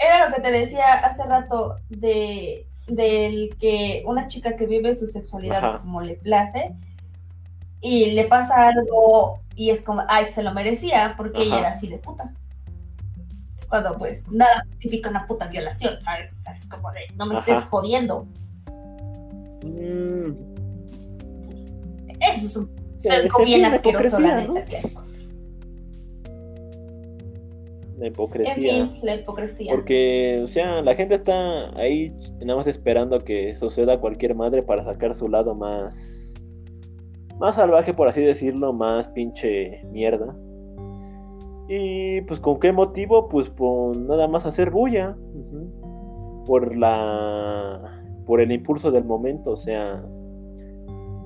[0.00, 5.08] Era lo que te decía hace rato de del que una chica que vive su
[5.08, 6.72] sexualidad como le place
[7.80, 11.88] y le pasa algo y es como, ay, se lo merecía porque ella era así
[11.88, 12.32] de puta.
[13.68, 16.44] Cuando pues nada justifica una puta violación, ¿sabes?
[16.46, 18.28] es como de, no me estés jodiendo.
[19.64, 20.32] Mm.
[22.20, 24.78] Eso es un sesgo bien asqueroso, la neta,
[27.98, 28.90] La hipocresía.
[29.02, 29.72] la hipocresía.
[29.72, 34.62] Porque, o sea, la gente está ahí nada más esperando a que suceda cualquier madre
[34.62, 36.34] para sacar su lado más.
[37.38, 40.36] Más salvaje, por así decirlo, más pinche mierda.
[41.68, 43.28] Y pues, ¿con qué motivo?
[43.28, 45.16] Pues por nada más hacer bulla.
[46.46, 47.97] Por la.
[48.28, 50.04] Por el impulso del momento, o sea.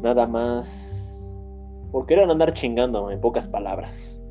[0.00, 0.88] Nada más.
[1.90, 4.22] Por querer andar chingando, en pocas palabras.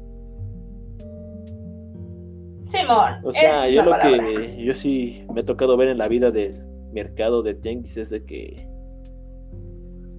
[2.64, 3.16] Simón.
[3.24, 6.66] O sea, yo lo que yo sí me he tocado ver en la vida del
[6.94, 8.56] mercado de tianguis es de que,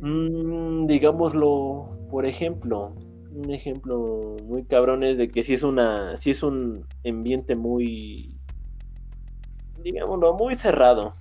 [0.03, 2.95] mmm, digámoslo, por ejemplo,
[3.35, 8.37] un ejemplo muy cabrón es de que si es una, si es un ambiente muy,
[9.83, 11.15] digámoslo, muy cerrado.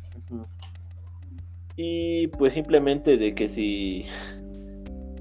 [1.76, 4.06] Y pues simplemente de que si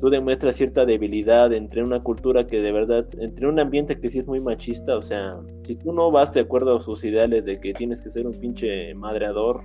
[0.01, 4.19] tú demuestras cierta debilidad entre una cultura que de verdad, entre un ambiente que sí
[4.19, 7.61] es muy machista, o sea, si tú no vas de acuerdo a sus ideales de
[7.61, 9.63] que tienes que ser un pinche madreador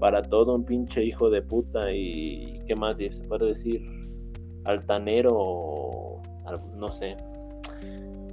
[0.00, 3.80] para todo, un pinche hijo de puta y qué más se puede decir,
[4.64, 6.20] altanero,
[6.76, 7.16] no sé,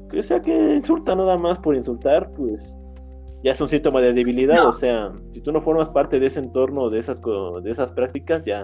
[0.09, 2.77] que sea que insulta nada más por insultar, pues
[3.43, 6.39] ya es un síntoma de debilidad, o sea, si tú no formas parte de ese
[6.39, 8.63] entorno, de esas, de esas prácticas, ya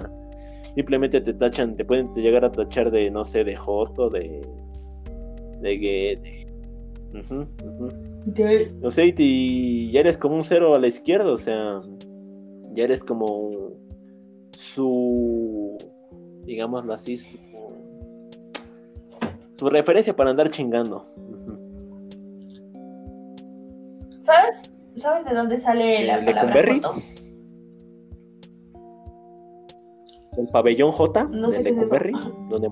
[0.75, 4.41] simplemente te tachan, te pueden llegar a tachar de, no sé, de hosto, de.
[5.61, 6.37] de gay.
[8.81, 11.81] No sé, y ya eres como un cero a la izquierda, o sea,
[12.73, 13.71] ya eres como
[14.51, 15.77] su.
[16.43, 17.29] digámoslo así, su,
[19.53, 21.07] su referencia para andar chingando.
[24.27, 24.69] ¿Sabes?
[24.97, 26.59] ¿Sabes de dónde sale la palabra
[30.37, 32.11] el pabellón J de Lecumberri,
[32.49, 32.69] donde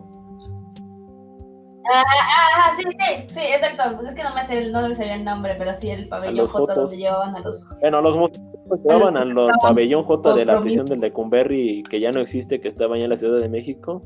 [1.93, 3.83] Ah, ah, sí, sí, sí, exacto.
[3.95, 6.45] Pues es que no me sé, no me sé el nombre, pero sí el pabellón
[6.45, 7.69] J donde llevaban a los.
[7.79, 12.19] Bueno, los músicos llevaban al pabellón J de la prisión de Lecumberri, que ya no
[12.19, 14.01] existe, que estaba ya en la Ciudad de México.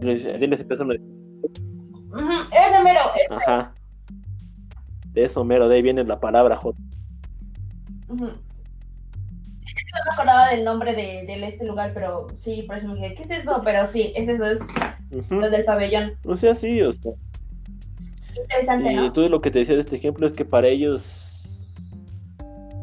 [0.00, 1.08] Así les empezaron a decir.
[2.50, 3.00] Ese mero.
[3.30, 3.74] Ajá.
[5.12, 6.76] De eso mero, de ahí viene la palabra J
[9.92, 13.22] no me acordaba del nombre de, este lugar, pero sí, por eso me dije, ¿qué
[13.22, 13.60] es eso?
[13.64, 14.60] Pero sí, es eso, es
[15.30, 16.12] lo del pabellón.
[16.24, 17.12] O sea, sí, o sea.
[18.40, 21.28] Interesante, y todo lo que te decía de este ejemplo es que para ellos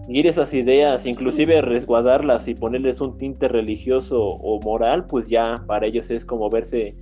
[0.05, 5.87] seguir esas ideas, inclusive resguardarlas y ponerles un tinte religioso o moral, pues ya para
[5.87, 6.95] ellos es como verse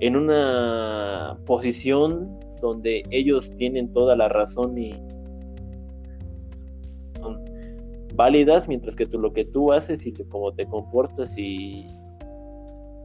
[0.00, 4.94] en una posición donde ellos tienen toda la razón y
[8.14, 11.86] válidas, mientras que tú, lo que tú haces y cómo te comportas y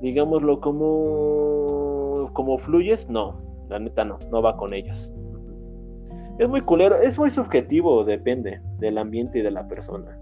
[0.02, 3.36] digámoslo como como fluyes, no,
[3.70, 5.12] la neta no, no va con ellos.
[6.38, 10.18] Es muy culero, es muy subjetivo, depende del ambiente y de la persona.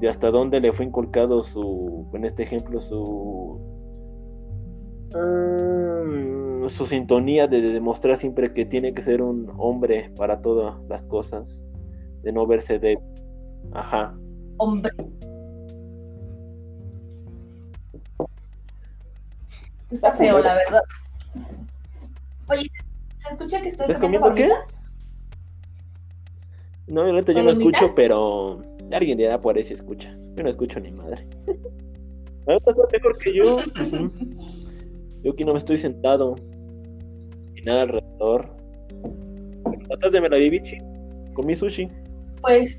[0.00, 3.60] De hasta dónde le fue inculcado su, en este ejemplo, su
[5.14, 11.02] mm, su sintonía de demostrar siempre que tiene que ser un hombre para todas las
[11.04, 11.60] cosas,
[12.22, 12.98] de no verse de
[13.72, 14.14] Ajá.
[14.58, 14.92] Hombre.
[19.90, 20.82] Está feo, la verdad.
[22.48, 22.70] Oye,
[23.18, 24.48] ¿se escucha que estoy comiendo, qué?
[26.86, 28.62] No, obviamente yo no escucho, pero
[28.92, 30.16] alguien dirá por ahí si escucha.
[30.34, 31.26] Yo no escucho ni madre.
[32.46, 33.58] Estás mejor que yo.
[35.22, 36.34] yo aquí no me estoy sentado.
[37.64, 38.48] Nada alrededor.
[39.92, 40.78] Atrás de me la bichi.
[41.34, 41.88] Comí sushi.
[42.40, 42.78] Pues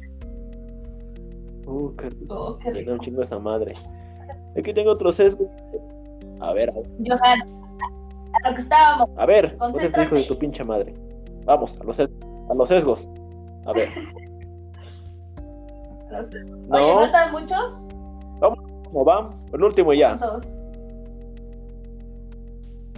[1.67, 2.35] Uh, qué rico.
[2.35, 2.59] Oh,
[2.91, 3.73] un chingo esa madre.
[4.57, 5.49] Aquí tengo otro sesgo.
[6.39, 6.69] A ver.
[7.05, 7.41] Johan,
[8.33, 9.09] a lo que estábamos.
[9.17, 10.93] A ver, no seas hijo de tu pinche madre.
[11.45, 12.07] Vamos, a los, a
[12.55, 13.09] los sesgos.
[13.65, 13.89] A ver.
[16.67, 16.77] ¿No?
[16.77, 17.85] Oye, ¿faltan muchos?
[18.39, 19.29] Vamos, ¿cómo van?
[19.51, 20.17] El último ya.
[20.19, 20.45] Todos.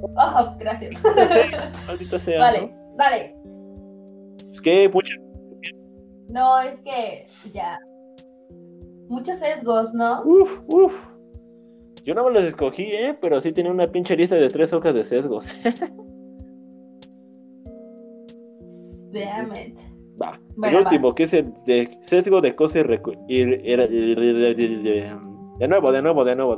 [0.02, 1.02] Oh, gracias.
[2.24, 2.40] Sea.
[2.40, 3.36] Vale, vale.
[4.54, 5.14] Es que mucha.
[6.30, 7.80] No, es que ya
[9.10, 10.24] muchos sesgos, ¿no?
[10.24, 10.94] Uf, uf.
[12.04, 13.18] Yo no me los escogí, ¿eh?
[13.22, 15.56] Pero sí tenía una pinche lista de tres hojas de sesgos.
[19.14, 19.78] Damn it.
[20.22, 20.40] Va.
[20.68, 21.16] el último, vas.
[21.16, 25.16] que es el de sesgo de cosa y recu- y- y- y- de
[25.60, 26.58] de nuevo, de nuevo, de nuevo.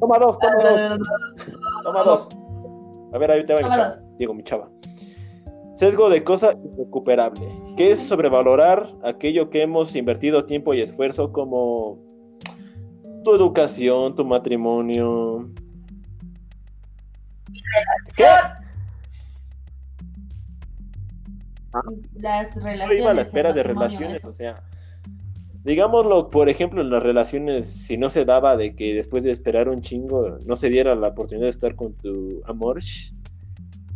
[0.00, 1.00] Toma dos, toma dos,
[1.84, 2.28] toma dos.
[3.12, 3.94] A ver, ahí te va mi chava.
[4.18, 4.68] Digo, mi chava.
[5.74, 11.98] Sesgo de cosa irrecuperable, que es sobrevalorar aquello que hemos invertido tiempo y esfuerzo como
[13.24, 15.48] tu educación, tu matrimonio.
[18.16, 18.26] ¿Qué?
[22.20, 22.98] Las Yo relaciones.
[22.98, 24.28] iba a la espera de relaciones, eso.
[24.28, 24.62] o sea,
[25.64, 29.68] digámoslo, por ejemplo, en las relaciones, si no se daba de que después de esperar
[29.68, 32.78] un chingo no se diera la oportunidad de estar con tu amor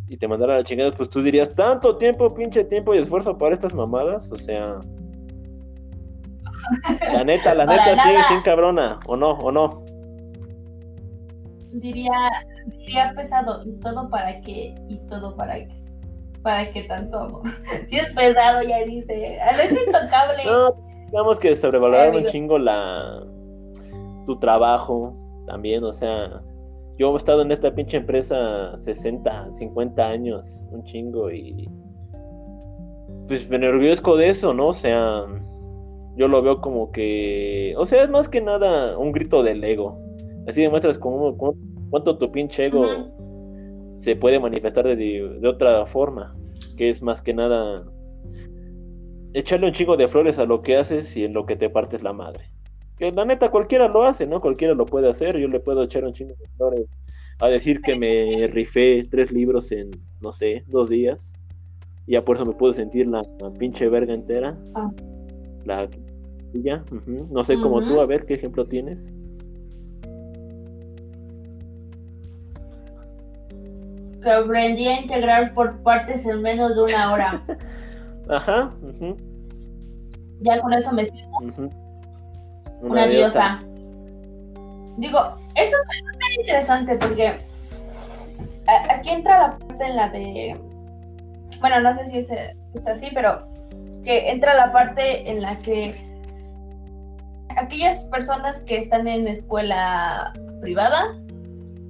[0.09, 3.37] y te mandara a la chingada, pues tú dirías, tanto tiempo, pinche tiempo y esfuerzo
[3.37, 4.79] para estas mamadas, o sea,
[7.13, 8.23] la neta, la neta, nada.
[8.29, 9.83] sí, cabrona, o no, o no.
[11.73, 12.13] Diría,
[12.79, 15.77] diría pesado, y todo para qué, y todo para qué.
[16.43, 17.43] ¿Para qué tanto amor?
[17.89, 19.39] Si es pesado, ya dice.
[19.43, 20.45] "Ah, Es intocable.
[20.45, 22.31] No, digamos que sobrevalorar un Amigo.
[22.31, 23.25] chingo la
[24.27, 25.15] tu trabajo
[25.47, 26.43] también, o sea,
[26.99, 31.69] yo he estado en esta pinche empresa 60, 50 años, un chingo y
[33.29, 34.67] pues me enorgullezco de eso, ¿no?
[34.67, 35.25] O sea,
[36.17, 39.99] yo lo veo como que, o sea, es más que nada un grito del ego.
[40.47, 41.37] Así demuestras cómo-
[41.91, 42.85] cuánto tu pinche ego
[43.97, 46.37] se puede manifestar de, de otra forma,
[46.77, 47.83] que es más que nada
[49.39, 52.03] echarle un chingo de flores a lo que haces y en lo que te partes
[52.03, 52.51] la madre.
[52.99, 54.41] Que la neta cualquiera lo hace, ¿no?
[54.41, 56.87] Cualquiera lo puede hacer, yo le puedo echar un chingo de flores
[57.41, 59.91] a decir que me rifé tres libros en,
[60.23, 61.37] no sé, dos días.
[62.07, 64.57] Y ya por eso me puedo sentir la, la pinche verga entera.
[64.75, 64.91] Ah.
[65.67, 65.87] La
[66.55, 66.83] y ya,
[67.31, 67.89] no sé como Ujú.
[67.89, 69.13] tú, a ver qué ejemplo tienes.
[74.23, 77.45] Que aprendí a integrar por partes en menos de una hora.
[78.29, 79.17] Ajá, ujú,
[80.41, 81.71] Ya con eso me siento
[82.81, 83.59] una, diosa.
[84.97, 85.19] Digo,
[85.55, 87.37] eso, eso es bien interesante porque
[88.89, 90.61] aquí entra la parte en la de.
[91.61, 93.47] Bueno, no sé si es, es así, pero
[94.05, 95.95] que entra la parte en la que
[97.57, 101.17] aquellas personas que están en escuela privada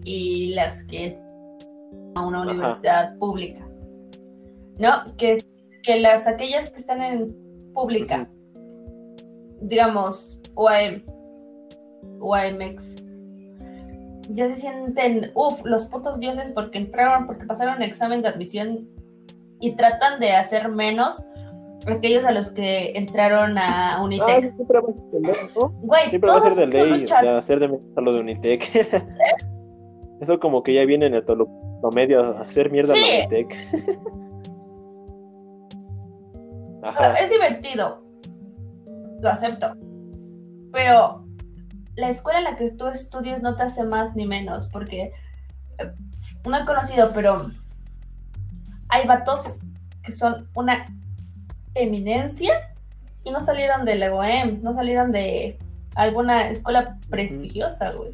[0.04, 1.18] y las que
[2.14, 2.50] a una Ajá.
[2.50, 3.66] universidad pública,
[4.78, 5.16] ¿no?
[5.16, 5.44] Que,
[5.86, 7.34] que las aquellas que están en
[7.72, 8.28] pública,
[9.60, 11.02] digamos, UAM,
[12.20, 12.96] UAMX,
[14.30, 18.88] ya se sienten, uff, los putos dioses porque entraron, porque pasaron el examen de admisión
[19.60, 21.24] y tratan de hacer menos
[21.86, 24.42] aquellos a los que entraron a Unitec.
[24.42, 25.68] sí, siempre va a ser del ley, ¿no?
[25.82, 26.50] Güey, Siempre va a o sea,
[27.38, 28.68] hacer de menos a lo de Unitec.
[30.20, 31.48] Eso como que ya viene en el tolo-
[31.94, 33.02] medio a hacer mierda a Sí.
[33.02, 33.56] la Unitec.
[36.86, 37.14] Ajá.
[37.18, 38.02] Es divertido,
[39.20, 39.74] lo acepto,
[40.72, 41.24] pero
[41.96, 45.12] la escuela en la que tú estudias no te hace más ni menos, porque
[45.78, 45.92] eh,
[46.46, 47.50] no he conocido, pero
[48.88, 49.58] hay vatos
[50.04, 50.84] que son una
[51.74, 52.74] eminencia
[53.24, 55.58] y no salieron de la UAM, no salieron de
[55.96, 58.12] alguna escuela prestigiosa, güey.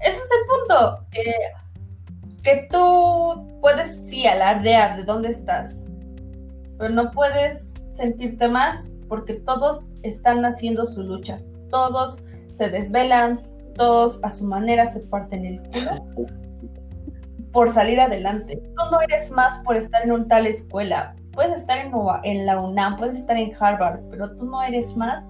[0.00, 1.34] Ese es el punto, que,
[2.42, 5.82] que tú puedes sí alardear de dónde estás,
[6.78, 11.40] pero no puedes sentirte más porque todos están haciendo su lucha,
[11.70, 13.42] todos se desvelan,
[13.74, 16.04] todos a su manera se parten el culo
[17.52, 18.62] por salir adelante.
[18.76, 21.16] Tú no eres más por estar en un tal escuela.
[21.32, 25.24] Puedes estar en, la UNAM, puedes estar en Harvard, pero tú no eres más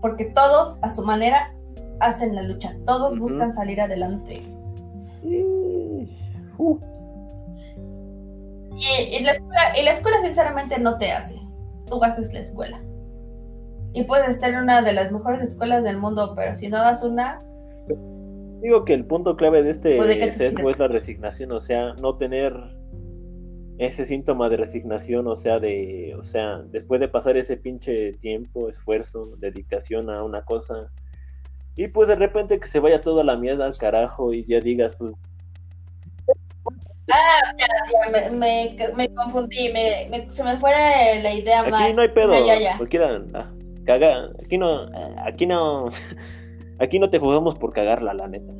[0.00, 1.52] porque todos a su manera
[2.00, 2.74] hacen la lucha.
[2.86, 4.46] Todos buscan salir adelante.
[5.22, 6.06] Uh,
[8.78, 11.45] y la escuela, y la escuela sinceramente no te hace.
[11.86, 12.80] Tú haces la escuela.
[13.92, 17.02] Y puedes estar en una de las mejores escuelas del mundo, pero si no das
[17.02, 17.38] una,
[18.60, 22.52] Digo que el punto clave de este es la resignación, o sea, no tener
[23.78, 28.68] ese síntoma de resignación, o sea, de, o sea, después de pasar ese pinche tiempo,
[28.68, 30.90] esfuerzo, dedicación a una cosa,
[31.76, 34.96] y pues de repente que se vaya toda la mierda al carajo y ya digas,
[34.96, 35.14] pues,
[37.06, 40.70] ya me, me, me confundí, me, me- se me fue
[41.22, 41.96] la idea aquí mal.
[41.96, 42.76] no hay pedo, Ya, ya, ya.
[42.76, 43.50] cualquiera ah,
[43.84, 44.86] caga, aquí no,
[45.24, 45.86] aquí no,
[46.80, 48.52] aquí no te jugamos por cagarla, la neta.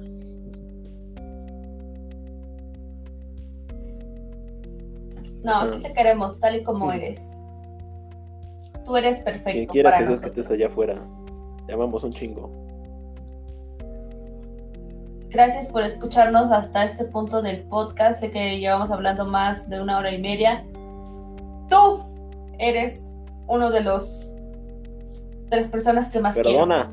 [5.42, 7.32] No, aquí te queremos tal y como eres.
[8.84, 9.50] Tú eres perfecto.
[9.50, 10.36] Quien quiera para que nosotros.
[10.38, 11.00] estés allá afuera,
[11.66, 12.65] te amamos un chingo.
[15.30, 18.20] Gracias por escucharnos hasta este punto del podcast.
[18.20, 20.64] Sé que llevamos hablando más de una hora y media.
[21.68, 22.02] Tú
[22.58, 23.12] eres
[23.48, 24.32] uno de los
[25.50, 26.60] de las personas que más Pero quiero.
[26.60, 26.92] dona.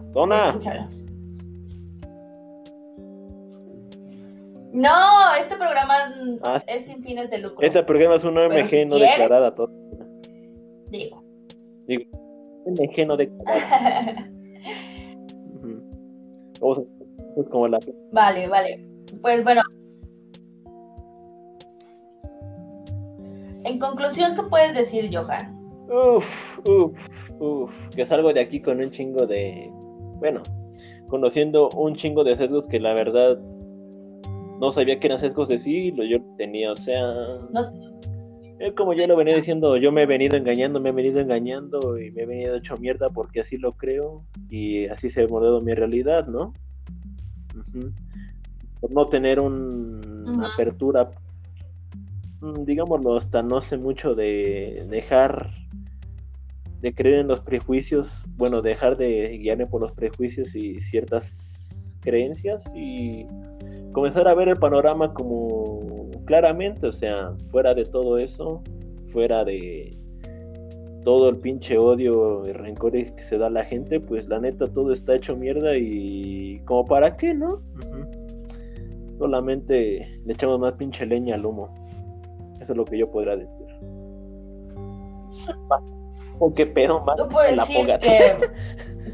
[4.71, 5.93] No, este programa
[6.43, 7.65] Ah, es sin fines de lucro.
[7.65, 9.53] Este programa es una OMG si no declarada.
[9.53, 9.69] todo.
[10.89, 11.23] Digo.
[12.65, 14.29] OMG no declarada.
[16.61, 17.02] Vamos a-
[17.37, 17.79] es como la
[18.11, 18.85] vale, vale.
[19.21, 19.61] Pues bueno.
[23.65, 25.57] En conclusión, ¿qué puedes decir, Johan?
[25.89, 26.93] Uf, uf,
[27.39, 27.71] uf.
[27.95, 29.69] Que salgo de aquí con un chingo de.
[30.19, 30.41] Bueno,
[31.07, 33.37] conociendo un chingo de sesgos que la verdad
[34.59, 37.01] no sabía que eran sesgos de sí, lo yo tenía, o sea.
[37.51, 37.93] No-
[38.59, 41.99] eh, como ya lo venía diciendo, yo me he venido engañando, me he venido engañando
[41.99, 45.59] y me he venido hecho mierda porque así lo creo y así se ha moldado
[45.59, 46.53] mi realidad, ¿no?
[48.79, 51.09] Por no tener un- una apertura,
[52.41, 55.51] mm, digámoslo, hasta no sé mucho de dejar
[56.81, 62.73] de creer en los prejuicios, bueno, dejar de guiarme por los prejuicios y ciertas creencias
[62.75, 63.25] y
[63.93, 68.61] comenzar a ver el panorama como claramente, o sea, fuera de todo eso,
[69.13, 69.97] fuera de
[71.03, 74.67] todo el pinche odio y rencor que se da a la gente, pues la neta
[74.67, 77.61] todo está hecho mierda y como para qué, ¿no?
[79.17, 81.69] Solamente le echamos más pinche leña al humo.
[82.59, 83.67] Eso es lo que yo podría decir.
[86.39, 87.17] ¿O qué pedo más?
[87.17, 88.37] Yo puedo la decir que,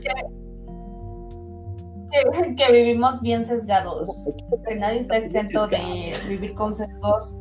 [2.11, 4.09] que, que vivimos bien sesgados.
[4.67, 7.39] Que nadie está exento de vivir con sesgos.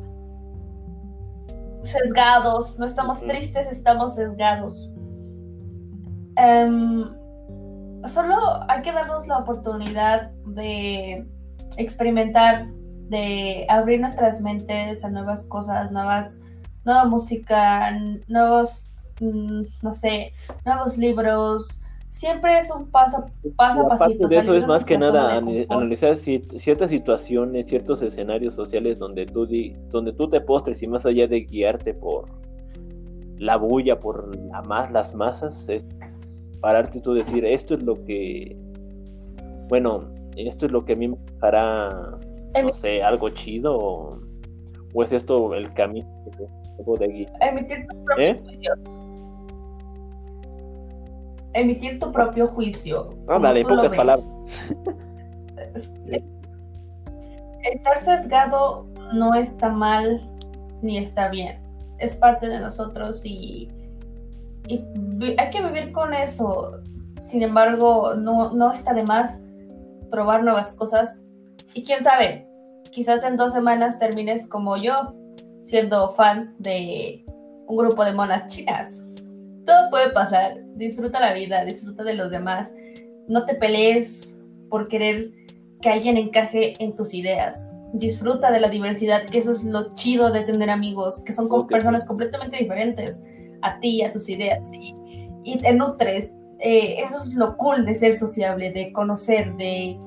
[1.89, 2.77] Sesgados.
[2.77, 4.91] No estamos tristes, estamos sesgados.
[6.35, 7.03] Em,
[8.07, 8.35] solo
[8.69, 11.27] hay que darnos la oportunidad de
[11.77, 12.67] experimentar,
[13.09, 16.39] de abrir nuestras mentes a nuevas cosas, nuevas,
[16.85, 17.91] nueva música,
[18.27, 20.33] nuevos, mm, no sé,
[20.65, 21.81] nuevos libros.
[22.19, 23.23] Siempre es un paso,
[23.55, 24.27] paso a pasito.
[24.27, 29.45] de eso es más que nada analizar ci- ciertas situaciones, ciertos escenarios sociales donde tú,
[29.45, 32.25] di- donde tú te postres y más allá de guiarte por
[33.37, 35.85] la bulla, por la más, las masas, es
[36.59, 38.57] pararte y tú decir, esto es lo que,
[39.69, 40.03] bueno,
[40.35, 41.87] esto es lo que a mí me hará,
[42.61, 44.19] no sé, algo chido o,
[44.93, 46.05] o es esto el camino
[46.37, 46.45] que
[46.79, 47.31] debo de guiar.
[47.39, 48.41] Emitir tus propios ¿Eh?
[48.43, 48.79] juicios.
[51.53, 53.09] Emitir tu propio juicio.
[53.25, 54.33] Como tú lo pocas palabras.
[55.75, 56.23] Es- es-
[57.73, 60.29] Estar sesgado no está mal
[60.81, 61.61] ni está bien.
[61.97, 63.69] Es parte de nosotros y,
[64.67, 64.81] y
[65.37, 66.77] hay que vivir con eso.
[67.21, 69.39] Sin embargo, no, no está de más
[70.09, 71.21] probar nuevas cosas.
[71.73, 72.47] Y quién sabe,
[72.91, 75.13] quizás en dos semanas termines como yo,
[75.61, 77.25] siendo fan de
[77.67, 79.05] un grupo de monas chinas.
[79.69, 80.55] Todo puede pasar.
[80.77, 82.73] Disfruta la vida, disfruta de los demás.
[83.27, 84.35] No te pelees
[84.67, 85.29] por querer
[85.79, 87.71] que alguien encaje en tus ideas.
[87.93, 92.07] Disfruta de la diversidad, que eso es lo chido de tener amigos, que son personas
[92.07, 93.23] completamente diferentes
[93.61, 94.95] a ti, a tus ideas, y,
[95.43, 96.33] y te nutres.
[96.57, 99.99] Eh, eso es lo cool de ser sociable, de conocer, de,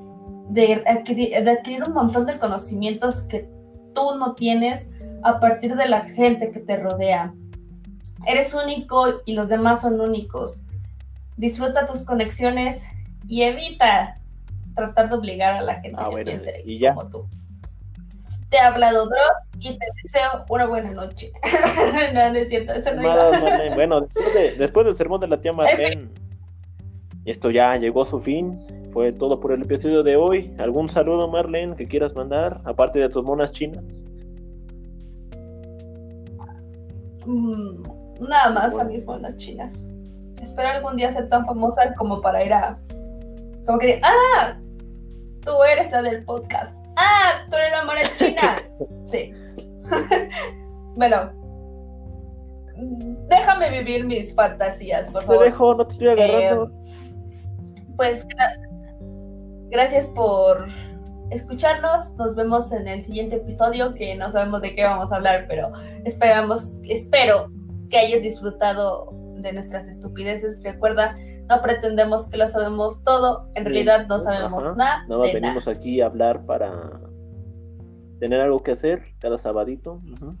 [0.49, 3.47] de, adquirir, de adquirir un montón de conocimientos que
[3.95, 4.89] tú no tienes
[5.23, 7.33] a partir de la gente que te rodea.
[8.25, 10.63] Eres único y los demás son únicos.
[11.37, 12.85] Disfruta tus conexiones
[13.27, 14.17] y evita
[14.75, 16.93] tratar de obligar a la gente Ah, que bueno, piense y ya.
[16.95, 17.25] como tú.
[18.49, 21.31] Te ha hablado Dross y te deseo una buena noche.
[22.13, 23.39] no, no es cierto, eso no Nada, iba.
[23.49, 23.75] Marlene.
[23.75, 26.09] Bueno, después, de- después del sermón de la tía Marlene,
[27.25, 28.59] esto ya llegó a su fin.
[28.91, 30.53] Fue todo por el episodio de hoy.
[30.59, 32.61] ¿Algún saludo, Marlene, que quieras mandar?
[32.63, 33.83] Aparte de tus monas chinas.
[37.25, 37.81] Mm,
[38.27, 39.85] nada más a mis monas chinas.
[40.41, 42.77] Espero algún día ser tan famosa como para ir a.
[43.65, 44.55] Como que, ah,
[45.41, 46.77] tú eres la del podcast.
[46.97, 48.61] Ah, tú eres la mona china.
[49.05, 49.31] Sí.
[50.95, 51.31] bueno,
[53.29, 55.43] déjame vivir mis fantasías, por Te favor.
[55.45, 56.71] dejo, no te estoy agarrando.
[57.95, 60.67] Pues gra- gracias por
[61.29, 62.13] escucharnos.
[62.15, 65.71] Nos vemos en el siguiente episodio, que no sabemos de qué vamos a hablar, pero
[66.05, 67.49] esperamos, espero
[67.93, 70.63] que hayas disfrutado de nuestras estupideces.
[70.63, 71.13] Recuerda,
[71.47, 74.75] no pretendemos que lo sabemos todo, en realidad no sabemos Ajá.
[74.75, 75.33] nada Nada más nada.
[75.33, 76.99] venimos aquí a hablar para
[78.19, 80.01] tener algo que hacer cada sabadito.
[80.11, 80.35] Ujú.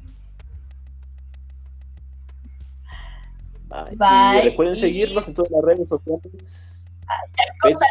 [3.67, 3.95] Bye.
[3.97, 4.39] Bye.
[4.39, 6.85] Y recuerden Y- seguirnos en todas las redes sociales.
[7.61, 7.83] Facebook,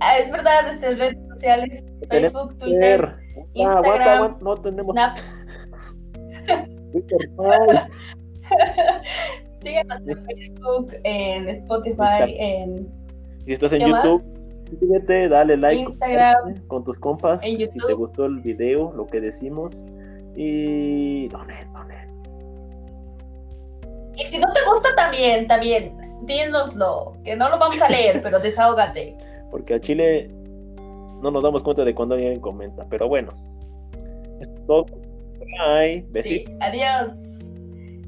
[0.00, 3.04] Ah, es verdad, nuestras redes sociales, Facebook, Twitter.
[3.08, 5.16] Ah, Instagram, aguanta, aguanta, no tenemos Snap.
[9.62, 12.88] Síguenos en Facebook, en Spotify, en.
[13.44, 13.88] Si estás en.
[13.88, 14.22] YouTube,
[14.68, 17.42] suscríbete, dale like Instagram, con tus compas.
[17.44, 19.86] en Si te gustó el video, lo que decimos.
[20.36, 21.28] Y.
[21.28, 22.10] Donen, donen.
[24.16, 28.38] Y si no te gusta también, también, dínoslo, que no lo vamos a leer, pero
[28.40, 29.16] desahógate.
[29.50, 30.30] Porque a Chile
[31.22, 32.84] no nos damos cuenta de cuando alguien comenta.
[32.90, 33.30] Pero bueno.
[34.40, 34.86] Esto es todo.
[35.58, 36.00] Bye.
[36.00, 36.54] Sí, Besitos.
[36.60, 37.12] adiós.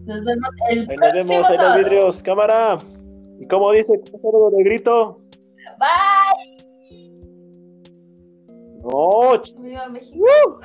[0.06, 2.22] Nos vemos el Ahí nos próximo vemos en los vidrios.
[2.22, 2.78] Cámara.
[3.40, 5.20] Y como dice, ¿cómo de grito?
[5.78, 6.64] Bye.
[8.82, 10.24] No, Viva México.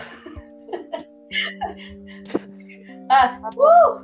[3.10, 4.00] ah, ¡uh!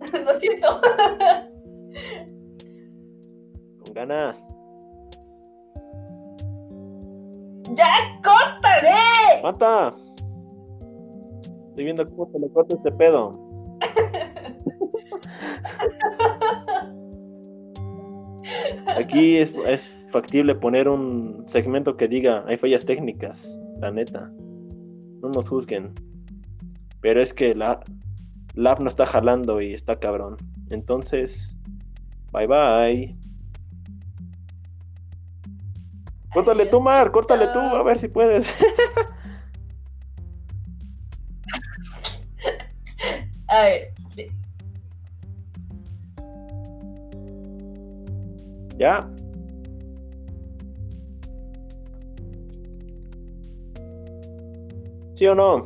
[0.24, 0.80] Lo siento.
[3.82, 4.44] con ganas.
[7.74, 7.86] ¡Ya,
[8.22, 9.42] córtale!
[9.42, 9.94] ¡Mata!
[11.78, 13.38] Estoy viendo cómo te le corta este pedo.
[18.96, 24.28] Aquí es, es factible poner un segmento que diga hay fallas técnicas, la neta.
[25.22, 25.92] No nos juzguen.
[27.00, 27.78] Pero es que la,
[28.54, 30.36] la app no está jalando y está cabrón.
[30.70, 31.56] Entonces,
[32.32, 33.16] bye bye.
[36.34, 38.52] Córtale tú, Mar, córtale tú, a ver si puedes.
[43.48, 43.92] A ver.
[48.78, 49.08] ¿Ya?
[55.16, 55.64] ¿Sí o no?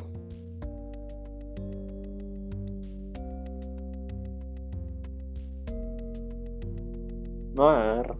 [7.54, 8.16] Mar.